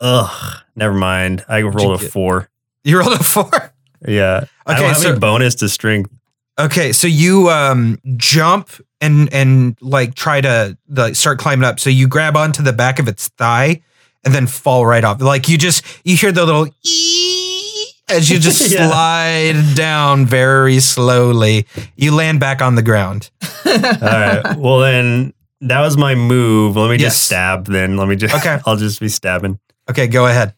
Ugh, 0.00 0.56
never 0.76 0.94
mind. 0.94 1.44
I 1.48 1.62
rolled 1.62 2.00
a 2.02 2.08
four. 2.08 2.48
You 2.84 2.98
rolled 2.98 3.20
a 3.20 3.24
four. 3.24 3.50
Yeah. 4.08 4.46
Okay, 4.66 4.94
so- 4.94 5.18
bonus 5.18 5.54
to 5.56 5.68
strength. 5.68 6.10
Okay, 6.58 6.90
so 6.92 7.06
you 7.06 7.50
um 7.50 7.98
jump 8.16 8.70
and 9.02 9.30
and 9.32 9.76
like 9.82 10.14
try 10.14 10.40
to 10.40 10.76
like 10.88 11.16
start 11.16 11.38
climbing 11.38 11.64
up. 11.66 11.78
So 11.78 11.90
you 11.90 12.08
grab 12.08 12.34
onto 12.34 12.62
the 12.62 12.72
back 12.72 12.98
of 12.98 13.08
its 13.08 13.28
thigh 13.28 13.82
and 14.24 14.34
then 14.34 14.46
fall 14.46 14.84
right 14.86 15.02
off. 15.04 15.20
Like 15.20 15.48
you 15.48 15.56
just 15.58 15.84
you 16.04 16.16
hear 16.16 16.32
the 16.32 16.44
little 16.44 16.64
as 18.08 18.28
you 18.30 18.38
just 18.38 18.60
Yeah. 18.72 18.88
slide 18.88 19.74
down 19.76 20.26
very 20.26 20.80
slowly. 20.80 21.66
You 21.96 22.14
land 22.14 22.40
back 22.40 22.60
on 22.62 22.74
the 22.74 22.82
ground. 22.82 23.30
All 23.66 23.72
right. 23.78 24.56
Well, 24.56 24.80
then 24.80 25.32
that 25.62 25.80
was 25.80 25.96
my 25.96 26.14
move. 26.14 26.76
Let 26.76 26.90
me 26.90 26.96
Yes. 26.96 27.14
just 27.14 27.24
stab. 27.26 27.66
Then 27.66 27.96
let 27.96 28.08
me 28.08 28.16
just. 28.16 28.34
Okay. 28.34 28.58
I'll 28.66 28.76
just 28.76 28.98
be 29.00 29.08
stabbing. 29.08 29.58
Okay, 29.88 30.06
go 30.06 30.26
ahead. 30.26 30.54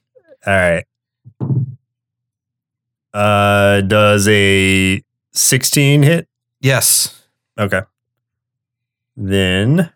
All 0.46 0.52
right. 0.54 0.84
Uh, 3.14 3.82
does 3.82 4.26
a 4.28 5.02
sixteen 5.32 6.02
hit? 6.02 6.26
Yes. 6.60 7.22
Okay. 7.58 7.82
Then 9.16 9.92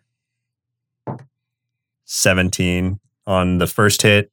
seventeen 2.04 3.00
on 3.26 3.58
the 3.58 3.66
first 3.66 4.02
hit, 4.02 4.30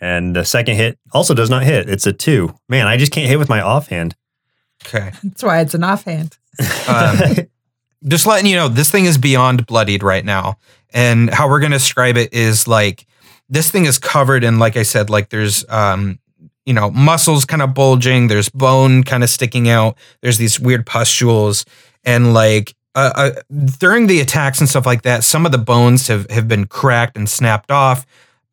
and 0.00 0.34
the 0.34 0.44
second 0.44 0.76
hit 0.76 0.98
also 1.12 1.34
does 1.34 1.50
not 1.50 1.64
hit. 1.64 1.88
It's 1.88 2.06
a 2.06 2.12
two. 2.12 2.54
Man, 2.68 2.86
I 2.86 2.96
just 2.96 3.12
can't 3.12 3.28
hit 3.28 3.38
with 3.38 3.48
my 3.48 3.60
offhand. 3.60 4.14
Okay. 4.86 5.10
That's 5.22 5.42
why 5.42 5.60
it's 5.60 5.74
an 5.74 5.84
offhand. 5.84 6.38
Um, 6.88 7.18
just 8.06 8.26
letting 8.26 8.46
you 8.46 8.56
know, 8.56 8.68
this 8.68 8.90
thing 8.90 9.06
is 9.06 9.18
beyond 9.18 9.66
bloodied 9.66 10.02
right 10.02 10.24
now. 10.24 10.56
And 10.92 11.30
how 11.30 11.48
we're 11.48 11.60
going 11.60 11.72
to 11.72 11.78
describe 11.78 12.16
it 12.16 12.32
is 12.32 12.68
like 12.68 13.06
this 13.48 13.70
thing 13.70 13.86
is 13.86 13.98
covered 13.98 14.44
in, 14.44 14.58
like 14.58 14.76
I 14.76 14.84
said, 14.84 15.10
like 15.10 15.30
there's, 15.30 15.68
um, 15.68 16.18
you 16.64 16.74
know, 16.74 16.90
muscles 16.90 17.44
kind 17.44 17.62
of 17.62 17.74
bulging, 17.74 18.28
there's 18.28 18.48
bone 18.48 19.02
kind 19.02 19.24
of 19.24 19.30
sticking 19.30 19.68
out, 19.68 19.96
there's 20.22 20.38
these 20.38 20.60
weird 20.60 20.86
pustules. 20.86 21.64
And 22.04 22.32
like 22.32 22.74
uh, 22.98 23.12
uh, 23.14 23.30
during 23.78 24.08
the 24.08 24.20
attacks 24.20 24.60
and 24.60 24.68
stuff 24.68 24.86
like 24.86 25.02
that, 25.02 25.22
some 25.22 25.46
of 25.46 25.52
the 25.52 25.58
bones 25.58 26.08
have, 26.08 26.28
have 26.30 26.48
been 26.48 26.66
cracked 26.66 27.16
and 27.16 27.28
snapped 27.28 27.70
off. 27.70 28.04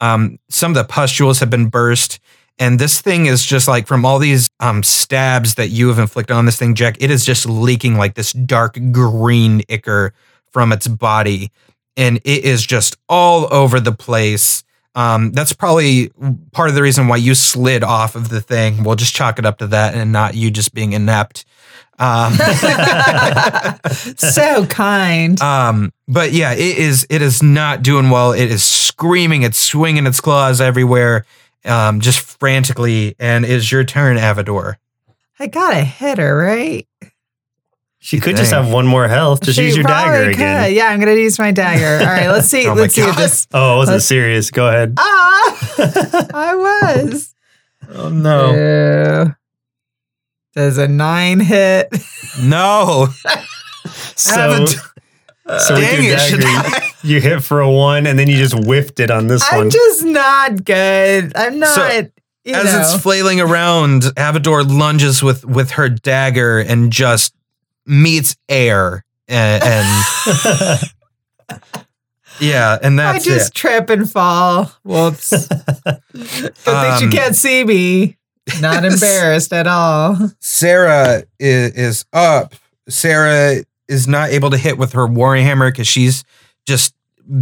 Um, 0.01 0.37
some 0.49 0.71
of 0.71 0.75
the 0.75 0.83
pustules 0.83 1.39
have 1.39 1.49
been 1.49 1.67
burst. 1.67 2.19
And 2.59 2.79
this 2.79 3.01
thing 3.01 3.25
is 3.25 3.43
just 3.43 3.67
like 3.67 3.87
from 3.87 4.05
all 4.05 4.19
these 4.19 4.49
um, 4.59 4.83
stabs 4.83 5.55
that 5.55 5.69
you 5.69 5.87
have 5.87 5.99
inflicted 5.99 6.35
on 6.35 6.45
this 6.45 6.57
thing, 6.57 6.75
Jack, 6.75 6.97
it 6.99 7.09
is 7.09 7.25
just 7.25 7.47
leaking 7.47 7.95
like 7.95 8.13
this 8.13 8.33
dark 8.33 8.77
green 8.91 9.63
ichor 9.67 10.13
from 10.51 10.71
its 10.71 10.87
body. 10.87 11.51
And 11.97 12.17
it 12.17 12.45
is 12.45 12.65
just 12.65 12.97
all 13.09 13.51
over 13.53 13.79
the 13.79 13.93
place. 13.93 14.63
Um, 14.95 15.31
that's 15.33 15.51
probably 15.53 16.09
part 16.53 16.69
of 16.69 16.75
the 16.75 16.81
reason 16.81 17.07
why 17.07 17.17
you 17.17 17.35
slid 17.35 17.83
off 17.83 18.15
of 18.15 18.29
the 18.29 18.39
thing. 18.41 18.83
We'll 18.83 18.95
just 18.95 19.13
chalk 19.13 19.37
it 19.37 19.45
up 19.45 19.57
to 19.57 19.67
that 19.67 19.93
and 19.93 20.11
not 20.11 20.35
you 20.35 20.49
just 20.49 20.73
being 20.73 20.93
inept. 20.93 21.45
Um, 21.99 22.33
so 24.17 24.65
kind. 24.67 25.39
um, 25.41 25.93
but 26.07 26.31
yeah, 26.33 26.53
it 26.53 26.77
is. 26.77 27.05
It 27.09 27.21
is 27.21 27.41
not 27.43 27.83
doing 27.83 28.09
well. 28.09 28.31
It 28.31 28.51
is 28.51 28.63
screaming. 28.63 29.43
It's 29.43 29.57
swinging 29.57 30.05
its 30.05 30.19
claws 30.19 30.59
everywhere, 30.61 31.25
um, 31.63 32.01
just 32.01 32.19
frantically. 32.19 33.15
And 33.19 33.45
it 33.45 33.51
is 33.51 33.71
your 33.71 33.83
turn, 33.83 34.17
Avador. 34.17 34.75
I 35.39 35.47
got 35.47 35.73
a 35.75 35.81
hit 35.81 36.17
her, 36.17 36.37
right? 36.37 36.87
She 38.05 38.19
could 38.19 38.35
just 38.37 38.51
have 38.51 38.71
one 38.71 38.85
more 38.85 39.07
health. 39.07 39.41
Just 39.41 39.57
She 39.57 39.63
use 39.65 39.75
your 39.75 39.83
dagger 39.83 40.11
probably 40.11 40.33
again. 40.33 40.73
Yeah, 40.75 40.89
I'm 40.89 40.99
gonna 40.99 41.13
use 41.15 41.39
my 41.39 41.51
dagger. 41.51 42.05
All 42.07 42.13
right, 42.13 42.27
let's 42.29 42.47
see. 42.47 42.67
Oh 42.69 42.73
let's 42.73 42.93
see 42.93 43.01
if 43.01 43.15
this. 43.15 43.47
Oh, 43.51 43.73
it 43.73 43.77
wasn't 43.77 43.95
Let's- 43.95 44.05
serious. 44.05 44.51
Go 44.51 44.67
ahead. 44.67 44.93
Ah, 44.99 46.27
I 46.35 46.55
was. 47.01 47.33
Oh 47.89 48.09
no, 48.09 48.53
Ew. 49.25 49.35
Does 50.53 50.77
a 50.77 50.87
nine 50.87 51.39
hit? 51.39 51.87
no! 52.43 53.07
So, 54.15 54.35
Avador- 54.35 54.67
so 55.59 55.73
with 55.73 55.83
Dang 55.83 56.03
your 56.03 56.13
it, 56.13 56.19
should 56.19 56.41
dagger, 56.41 56.75
I- 56.75 56.91
you 57.03 57.19
hit 57.21 57.43
for 57.43 57.59
a 57.61 57.71
one, 57.71 58.05
and 58.05 58.19
then 58.19 58.27
you 58.29 58.37
just 58.37 58.53
whiffed 58.65 58.99
it 58.99 59.09
on 59.09 59.27
this 59.27 59.41
one. 59.51 59.61
I'm 59.61 59.69
just 59.71 60.03
not 60.03 60.63
good. 60.63 61.31
I'm 61.35 61.57
not. 61.57 62.05
you 62.43 62.53
As 62.53 62.65
know. 62.65 62.81
it's 62.81 63.01
flailing 63.01 63.41
around, 63.41 64.03
Avador 64.15 64.63
lunges 64.69 65.23
with 65.23 65.43
with 65.43 65.71
her 65.71 65.89
dagger 65.89 66.59
and 66.59 66.91
just 66.91 67.33
meets 67.85 68.35
air, 68.49 69.03
and, 69.27 69.63
and 69.63 70.89
yeah, 72.39 72.77
and 72.81 72.99
that's 72.99 73.25
I 73.25 73.29
just 73.29 73.51
it. 73.51 73.55
trip 73.55 73.89
and 73.89 74.09
fall. 74.09 74.71
Whoops. 74.83 75.29
Good 76.13 76.55
thing 76.55 76.99
you 76.99 77.05
Um, 77.07 77.11
can't 77.11 77.35
see 77.35 77.63
me. 77.63 78.17
Not 78.59 78.83
embarrassed 78.91 79.53
at 79.53 79.67
all. 79.67 80.17
Sarah 80.39 81.23
is, 81.39 81.71
is 81.73 82.05
up. 82.13 82.53
Sarah 82.89 83.63
is 83.87 84.07
not 84.07 84.29
able 84.29 84.49
to 84.51 84.57
hit 84.57 84.77
with 84.77 84.93
her 84.93 85.07
warhammer 85.07 85.69
because 85.71 85.87
she's 85.87 86.23
just 86.67 86.93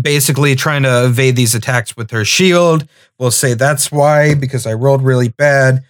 basically 0.02 0.56
trying 0.56 0.84
to 0.84 1.06
evade 1.06 1.36
these 1.36 1.56
attacks 1.56 1.98
with 1.98 2.12
her 2.12 2.24
shield. 2.24 2.88
We'll 3.20 3.32
say 3.32 3.54
that's 3.54 3.92
why 3.92 4.34
because 4.36 4.66
I 4.66 4.74
rolled 4.74 5.04
really 5.04 5.30
bad. 5.30 5.84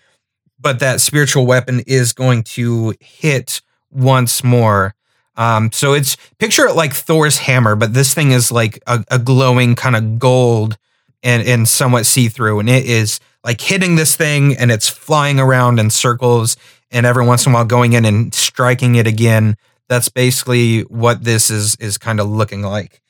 But 0.60 0.80
that 0.80 1.01
spiritual 1.01 1.45
weapon 1.45 1.82
is 1.86 2.14
going 2.14 2.43
to 2.43 2.93
hit 2.99 3.62
once 3.94 4.44
more. 4.44 4.96
Um, 5.36 5.72
so 5.72 5.94
it's 5.94 6.16
picture 6.38 6.66
it 6.66 6.76
like 6.76 6.94
Thor's 6.94 7.39
hammer, 7.39 7.76
but 7.76 7.94
this 7.94 8.14
thing 8.14 8.32
is 8.32 8.52
like 8.52 8.82
a, 8.86 9.04
a 9.10 9.20
glowing 9.20 9.76
kind 9.76 9.96
of 9.96 10.20
gold 10.20 10.78
and 11.24 11.48
and 11.48 11.68
somewhat 11.68 12.06
see 12.06 12.28
through, 12.28 12.60
and 12.60 12.70
it 12.70 12.86
is 12.86 13.20
like 13.44 13.60
hitting 13.62 13.96
this 13.96 14.16
thing, 14.16 14.56
and 14.58 14.72
it's 14.72 14.88
flying 14.88 15.39
around 15.39 15.80
in 15.80 15.89
circles, 15.89 16.56
and 16.91 17.06
every 17.06 17.26
once 17.26 17.46
in 17.46 17.52
a 17.52 17.56
while 17.56 17.66
going 17.66 17.94
in 17.94 18.06
and 18.06 18.34
striking 18.34 18.96
it 18.96 19.08
again. 19.08 19.56
That's 19.89 20.10
basically 20.10 20.82
what 20.82 21.24
this 21.24 21.50
is 21.50 21.76
is 21.76 21.98
kind 21.98 22.20
of 22.20 22.28
looking 22.28 22.62
like. 22.62 23.02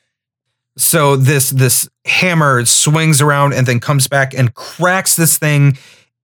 So 0.77 1.15
this 1.15 1.49
this 1.49 1.89
hammer 2.05 2.65
swings 2.65 3.21
around 3.21 3.53
and 3.53 3.67
then 3.67 3.79
comes 3.79 4.07
back 4.07 4.33
and 4.33 4.53
cracks 4.53 5.15
this 5.15 5.37
thing 5.37 5.77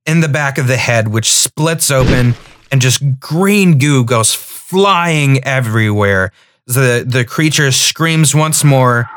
in 0.05 0.22
the 0.22 0.28
back 0.28 0.57
of 0.57 0.68
the 0.68 0.78
head, 0.78 1.10
which 1.10 1.32
splits 1.32 1.91
open 1.91 2.36
and 2.72 2.82
just 2.82 3.20
green 3.20 3.78
goo 3.78 4.03
goes 4.03 4.34
flying 4.34 5.43
everywhere. 5.43 6.32
The 6.65 7.03
the 7.07 7.26
creature 7.26 7.72
screams 7.72 8.36
once 8.36 8.63
more 8.63 9.09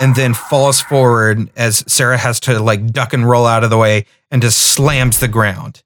and 0.00 0.14
then 0.14 0.34
falls 0.34 0.80
forward 0.80 1.50
as 1.56 1.84
Sarah 1.86 2.18
has 2.18 2.40
to 2.40 2.60
like 2.60 2.92
duck 2.92 3.12
and 3.12 3.28
roll 3.28 3.46
out 3.46 3.64
of 3.64 3.70
the 3.70 3.78
way 3.78 4.06
and 4.30 4.42
just 4.42 4.58
slams 4.58 5.20
the 5.20 5.28
ground. 5.28 5.82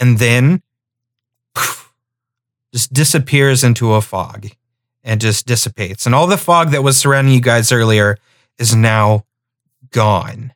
And 0.00 0.18
then 0.18 0.62
poof, 1.54 1.92
just 2.72 2.92
disappears 2.92 3.62
into 3.62 3.92
a 3.92 4.00
fog 4.00 4.48
and 5.04 5.20
just 5.20 5.46
dissipates. 5.46 6.06
And 6.06 6.14
all 6.14 6.26
the 6.26 6.38
fog 6.38 6.70
that 6.70 6.82
was 6.82 6.96
surrounding 6.96 7.34
you 7.34 7.40
guys 7.40 7.72
earlier 7.72 8.16
is 8.58 8.74
now 8.74 9.24
gone. 9.90 10.52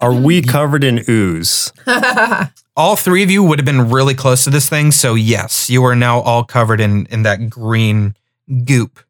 Are 0.00 0.14
we 0.14 0.40
mm-hmm. 0.40 0.50
covered 0.50 0.84
in 0.84 1.04
ooze? 1.08 1.72
all 2.76 2.96
three 2.96 3.22
of 3.22 3.30
you 3.30 3.42
would 3.42 3.58
have 3.58 3.66
been 3.66 3.90
really 3.90 4.14
close 4.14 4.44
to 4.44 4.50
this 4.50 4.68
thing. 4.68 4.90
So 4.90 5.14
yes, 5.14 5.68
you 5.70 5.84
are 5.84 5.96
now 5.96 6.20
all 6.20 6.44
covered 6.44 6.80
in 6.80 7.06
in 7.06 7.22
that 7.24 7.50
green 7.50 8.14
goop. 8.64 9.00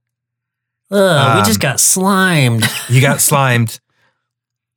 Ugh, 0.91 1.35
we 1.37 1.41
Um, 1.41 1.45
just 1.47 1.61
got 1.61 1.79
slimed. 1.81 2.65
You 2.89 3.01
got 3.01 3.21
slimed. 3.21 3.79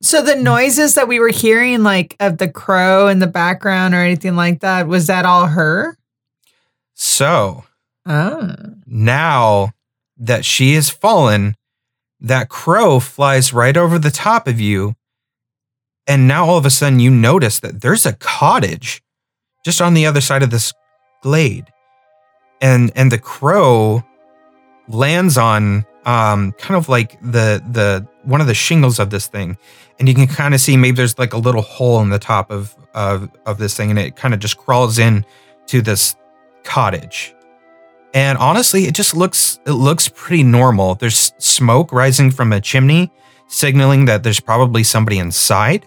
So 0.02 0.20
the 0.22 0.36
noises 0.36 0.94
that 0.94 1.08
we 1.08 1.18
were 1.18 1.30
hearing, 1.30 1.82
like 1.82 2.14
of 2.20 2.38
the 2.38 2.48
crow 2.48 3.08
in 3.08 3.18
the 3.20 3.26
background 3.26 3.94
or 3.94 3.98
anything 4.02 4.36
like 4.36 4.60
that, 4.60 4.86
was 4.86 5.06
that 5.06 5.24
all 5.24 5.46
her? 5.46 5.96
So 6.94 7.64
Oh. 8.06 8.54
now 8.86 9.72
that 10.18 10.44
she 10.44 10.74
has 10.74 10.90
fallen, 10.90 11.56
that 12.20 12.48
crow 12.50 13.00
flies 13.00 13.52
right 13.52 13.76
over 13.76 13.98
the 13.98 14.10
top 14.10 14.46
of 14.46 14.60
you. 14.60 14.94
And 16.06 16.28
now 16.28 16.46
all 16.46 16.58
of 16.58 16.66
a 16.66 16.70
sudden 16.70 17.00
you 17.00 17.10
notice 17.10 17.60
that 17.60 17.80
there's 17.80 18.06
a 18.06 18.12
cottage 18.14 19.02
just 19.64 19.80
on 19.80 19.94
the 19.94 20.06
other 20.06 20.20
side 20.20 20.42
of 20.42 20.50
this 20.50 20.72
glade. 21.22 21.66
And 22.60 22.92
and 22.94 23.10
the 23.10 23.18
crow 23.18 24.04
lands 24.88 25.38
on 25.38 25.86
um 26.04 26.52
kind 26.52 26.76
of 26.76 26.88
like 26.88 27.18
the 27.20 27.62
the 27.70 28.06
one 28.24 28.40
of 28.40 28.46
the 28.46 28.54
shingles 28.54 28.98
of 28.98 29.10
this 29.10 29.26
thing. 29.26 29.56
And 29.98 30.08
you 30.08 30.14
can 30.14 30.26
kind 30.26 30.54
of 30.54 30.60
see 30.60 30.76
maybe 30.76 30.96
there's 30.96 31.18
like 31.18 31.32
a 31.32 31.38
little 31.38 31.62
hole 31.62 32.00
in 32.00 32.10
the 32.10 32.18
top 32.18 32.50
of 32.50 32.76
of 32.94 33.30
of 33.46 33.58
this 33.58 33.76
thing 33.76 33.90
and 33.90 33.98
it 33.98 34.16
kind 34.16 34.34
of 34.34 34.40
just 34.40 34.58
crawls 34.58 34.98
in 34.98 35.24
to 35.66 35.80
this 35.80 36.16
cottage. 36.64 37.34
And 38.12 38.38
honestly, 38.38 38.84
it 38.84 38.94
just 38.94 39.16
looks 39.16 39.58
it 39.66 39.72
looks 39.72 40.08
pretty 40.08 40.42
normal. 40.42 40.94
There's 40.94 41.32
smoke 41.38 41.92
rising 41.92 42.30
from 42.30 42.52
a 42.52 42.60
chimney, 42.60 43.10
signaling 43.48 44.04
that 44.04 44.22
there's 44.22 44.40
probably 44.40 44.84
somebody 44.84 45.18
inside. 45.18 45.86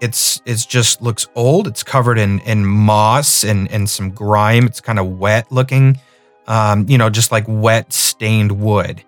It's 0.00 0.40
it's 0.44 0.66
just 0.66 1.02
looks 1.02 1.26
old. 1.34 1.66
It's 1.66 1.82
covered 1.82 2.18
in 2.18 2.40
in 2.40 2.64
moss 2.64 3.44
and 3.44 3.70
and 3.70 3.88
some 3.88 4.10
grime. 4.10 4.66
It's 4.66 4.80
kind 4.80 4.98
of 4.98 5.18
wet 5.18 5.50
looking. 5.50 6.00
Um, 6.46 6.88
you 6.88 6.96
know, 6.96 7.10
just 7.10 7.32
like 7.32 7.44
wet 7.48 7.92
stained 7.92 8.52
wood. 8.60 9.02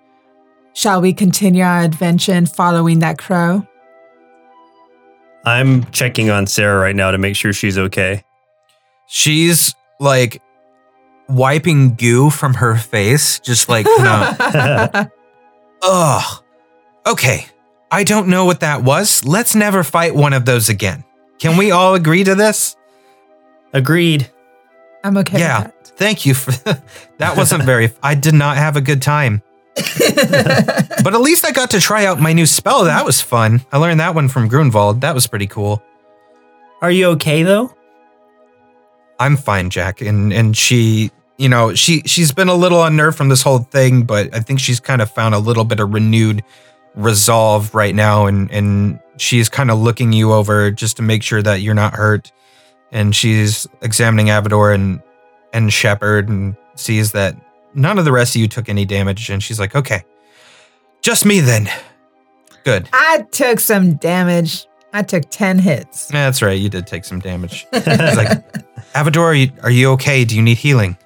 Shall 0.72 1.00
we 1.00 1.12
continue 1.12 1.62
our 1.62 1.80
adventure 1.82 2.32
in 2.32 2.46
following 2.46 3.00
that 3.00 3.18
crow? 3.18 3.66
I'm 5.44 5.84
checking 5.90 6.30
on 6.30 6.46
Sarah 6.46 6.80
right 6.80 6.96
now 6.96 7.10
to 7.10 7.18
make 7.18 7.36
sure 7.36 7.52
she's 7.52 7.78
okay. 7.78 8.24
She's 9.06 9.74
like 9.98 10.42
wiping 11.28 11.94
goo 11.94 12.30
from 12.30 12.54
her 12.54 12.76
face, 12.76 13.40
just 13.40 13.68
like 13.68 13.86
no. 13.86 14.34
Ugh. 15.82 16.44
Okay. 17.06 17.46
I 17.90 18.04
don't 18.04 18.28
know 18.28 18.44
what 18.44 18.60
that 18.60 18.82
was. 18.82 19.24
Let's 19.24 19.54
never 19.54 19.82
fight 19.82 20.14
one 20.14 20.32
of 20.32 20.44
those 20.44 20.68
again. 20.68 21.04
Can 21.38 21.56
we 21.56 21.70
all 21.70 21.94
agree 21.94 22.24
to 22.24 22.34
this? 22.34 22.76
Agreed. 23.72 24.30
I'm 25.04 25.16
okay 25.18 25.38
Yeah. 25.38 25.66
with 25.66 25.74
Thank 25.96 26.26
you 26.26 26.34
for 26.34 26.52
that. 27.18 27.36
Wasn't 27.36 27.64
very. 27.64 27.90
I 28.02 28.14
did 28.14 28.34
not 28.34 28.56
have 28.56 28.76
a 28.76 28.80
good 28.80 29.02
time, 29.02 29.42
but 29.74 31.14
at 31.14 31.20
least 31.20 31.44
I 31.44 31.50
got 31.50 31.70
to 31.70 31.80
try 31.80 32.04
out 32.06 32.20
my 32.20 32.32
new 32.32 32.46
spell. 32.46 32.84
That 32.84 33.04
was 33.04 33.20
fun. 33.20 33.62
I 33.72 33.78
learned 33.78 33.98
that 34.00 34.14
one 34.14 34.28
from 34.28 34.46
Grunwald. 34.48 35.00
That 35.00 35.14
was 35.14 35.26
pretty 35.26 35.46
cool. 35.48 35.82
Are 36.82 36.90
you 36.90 37.06
okay 37.10 37.42
though? 37.42 37.74
I'm 39.18 39.36
fine, 39.36 39.70
Jack. 39.70 40.00
And 40.00 40.32
and 40.32 40.56
she, 40.56 41.10
you 41.36 41.48
know, 41.48 41.74
she 41.74 42.02
she's 42.06 42.30
been 42.30 42.48
a 42.48 42.54
little 42.54 42.84
unnerved 42.84 43.16
from 43.16 43.28
this 43.28 43.42
whole 43.42 43.60
thing, 43.60 44.02
but 44.02 44.32
I 44.34 44.38
think 44.40 44.60
she's 44.60 44.78
kind 44.78 45.02
of 45.02 45.10
found 45.10 45.34
a 45.34 45.38
little 45.40 45.64
bit 45.64 45.80
of 45.80 45.92
renewed 45.92 46.44
resolve 46.94 47.74
right 47.74 47.94
now, 47.94 48.26
and 48.26 48.50
and 48.50 49.00
she's 49.16 49.48
kind 49.48 49.70
of 49.70 49.78
looking 49.78 50.12
you 50.12 50.32
over 50.32 50.70
just 50.70 50.96
to 50.96 51.02
make 51.02 51.22
sure 51.22 51.42
that 51.42 51.60
you're 51.60 51.74
not 51.74 51.94
hurt. 51.94 52.32
And 52.90 53.14
she's 53.14 53.66
examining 53.82 54.26
Avador 54.26 54.74
and 54.74 55.02
and 55.52 55.72
Shepard 55.72 56.28
and 56.28 56.56
sees 56.74 57.12
that 57.12 57.36
none 57.74 57.98
of 57.98 58.04
the 58.04 58.12
rest 58.12 58.34
of 58.34 58.40
you 58.40 58.48
took 58.48 58.68
any 58.68 58.84
damage, 58.84 59.30
and 59.30 59.42
she's 59.42 59.60
like, 59.60 59.74
okay, 59.74 60.04
just 61.02 61.24
me 61.24 61.40
then. 61.40 61.68
Good. 62.64 62.88
I 62.92 63.26
took 63.30 63.60
some 63.60 63.94
damage. 63.94 64.66
I 64.92 65.02
took 65.02 65.30
10 65.30 65.58
hits. 65.58 66.08
That's 66.08 66.42
right. 66.42 66.58
You 66.58 66.68
did 66.68 66.86
take 66.86 67.04
some 67.04 67.20
damage. 67.20 67.66
She's 67.72 67.86
like, 67.86 68.52
Avador, 68.94 69.20
are 69.20 69.34
you, 69.34 69.52
are 69.62 69.70
you 69.70 69.90
okay? 69.92 70.24
Do 70.24 70.34
you 70.34 70.42
need 70.42 70.58
healing? 70.58 70.96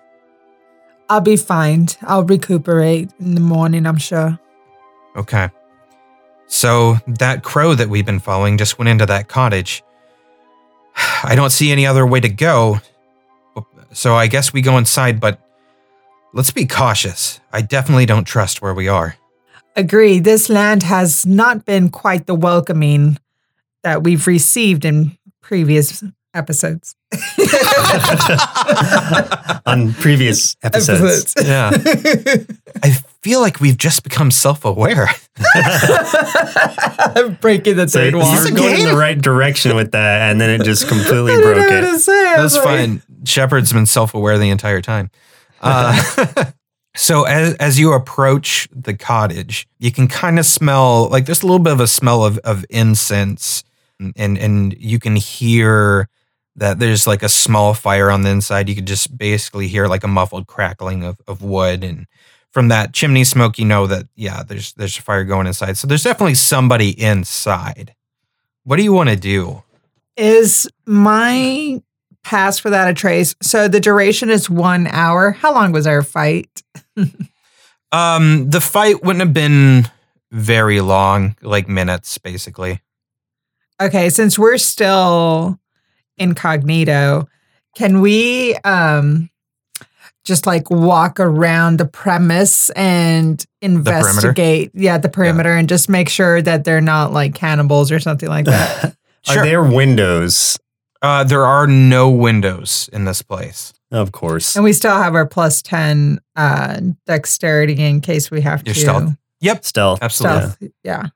I'll 1.09 1.21
be 1.21 1.37
fine. 1.37 1.89
I'll 2.03 2.25
recuperate 2.25 3.11
in 3.21 3.35
the 3.35 3.41
morning, 3.41 3.87
I'm 3.87 3.99
sure. 3.99 4.39
Okay. 5.17 5.51
So 6.53 6.99
that 7.07 7.43
crow 7.43 7.75
that 7.75 7.89
we've 7.89 8.05
been 8.05 8.21
following 8.21 8.59
just 8.59 8.79
went 8.79 8.91
into 8.91 9.07
that 9.07 9.27
cottage. 9.27 9.83
I 11.25 11.35
don't 11.35 11.49
see 11.51 11.73
any 11.73 11.87
other 11.87 12.07
way 12.07 12.21
to 12.21 12.29
go. 12.29 12.79
So 13.93 14.15
I 14.15 14.27
guess 14.27 14.53
we 14.53 14.61
go 14.61 14.77
inside, 14.77 15.19
but 15.19 15.41
let's 16.35 16.51
be 16.51 16.67
cautious. 16.67 17.41
I 17.55 17.63
definitely 17.63 18.05
don't 18.05 18.25
trust 18.25 18.61
where 18.61 18.75
we 18.75 18.87
are. 18.87 19.17
Agree. 19.77 20.19
This 20.19 20.51
land 20.51 20.83
has 20.83 21.25
not 21.25 21.65
been 21.65 21.89
quite 21.89 22.27
the 22.27 22.35
welcoming 22.35 23.19
that 23.83 24.03
we've 24.03 24.27
received 24.27 24.85
in 24.85 25.17
previous 25.41 26.05
episodes. 26.35 26.95
On 29.65 29.95
previous 29.95 30.55
episodes. 30.63 31.35
Yeah. 31.43 31.71
I 32.83 32.99
feel 33.23 33.41
like 33.41 33.61
we've 33.61 33.79
just 33.79 34.03
become 34.03 34.31
self 34.31 34.65
aware. 34.65 35.09
I'm 35.55 37.35
breaking 37.41 37.77
the 37.77 37.89
So 37.89 38.01
third 38.01 38.15
You're 38.15 38.23
were 38.23 38.51
going 38.57 38.81
in 38.81 38.87
the 38.87 38.97
right 38.97 39.21
direction 39.21 39.77
with 39.77 39.93
that, 39.93 40.31
and 40.31 40.41
then 40.41 40.51
it 40.51 40.65
just 40.65 40.89
completely 40.89 41.33
I 41.37 41.41
broke 41.41 41.57
know 41.59 41.95
it. 41.95 42.01
say. 42.01 42.13
That's 42.25 42.43
was 42.43 42.57
like- 42.57 42.65
fine. 42.65 43.03
Shepard's 43.25 43.73
been 43.73 43.87
self 43.87 44.15
aware 44.15 44.37
the 44.39 44.51
entire 44.51 44.81
time. 44.81 45.11
Uh, 45.61 46.45
so 46.97 47.23
as 47.25 47.55
as 47.55 47.79
you 47.79 47.93
approach 47.93 48.69
the 48.73 48.95
cottage, 48.95 49.69
you 49.79 49.93
can 49.93 50.09
kind 50.09 50.39
of 50.39 50.47
smell 50.47 51.09
like 51.09 51.27
there's 51.27 51.43
a 51.43 51.47
little 51.47 51.61
bit 51.61 51.73
of 51.73 51.81
a 51.81 51.87
smell 51.87 52.25
of, 52.25 52.39
of 52.39 52.65
incense, 52.69 53.63
and 54.17 54.37
and 54.39 54.75
you 54.79 54.99
can 54.99 55.15
hear 55.15 56.09
that 56.57 56.81
there's 56.81 57.07
like 57.07 57.23
a 57.23 57.29
small 57.29 57.75
fire 57.75 58.11
on 58.11 58.23
the 58.23 58.31
inside. 58.31 58.69
You 58.69 58.75
could 58.75 58.87
just 58.87 59.17
basically 59.17 59.69
hear 59.69 59.87
like 59.87 60.03
a 60.03 60.09
muffled 60.09 60.49
crackling 60.49 61.05
of, 61.05 61.21
of 61.29 61.43
wood, 61.43 61.85
and 61.85 62.07
from 62.53 62.69
that 62.69 62.93
chimney 62.93 63.25
smoke, 63.25 63.59
you 63.59 63.65
know 63.65 63.87
that 63.87 64.07
yeah, 64.15 64.43
there's 64.43 64.73
there's 64.75 64.99
a 64.99 65.03
fire 65.03 65.25
going 65.25 65.47
inside. 65.47 65.77
So 65.77 65.87
there's 65.87 66.05
definitely 66.05 66.35
somebody 66.35 66.91
inside. 67.01 67.95
What 68.65 68.77
do 68.77 68.83
you 68.83 68.93
want 68.93 69.09
to 69.09 69.17
do? 69.17 69.63
Is 70.17 70.69
my 70.87 71.83
pass 72.23 72.63
without 72.63 72.89
a 72.89 72.95
trace? 72.95 73.35
So 73.43 73.67
the 73.67 73.81
duration 73.81 74.31
is 74.31 74.49
one 74.49 74.87
hour. 74.87 75.33
How 75.33 75.53
long 75.53 75.73
was 75.73 75.87
our 75.87 76.03
fight? 76.03 76.63
Um, 77.93 78.49
the 78.49 78.61
fight 78.61 79.05
wouldn't 79.05 79.21
have 79.21 79.35
been 79.35 79.87
very 80.31 80.81
long, 80.81 81.37
like 81.43 81.69
minutes, 81.69 82.17
basically. 82.17 82.81
Okay, 83.81 84.09
since 84.09 84.39
we're 84.39 84.59
still 84.59 85.61
incognito, 86.17 87.29
can 87.77 88.01
we 88.01 88.55
um 88.65 89.29
just 90.25 90.47
like 90.47 90.71
walk 90.71 91.19
around 91.21 91.79
the 91.79 91.85
premise 91.85 92.71
and 92.71 93.45
investigate 93.61 94.71
yeah 94.75 94.99
the 94.99 95.09
perimeter 95.09 95.55
and 95.57 95.69
just 95.69 95.89
make 95.89 96.09
sure 96.09 96.41
that 96.43 96.65
they're 96.65 96.81
not 96.81 97.13
like 97.13 97.35
cannibals 97.35 97.91
or 97.91 97.99
something 98.01 98.29
like 98.29 98.45
that 98.47 98.97
Sure. 99.25 99.39
Are 99.39 99.45
there 99.45 99.63
windows? 99.63 100.59
Uh, 101.01 101.23
there 101.23 101.47
are 101.47 101.69
no 101.69 102.11
windows 102.11 102.91
in 102.93 103.05
this 103.05 103.23
place. 103.23 103.73
Of 103.93 104.11
course. 104.11 104.57
and 104.57 104.65
we 104.65 104.73
still 104.73 104.97
have 104.97 105.15
our 105.15 105.27
plus 105.27 105.63
10 105.63 106.19
uh 106.35 106.81
dexterity 107.07 107.81
in 107.85 108.01
case 108.01 108.31
we 108.31 108.41
have 108.41 108.67
Your 108.67 108.75
to 108.75 108.81
stealth. 108.81 109.17
Yep, 109.41 109.65
Stealth. 109.65 109.99
absolutely. 110.03 110.41
stealth 110.51 110.73
yeah 110.83 111.07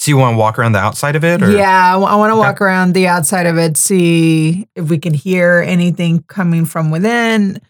So 0.00 0.08
you 0.10 0.16
want 0.16 0.32
to 0.32 0.38
walk 0.38 0.58
around 0.58 0.72
the 0.72 0.78
outside 0.78 1.14
of 1.14 1.24
it, 1.24 1.42
or 1.42 1.50
yeah, 1.50 1.92
I 1.92 1.96
want 1.96 2.30
to 2.30 2.34
Okay. 2.34 2.38
walk 2.38 2.62
around 2.62 2.94
the 2.94 3.06
outside 3.06 3.44
of 3.44 3.58
it, 3.58 3.76
see 3.76 4.66
if 4.74 4.88
we 4.88 4.96
can 4.96 5.12
hear 5.12 5.62
anything 5.66 6.24
coming 6.26 6.64
from 6.64 6.90
within. 6.90 7.60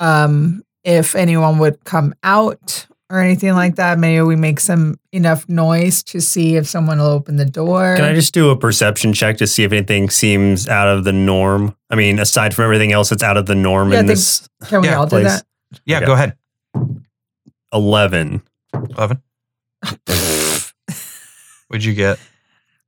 Um, 0.00 0.64
if 0.82 1.14
anyone 1.14 1.58
would 1.58 1.84
come 1.84 2.12
out 2.24 2.88
or 3.08 3.20
anything 3.20 3.52
like 3.54 3.76
that, 3.76 4.00
maybe 4.00 4.20
we 4.22 4.34
make 4.34 4.58
some 4.58 4.96
enough 5.12 5.48
noise 5.48 6.02
to 6.02 6.20
see 6.20 6.56
if 6.56 6.66
someone 6.66 6.98
will 6.98 7.06
open 7.06 7.36
the 7.36 7.44
door. 7.44 7.94
Can 7.94 8.04
I 8.04 8.14
just 8.14 8.34
do 8.34 8.50
a 8.50 8.56
perception 8.58 9.12
check 9.12 9.36
to 9.38 9.46
see 9.46 9.62
if 9.62 9.70
anything 9.70 10.10
seems 10.10 10.66
out 10.66 10.88
of 10.88 11.04
the 11.04 11.12
norm? 11.12 11.76
I 11.88 11.94
mean, 11.94 12.18
aside 12.18 12.52
from 12.52 12.64
everything 12.64 12.90
else 12.90 13.10
that's 13.10 13.22
out 13.22 13.36
of 13.36 13.46
the 13.46 13.54
norm 13.54 13.90
Yeah, 13.92 13.98
I 13.98 14.00
in 14.00 14.06
think- 14.08 14.16
this 14.18 14.48
Can 14.66 14.80
we 14.82 14.88
Yeah, 14.88 14.98
all 14.98 15.06
do 15.06 15.18
please. 15.18 15.22
that? 15.26 15.44
yeah, 15.84 15.98
Okay. 15.98 16.06
go 16.06 16.12
ahead. 16.14 16.34
11. 17.72 18.42
Eleven. 18.74 19.22
What'd 21.68 21.84
you 21.84 21.94
get? 21.94 22.18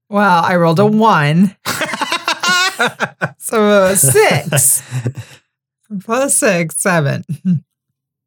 Well, 0.08 0.44
I 0.44 0.56
rolled 0.56 0.78
a 0.78 0.86
one, 0.86 1.56
so 3.38 3.84
a 3.84 3.96
six 3.96 4.82
plus 6.04 6.36
six, 6.36 6.80
seven. 6.80 7.24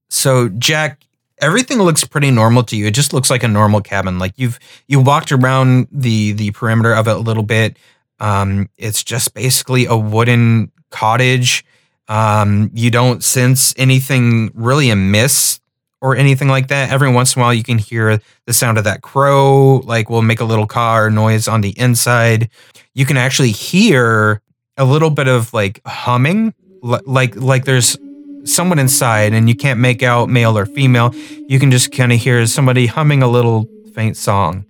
So 0.10 0.49
Jack, 0.49 1.04
everything 1.39 1.80
looks 1.80 2.04
pretty 2.04 2.32
normal 2.32 2.64
to 2.64 2.76
you. 2.76 2.88
It 2.88 2.93
just 2.93 3.14
looks 3.14 3.30
like 3.30 3.43
a 3.43 3.47
normal 3.47 3.82
cabin. 3.82 4.20
Like 4.20 4.34
you've 4.36 4.60
you 4.88 4.99
walked 4.99 5.32
around 5.32 5.88
the 5.91 6.34
the 6.34 6.52
perimeter 6.52 6.93
of 6.93 7.08
it 7.08 7.16
a 7.16 7.20
little 7.20 7.43
bit. 7.43 7.78
Um, 8.20 8.70
it's 8.78 9.04
just 9.04 9.34
basically 9.34 9.86
a 9.86 9.95
wooden 9.95 10.72
cottage. 10.89 11.66
Um, 12.08 12.72
you 12.74 12.91
don't 12.91 13.24
sense 13.24 13.74
anything 13.78 14.52
really 14.54 14.89
amiss 14.89 15.61
or 16.02 16.16
anything 16.16 16.47
like 16.47 16.68
that. 16.68 16.89
Every 16.89 17.12
once 17.12 17.36
in 17.36 17.41
a 17.41 17.45
while, 17.45 17.54
you 17.54 17.64
can 17.64 17.78
hear 17.78 18.20
the 18.45 18.54
sound 18.54 18.78
of 18.78 18.84
that 18.86 19.02
crow, 19.02 19.78
like 19.86 20.10
will 20.10 20.24
make 20.24 20.39
a 20.39 20.45
little 20.45 20.68
car 20.68 21.10
noise 21.10 21.47
on 21.47 21.62
the 21.62 21.78
inside. 21.80 22.49
You 22.93 23.06
can 23.06 23.18
actually 23.18 23.52
hear 23.52 24.41
a 24.78 24.86
little 24.86 25.12
bit 25.12 25.28
of 25.28 25.54
like 25.54 25.82
humming, 25.86 26.54
like 26.82 27.36
like 27.36 27.66
there's 27.66 27.97
someone 28.43 28.80
inside, 28.80 29.34
and 29.34 29.47
you 29.47 29.56
can't 29.56 29.80
make 29.80 30.02
out 30.02 30.30
male 30.30 30.58
or 30.58 30.66
female. 30.66 31.14
You 31.47 31.60
can 31.60 31.70
just 31.70 31.91
kind 31.91 32.12
of 32.12 32.20
hear 32.20 32.45
somebody 32.47 32.88
humming 32.88 33.22
a 33.22 33.28
little 33.28 33.70
faint 33.93 34.18
song. 34.18 34.66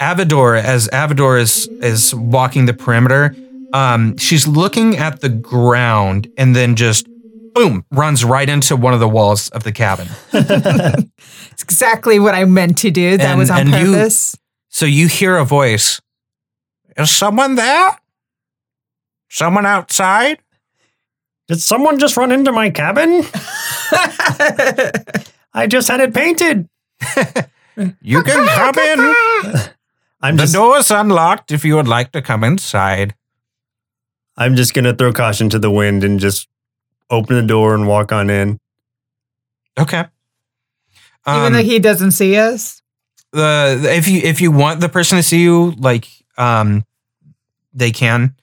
Avador, 0.00 0.58
as 0.58 0.88
Avador 0.88 1.38
is 1.38 1.68
is 1.82 2.14
walking 2.14 2.64
the 2.64 2.72
perimeter, 2.72 3.36
um, 3.74 4.16
she's 4.16 4.48
looking 4.48 4.96
at 4.96 5.20
the 5.20 5.28
ground 5.28 6.32
and 6.38 6.56
then 6.56 6.74
just 6.76 7.06
boom 7.54 7.84
runs 7.90 8.24
right 8.24 8.48
into 8.48 8.76
one 8.76 8.94
of 8.94 9.00
the 9.00 9.08
walls 9.08 9.48
of 9.50 9.62
the 9.64 9.72
cabin. 9.72 10.08
It's 11.52 11.62
exactly 11.64 12.18
what 12.18 12.34
I 12.34 12.44
meant 12.46 12.78
to 12.78 12.90
do. 12.90 13.16
That 13.18 13.30
And- 13.30 13.38
was 13.38 13.50
on 13.50 13.60
and 13.60 13.68
you- 13.70 13.92
purpose. 13.94 14.36
So 14.70 14.86
you 14.86 15.08
hear 15.08 15.36
a 15.36 15.44
voice. 15.44 16.00
Is 16.96 17.10
someone 17.10 17.56
there? 17.56 17.98
Someone 19.28 19.66
outside? 19.66 20.38
Did 21.48 21.60
someone 21.60 21.98
just 21.98 22.16
run 22.16 22.32
into 22.32 22.52
my 22.52 22.70
cabin? 22.70 23.24
I 25.52 25.66
just 25.68 25.88
had 25.88 26.00
it 26.00 26.14
painted. 26.14 26.68
You 28.00 28.22
can 28.22 28.46
come 28.46 28.78
in. 28.78 28.98
I'm 30.22 30.36
The 30.36 30.42
just 30.44 30.54
door's 30.54 30.90
unlocked 30.90 31.50
if 31.50 31.64
you 31.64 31.76
would 31.76 31.88
like 31.88 32.12
to 32.12 32.22
come 32.22 32.44
inside. 32.44 33.14
I'm 34.36 34.54
just 34.56 34.74
gonna 34.74 34.94
throw 34.94 35.12
caution 35.12 35.48
to 35.50 35.58
the 35.58 35.70
wind 35.70 36.04
and 36.04 36.20
just 36.20 36.48
open 37.10 37.36
the 37.36 37.42
door 37.42 37.74
and 37.74 37.86
walk 37.86 38.12
on 38.12 38.30
in. 38.30 38.58
Okay. 39.78 40.04
Even 41.26 41.42
Um, 41.46 41.52
though 41.52 41.62
he 41.62 41.78
doesn't 41.78 42.12
see 42.12 42.36
us. 42.36 42.82
the 43.32 43.78
the- 43.82 43.94
if 43.94 44.08
you 44.08 44.20
if 44.22 44.40
you 44.40 44.50
want 44.50 44.80
the 44.80 44.88
person 44.88 45.16
to 45.18 45.22
see 45.22 45.42
you, 45.42 45.72
like 45.78 46.08
um, 46.38 46.84
they 47.74 47.90
can, 47.92 48.34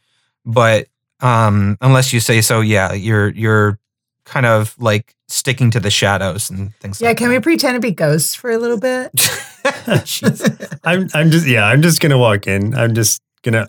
but 0.46 0.88
um, 1.20 1.78
unless 1.82 2.14
you 2.14 2.20
say 2.20 2.42
so, 2.42 2.62
yeah, 2.62 2.94
you're 2.94 3.30
you're 3.30 3.80
kind 4.26 4.46
of 4.46 4.76
like 4.80 5.16
sticking 5.28 5.72
to 5.72 5.80
the 5.80 5.90
shadows 5.90 6.50
and 6.50 6.74
things. 6.76 7.02
Yeah, 7.02 7.10
like 7.10 7.18
can 7.18 7.30
we 7.30 7.40
pretend 7.40 7.76
to 7.76 7.80
be 7.82 7.92
ghosts 7.92 8.36
for 8.36 8.52
a 8.52 8.58
little 8.58 8.80
bit? 8.80 9.12
I'm 10.86 11.10
I'm 11.14 11.32
just 11.32 11.48
yeah, 11.48 11.66
I'm 11.66 11.82
just 11.82 12.00
gonna 12.00 12.18
walk 12.18 12.48
in. 12.48 12.74
I'm 12.76 12.94
just 12.94 13.22
gonna 13.44 13.68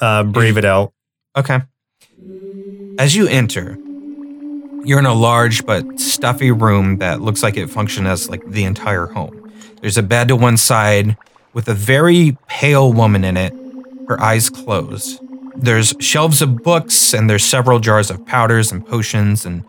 uh 0.00 0.24
brave 0.24 0.56
it 0.56 0.64
out. 0.64 0.92
Okay. 1.36 1.60
As 2.98 3.14
you 3.14 3.26
enter, 3.28 3.76
you're 4.84 4.98
in 4.98 5.06
a 5.06 5.14
large 5.14 5.64
but 5.64 5.98
stuffy 5.98 6.50
room 6.50 6.98
that 6.98 7.20
looks 7.20 7.42
like 7.42 7.56
it 7.56 7.68
functions 7.68 8.06
as 8.06 8.28
like 8.28 8.44
the 8.46 8.64
entire 8.64 9.06
home. 9.06 9.52
There's 9.80 9.98
a 9.98 10.02
bed 10.02 10.28
to 10.28 10.36
one 10.36 10.56
side 10.56 11.16
with 11.52 11.68
a 11.68 11.74
very 11.74 12.36
pale 12.48 12.92
woman 12.92 13.24
in 13.24 13.36
it, 13.36 13.52
her 14.08 14.20
eyes 14.20 14.50
closed. 14.50 15.20
There's 15.54 15.94
shelves 16.00 16.42
of 16.42 16.62
books 16.62 17.12
and 17.12 17.28
there's 17.28 17.44
several 17.44 17.78
jars 17.78 18.10
of 18.10 18.24
powders 18.26 18.72
and 18.72 18.86
potions 18.86 19.44
and 19.44 19.64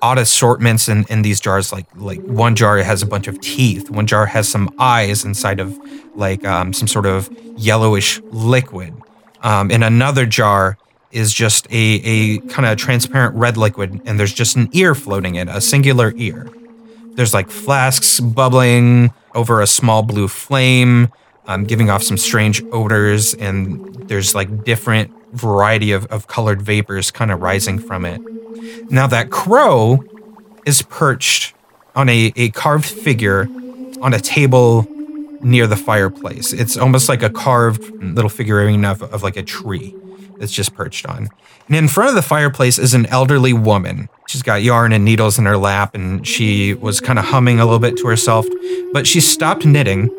odd 0.00 0.18
assortments 0.18 0.88
in, 0.88 1.04
in 1.08 1.22
these 1.22 1.40
jars. 1.40 1.72
Like 1.72 1.86
like 1.96 2.20
one 2.22 2.54
jar 2.54 2.78
has 2.78 3.02
a 3.02 3.06
bunch 3.06 3.26
of 3.26 3.40
teeth, 3.40 3.90
one 3.90 4.06
jar 4.06 4.26
has 4.26 4.48
some 4.48 4.74
eyes 4.78 5.24
inside 5.24 5.60
of 5.60 5.78
like 6.14 6.44
um, 6.44 6.72
some 6.72 6.88
sort 6.88 7.06
of 7.06 7.28
yellowish 7.56 8.20
liquid. 8.30 8.94
Um, 9.42 9.70
in 9.70 9.84
another 9.84 10.26
jar 10.26 10.78
is 11.10 11.32
just 11.32 11.66
a, 11.70 12.00
a 12.04 12.38
kind 12.48 12.66
of 12.66 12.76
transparent 12.76 13.34
red 13.34 13.56
liquid, 13.56 14.00
and 14.04 14.18
there's 14.18 14.32
just 14.32 14.56
an 14.56 14.68
ear 14.72 14.94
floating 14.94 15.36
in, 15.36 15.48
a 15.48 15.60
singular 15.60 16.12
ear. 16.16 16.48
There's 17.14 17.34
like 17.34 17.50
flasks 17.50 18.20
bubbling 18.20 19.12
over 19.34 19.60
a 19.60 19.66
small 19.66 20.02
blue 20.02 20.28
flame, 20.28 21.08
um, 21.46 21.64
giving 21.64 21.90
off 21.90 22.02
some 22.02 22.16
strange 22.16 22.62
odors, 22.72 23.34
and 23.34 23.94
there's 24.08 24.34
like 24.34 24.64
different 24.64 25.10
variety 25.32 25.92
of, 25.92 26.06
of 26.06 26.26
colored 26.26 26.62
vapors 26.62 27.10
kind 27.10 27.30
of 27.30 27.40
rising 27.40 27.78
from 27.78 28.04
it. 28.04 28.20
Now, 28.90 29.06
that 29.06 29.30
crow 29.30 30.04
is 30.64 30.82
perched 30.82 31.54
on 31.94 32.08
a, 32.08 32.32
a 32.36 32.50
carved 32.50 32.86
figure 32.86 33.48
on 34.00 34.14
a 34.14 34.20
table 34.20 34.86
near 35.40 35.66
the 35.66 35.76
fireplace. 35.76 36.52
It's 36.52 36.76
almost 36.76 37.08
like 37.08 37.22
a 37.22 37.30
carved 37.30 37.82
little 38.02 38.28
figurine 38.28 38.84
of, 38.84 39.02
of 39.02 39.22
like 39.22 39.36
a 39.36 39.42
tree 39.42 39.94
that's 40.38 40.52
just 40.52 40.74
perched 40.74 41.06
on. 41.06 41.28
And 41.66 41.76
in 41.76 41.88
front 41.88 42.10
of 42.10 42.14
the 42.14 42.22
fireplace 42.22 42.78
is 42.78 42.94
an 42.94 43.06
elderly 43.06 43.52
woman. 43.52 44.08
She's 44.26 44.42
got 44.42 44.62
yarn 44.62 44.92
and 44.92 45.04
needles 45.04 45.38
in 45.38 45.46
her 45.46 45.56
lap, 45.56 45.94
and 45.94 46.26
she 46.26 46.74
was 46.74 47.00
kind 47.00 47.18
of 47.18 47.26
humming 47.26 47.60
a 47.60 47.64
little 47.64 47.78
bit 47.78 47.96
to 47.98 48.06
herself. 48.06 48.46
But 48.92 49.06
she 49.06 49.20
stopped 49.20 49.66
knitting 49.66 50.10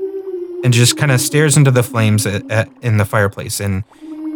and 0.63 0.73
just 0.73 0.97
kind 0.97 1.11
of 1.11 1.21
stares 1.21 1.57
into 1.57 1.71
the 1.71 1.83
flames 1.83 2.25
at, 2.25 2.49
at, 2.51 2.69
in 2.81 2.97
the 2.97 3.05
fireplace. 3.05 3.59
And 3.59 3.83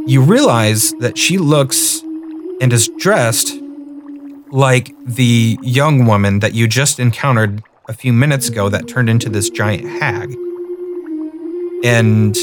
you 0.07 0.21
realize 0.21 0.93
that 0.93 1.17
she 1.17 1.37
looks 1.37 2.01
and 2.61 2.71
is 2.71 2.89
dressed 2.97 3.53
like 4.51 4.93
the 5.05 5.57
young 5.61 6.05
woman 6.05 6.39
that 6.39 6.53
you 6.53 6.67
just 6.67 6.99
encountered 6.99 7.63
a 7.89 7.93
few 7.93 8.13
minutes 8.13 8.47
ago 8.47 8.69
that 8.69 8.87
turned 8.87 9.09
into 9.09 9.29
this 9.29 9.49
giant 9.49 9.83
hag. 9.83 10.35
And 11.83 12.37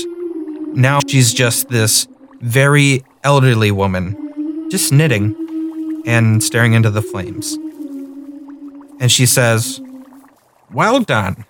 now 0.75 1.01
she's 1.09 1.33
just 1.33 1.69
this 1.69 2.07
very 2.41 3.05
elderly 3.23 3.71
woman, 3.71 4.69
just 4.71 4.93
knitting 4.93 5.35
and 6.07 6.43
staring 6.43 6.73
into 6.73 6.91
the 6.91 7.03
flames. 7.03 7.59
And 9.01 9.11
she 9.11 9.27
says, 9.27 9.81
Well 10.73 11.01
done. 11.01 11.45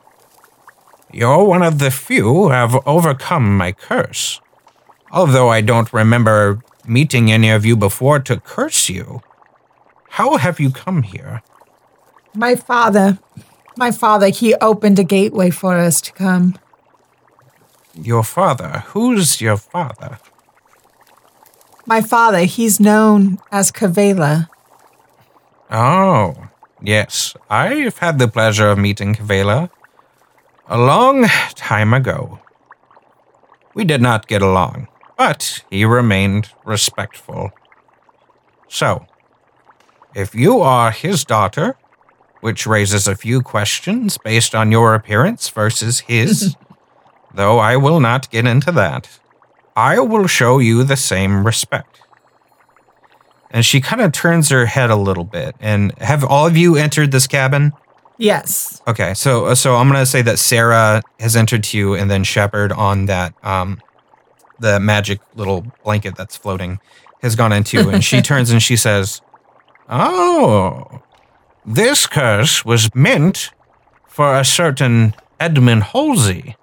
You're 1.13 1.45
one 1.45 1.63
of 1.63 1.79
the 1.79 1.91
few 1.91 2.25
who 2.25 2.51
have 2.51 2.77
overcome 2.87 3.57
my 3.57 3.73
curse. 3.73 4.41
Although 5.11 5.49
I 5.49 5.61
don't 5.61 5.93
remember 5.93 6.63
meeting 6.87 7.33
any 7.33 7.51
of 7.51 7.65
you 7.65 7.77
before 7.77 8.21
to 8.21 8.39
curse 8.39 8.89
you. 8.89 9.23
How 10.11 10.37
have 10.37 10.61
you 10.61 10.71
come 10.71 11.03
here? 11.03 11.43
My 12.35 12.55
father, 12.55 13.19
my 13.77 13.91
father, 13.91 14.29
he 14.29 14.55
opened 14.57 14.99
a 14.99 15.05
gateway 15.05 15.51
for 15.51 15.77
us 15.77 16.01
to 16.03 16.13
come. 16.13 16.57
Your 17.95 18.23
father. 18.23 18.85
Who's 18.89 19.41
your 19.41 19.57
father? 19.57 20.19
My 21.87 22.01
father, 22.01 22.41
he's 22.41 22.79
known 22.79 23.39
as 23.51 23.73
Kavela. 23.73 24.49
Oh, 25.71 26.35
yes. 26.83 27.35
I've 27.49 27.99
had 27.99 28.19
the 28.19 28.29
pleasure 28.29 28.71
of 28.71 28.79
meeting 28.79 29.15
Kavela 29.15 29.71
a 30.67 30.79
long 30.79 31.27
time 31.55 31.95
ago. 31.95 32.41
We 33.75 33.85
did 33.85 34.03
not 34.03 34.27
get 34.27 34.43
along, 34.43 34.89
but 35.17 35.65
he 35.71 35.85
remained 35.85 36.51
respectful. 36.65 37.51
So, 38.69 39.07
if 40.15 40.35
you 40.35 40.61
are 40.61 40.91
his 40.91 41.25
daughter, 41.25 41.77
which 42.41 42.67
raises 42.67 43.07
a 43.07 43.15
few 43.15 43.43
questions 43.43 44.19
based 44.19 44.55
on 44.55 44.73
your 44.73 44.95
appearance 44.95 45.49
versus 45.49 46.01
his, 46.01 46.57
though 47.35 47.59
I 47.59 47.77
will 47.77 48.01
not 48.01 48.31
get 48.31 48.47
into 48.47 48.73
that, 48.73 49.20
I 49.81 49.99
will 49.99 50.27
show 50.27 50.59
you 50.59 50.85
the 50.85 50.97
same 50.97 51.45
respect 51.45 52.01
and 53.51 53.65
she 53.67 53.81
kind 53.81 54.01
of 54.01 54.13
turns 54.13 54.49
her 54.51 54.67
head 54.67 54.91
a 54.91 54.97
little 54.97 55.25
bit. 55.25 55.57
And 55.61 55.97
have 55.99 56.25
all 56.25 56.47
of 56.47 56.57
you 56.57 56.77
entered 56.77 57.11
this 57.11 57.27
cabin? 57.27 57.73
Yes. 58.17 58.83
Okay, 58.87 59.15
so 59.15 59.55
so 59.55 59.77
I'm 59.77 59.89
gonna 59.89 60.07
say 60.07 60.23
that 60.23 60.39
Sarah 60.39 61.03
has 61.19 61.37
entered 61.37 61.65
to 61.65 61.79
you, 61.79 61.95
and 61.95 62.11
then 62.11 62.23
Shepard 62.23 62.71
on 62.71 63.07
that 63.07 63.35
um, 63.45 63.81
the 64.59 64.79
magic 64.79 65.21
little 65.35 65.65
blanket 65.85 66.17
that's 66.17 66.37
floating 66.37 66.81
has 67.23 67.35
gone 67.35 67.53
into, 67.53 67.89
and 67.89 68.05
she 68.05 68.21
turns 68.31 68.51
and 68.51 68.63
she 68.63 68.77
says, 68.77 69.23
"Oh, 69.89 71.03
this 71.65 72.07
curse 72.07 72.65
was 72.65 72.95
meant 72.95 73.53
for 74.07 74.37
a 74.37 74.45
certain 74.45 75.15
Edmund 75.41 75.85
Halsey, 75.85 76.57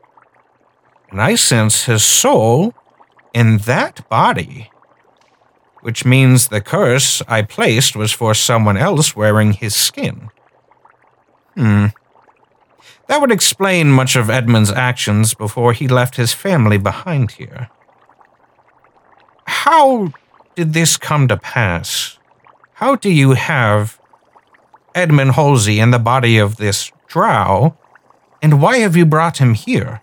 and 1.09 1.19
I 1.19 1.33
sense 1.35 1.85
his 1.85 2.03
soul 2.03 2.75
in 3.39 3.57
that 3.59 3.95
body." 4.09 4.69
which 5.87 6.03
means 6.03 6.47
the 6.49 6.59
curse 6.59 7.21
I 7.29 7.41
placed 7.43 7.95
was 7.95 8.11
for 8.11 8.33
someone 8.33 8.75
else 8.75 9.15
wearing 9.15 9.53
his 9.53 9.73
skin. 9.73 10.29
Hmm. 11.55 11.87
That 13.07 13.21
would 13.21 13.31
explain 13.31 13.91
much 13.91 14.17
of 14.17 14.29
Edmund's 14.29 14.71
actions 14.71 15.33
before 15.33 15.71
he 15.71 15.87
left 15.87 16.17
his 16.17 16.33
family 16.33 16.77
behind 16.77 17.31
here. 17.31 17.69
How 19.45 20.11
did 20.55 20.73
this 20.73 20.97
come 20.97 21.29
to 21.29 21.37
pass? 21.37 22.19
How 22.73 22.95
do 22.95 23.09
you 23.09 23.31
have 23.31 23.97
Edmund 24.93 25.31
Halsey 25.31 25.79
in 25.79 25.91
the 25.91 25.99
body 25.99 26.37
of 26.37 26.57
this 26.57 26.91
drow, 27.07 27.77
and 28.41 28.61
why 28.61 28.79
have 28.79 28.97
you 28.97 29.05
brought 29.05 29.37
him 29.37 29.53
here? 29.53 30.01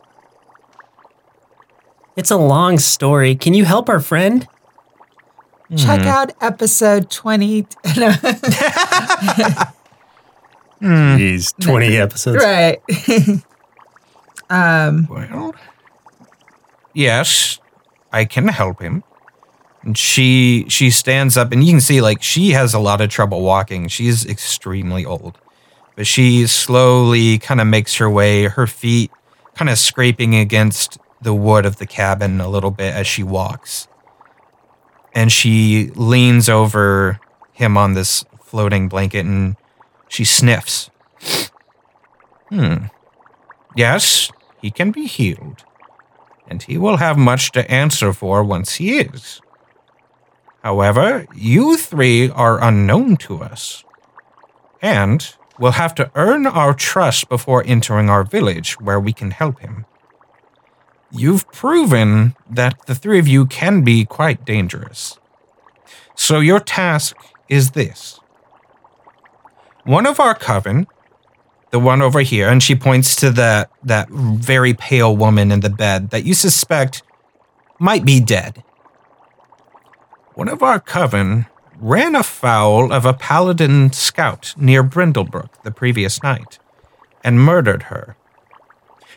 It's 2.17 2.31
a 2.31 2.37
long 2.37 2.79
story. 2.79 3.35
Can 3.35 3.55
you 3.55 3.65
help 3.65 3.89
our 3.89 4.01
friend? 4.01 4.47
Check 5.77 6.03
out 6.03 6.33
episode 6.41 7.11
20. 7.11 7.67
Jeez, 10.81 11.55
20 11.61 11.97
episodes. 11.97 12.43
Right. 12.45 12.81
um, 14.51 15.07
Well, 15.11 15.55
yes, 16.93 17.59
I 18.13 18.25
can 18.25 18.49
help 18.49 18.81
him. 18.81 19.03
And 19.83 19.99
she 19.99 20.65
she 20.69 20.91
stands 20.91 21.37
up, 21.37 21.53
and 21.53 21.63
you 21.63 21.73
can 21.73 21.81
see 21.81 22.01
like 22.01 22.23
she 22.23 22.51
has 22.51 22.73
a 22.73 22.79
lot 22.79 23.01
of 23.01 23.11
trouble 23.11 23.43
walking. 23.43 23.89
She's 23.89 24.25
extremely 24.25 25.05
old, 25.05 25.37
but 25.95 26.07
she 26.07 26.47
slowly 26.47 27.39
kind 27.39 27.61
of 27.61 27.67
makes 27.67 27.97
her 27.97 28.09
way. 28.09 28.45
Her 28.45 28.67
feet 28.67 29.11
kind 29.55 29.69
of 29.69 29.79
scraping 29.79 30.35
against 30.35 30.99
the 31.21 31.35
wood 31.35 31.67
of 31.67 31.77
the 31.77 31.87
cabin 31.87 32.41
a 32.41 32.49
little 32.49 32.71
bit 32.71 32.95
as 32.95 33.07
she 33.07 33.23
walks, 33.23 33.89
and 35.15 35.31
she 35.33 35.91
leans 35.95 36.49
over 36.49 37.21
him 37.53 37.77
on 37.77 37.95
this 37.95 38.25
floating 38.43 38.89
blanket, 38.89 39.25
and 39.25 39.57
she 40.09 40.25
sniffs. 40.25 40.91
Hmm. 42.49 42.87
Yes, 43.77 44.31
he 44.61 44.71
can 44.71 44.91
be 44.93 45.07
healed 45.07 45.65
and 46.47 46.63
he 46.63 46.79
will 46.79 46.99
have 46.99 47.17
much 47.17 47.53
to 47.53 47.71
answer 47.71 48.13
for 48.13 48.45
once 48.45 48.75
he 48.75 48.99
is. 48.99 49.41
However, 50.63 51.27
you 51.35 51.77
three 51.77 52.31
are 52.31 52.63
unknown 52.63 53.17
to 53.19 53.43
us, 53.43 53.85
and 54.81 55.35
we'll 55.59 55.73
have 55.73 55.95
to 55.97 56.11
earn 56.15 56.47
our 56.47 56.75
trust 56.75 57.29
before 57.29 57.63
entering 57.67 58.09
our 58.09 58.25
village 58.25 58.81
where 58.81 59.01
we 59.01 59.13
can 59.13 59.31
help 59.31 59.61
him. 59.61 59.85
You've 61.17 61.51
proven 61.53 62.35
that 62.51 62.87
the 62.87 62.95
three 62.95 63.19
of 63.19 63.29
you 63.29 63.47
can 63.47 63.83
be 63.83 64.05
quite 64.05 64.45
dangerous. 64.45 65.19
So 66.17 66.41
your 66.41 66.61
task 66.61 67.17
is 67.49 67.71
this. 67.71 68.21
One 69.85 70.07
of 70.07 70.19
our 70.19 70.35
coven 70.35 70.87
the 71.75 71.81
one 71.81 72.01
over 72.01 72.21
here, 72.21 72.49
and 72.49 72.63
she 72.63 72.77
points 72.77 73.17
to 73.17 73.33
that 73.33 73.69
that 73.83 74.09
very 74.09 74.75
pale 74.75 75.17
woman 75.17 75.51
in 75.51 75.59
the 75.59 75.69
bed 75.69 76.11
that 76.11 76.25
you 76.25 76.33
suspect 76.33 77.03
might 77.81 78.05
be 78.05 78.21
dead. 78.21 78.63
One 80.35 80.47
of 80.49 80.63
our 80.63 80.79
coven 80.79 81.47
ran 81.81 82.15
afoul 82.15 82.93
of 82.93 83.05
a 83.05 83.13
paladin 83.13 83.93
scout 83.93 84.55
near 84.57 84.85
Brindlebrook 84.85 85.65
the 85.65 85.73
previous 85.73 86.23
night 86.23 86.61
and 87.25 87.41
murdered 87.41 87.85
her. 87.85 88.17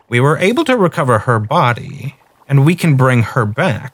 We 0.09 0.19
were 0.19 0.37
able 0.37 0.63
to 0.65 0.77
recover 0.77 1.19
her 1.19 1.39
body, 1.39 2.15
and 2.47 2.65
we 2.65 2.75
can 2.75 2.95
bring 2.95 3.23
her 3.23 3.45
back. 3.45 3.93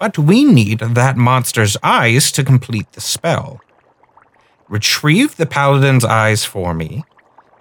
But 0.00 0.18
we 0.18 0.44
need 0.44 0.80
that 0.80 1.16
monster's 1.16 1.76
eyes 1.82 2.32
to 2.32 2.44
complete 2.44 2.92
the 2.92 3.00
spell. 3.00 3.60
Retrieve 4.68 5.36
the 5.36 5.46
paladin's 5.46 6.04
eyes 6.04 6.44
for 6.44 6.74
me, 6.74 7.04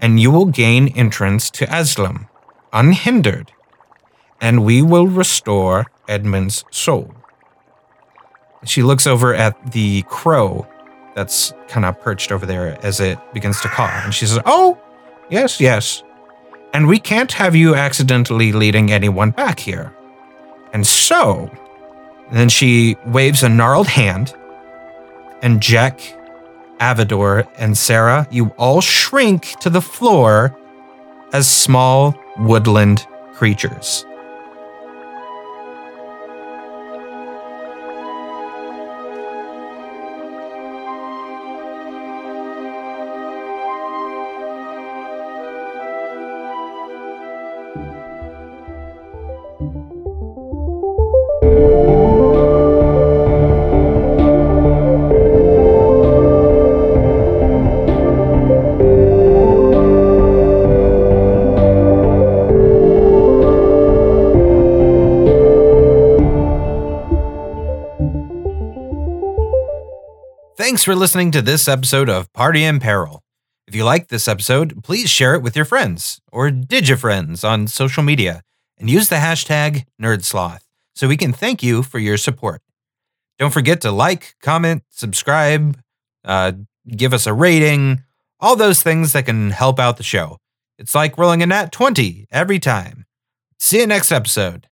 and 0.01 0.20
you 0.20 0.32
will 0.32 0.47
gain 0.47 0.88
entrance 0.89 1.51
to 1.51 1.66
Aslam, 1.68 2.28
unhindered, 2.72 3.51
and 4.41 4.66
we 4.66 4.82
will 4.82 5.08
restore 5.08 5.86
Edmund's 6.08 6.66
soul. 6.72 7.14
She 8.66 8.82
looks 8.82 9.06
over 9.06 9.34
at 9.34 9.74
the 9.74 10.04
crow 10.04 10.68
that's 11.16 11.54
kind 11.68 11.86
of 11.86 11.99
perched 12.01 12.32
over 12.32 12.45
there 12.45 12.84
as 12.84 12.99
it 12.99 13.20
begins 13.34 13.62
to 13.62 13.68
caw, 13.68 14.01
and 14.04 14.14
she 14.14 14.26
says, 14.26 14.39
Oh, 14.45 14.80
yes, 15.30 15.62
yes. 15.62 16.04
And 16.74 16.88
we 16.88 16.99
can't 16.99 17.32
have 17.34 17.55
you 17.55 17.76
accidentally 17.76 18.51
leading 18.51 18.91
anyone 18.91 19.30
back 19.30 19.59
here. 19.59 19.93
And 20.74 20.86
so, 20.86 21.51
and 22.30 22.38
then 22.38 22.49
she 22.49 22.97
waves 23.05 23.43
a 23.43 23.49
gnarled 23.49 23.88
hand, 23.88 24.34
and 25.43 25.61
Jack 25.61 25.99
Avador, 26.80 27.47
and 27.59 27.78
Sarah, 27.78 28.28
you 28.32 28.47
all 28.57 28.82
shrink 28.82 29.59
to 29.59 29.69
the 29.69 29.82
floor 29.82 30.57
as 31.32 31.47
small 31.47 32.15
woodland 32.38 33.05
creatures. 33.34 34.05
Thanks 70.64 70.86
for 70.86 70.95
listening 70.95 71.32
to 71.32 71.41
this 71.41 71.68
episode 71.68 72.09
of 72.09 72.32
Party 72.32 72.64
in 72.64 72.80
Peril. 72.80 73.22
If 73.68 73.76
you 73.76 73.84
liked 73.84 74.07
this 74.07 74.30
episode, 74.30 74.82
please 74.82 75.09
share 75.09 75.36
it 75.36 75.41
with 75.41 75.57
your 75.57 75.66
friends 75.66 76.22
or 76.32 76.51
digifriends 76.51 77.43
on 77.43 77.68
social 77.68 78.01
media 78.01 78.43
and 78.78 78.89
use 78.89 79.09
the 79.09 79.18
hashtag 79.18 79.84
NerdSloth 80.01 80.61
so 80.95 81.09
we 81.09 81.18
can 81.18 81.34
thank 81.34 81.64
you 81.64 81.84
for 81.84 81.99
your 81.99 82.16
support. 82.16 82.61
Don't 83.38 83.51
forget 83.51 83.82
to 83.82 83.91
like, 83.91 84.36
comment, 84.41 84.84
subscribe, 84.89 85.78
uh, 86.24 86.53
give 86.88 87.14
us 87.14 87.28
a 87.28 87.34
rating, 87.34 88.01
all 88.39 88.55
those 88.55 88.82
things 88.82 89.11
that 89.11 89.26
can 89.26 89.49
help 89.49 89.82
out 89.82 89.97
the 89.97 90.01
show. 90.01 90.38
It's 90.80 90.95
like 90.95 91.18
rolling 91.18 91.43
a 91.43 91.45
nat 91.45 91.74
20 91.74 92.28
every 92.32 92.59
time. 92.59 93.05
See 93.59 93.82
you 93.82 93.88
next 93.88 94.14
episode. 94.14 94.68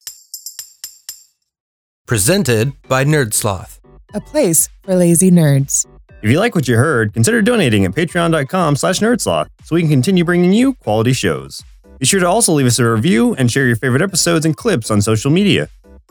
Presented 2.07 2.81
by 2.83 3.03
NerdSloth. 3.03 3.80
A 4.13 4.21
place 4.21 4.69
for 4.83 4.95
lazy 4.95 5.31
nerds. 5.31 5.85
If 6.21 6.29
you 6.29 6.39
like 6.39 6.53
what 6.53 6.67
you 6.67 6.77
heard, 6.77 7.13
consider 7.13 7.41
donating 7.41 7.85
at 7.85 7.91
patreon.com 7.91 8.75
slash 8.75 8.99
nerdsloth 8.99 9.47
so 9.63 9.75
we 9.75 9.81
can 9.81 9.89
continue 9.89 10.23
bringing 10.23 10.53
you 10.53 10.73
quality 10.75 11.13
shows. 11.13 11.63
Be 11.99 12.05
sure 12.05 12.19
to 12.19 12.27
also 12.27 12.53
leave 12.53 12.67
us 12.67 12.79
a 12.79 12.85
review 12.89 13.33
and 13.35 13.51
share 13.51 13.65
your 13.67 13.75
favorite 13.75 14.01
episodes 14.01 14.45
and 14.45 14.55
clips 14.55 14.91
on 14.91 15.01
social 15.01 15.31
media. 15.31 15.67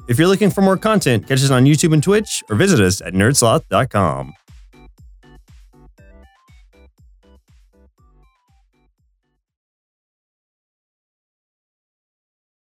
If 0.08 0.18
you're 0.18 0.28
looking 0.28 0.50
for 0.50 0.62
more 0.62 0.76
content, 0.76 1.28
catch 1.28 1.42
us 1.42 1.50
on 1.50 1.64
YouTube 1.64 1.92
and 1.92 2.02
Twitch 2.02 2.42
or 2.50 2.56
visit 2.56 2.80
us 2.80 3.00
at 3.00 3.12
nerdsloth.com. 3.14 4.32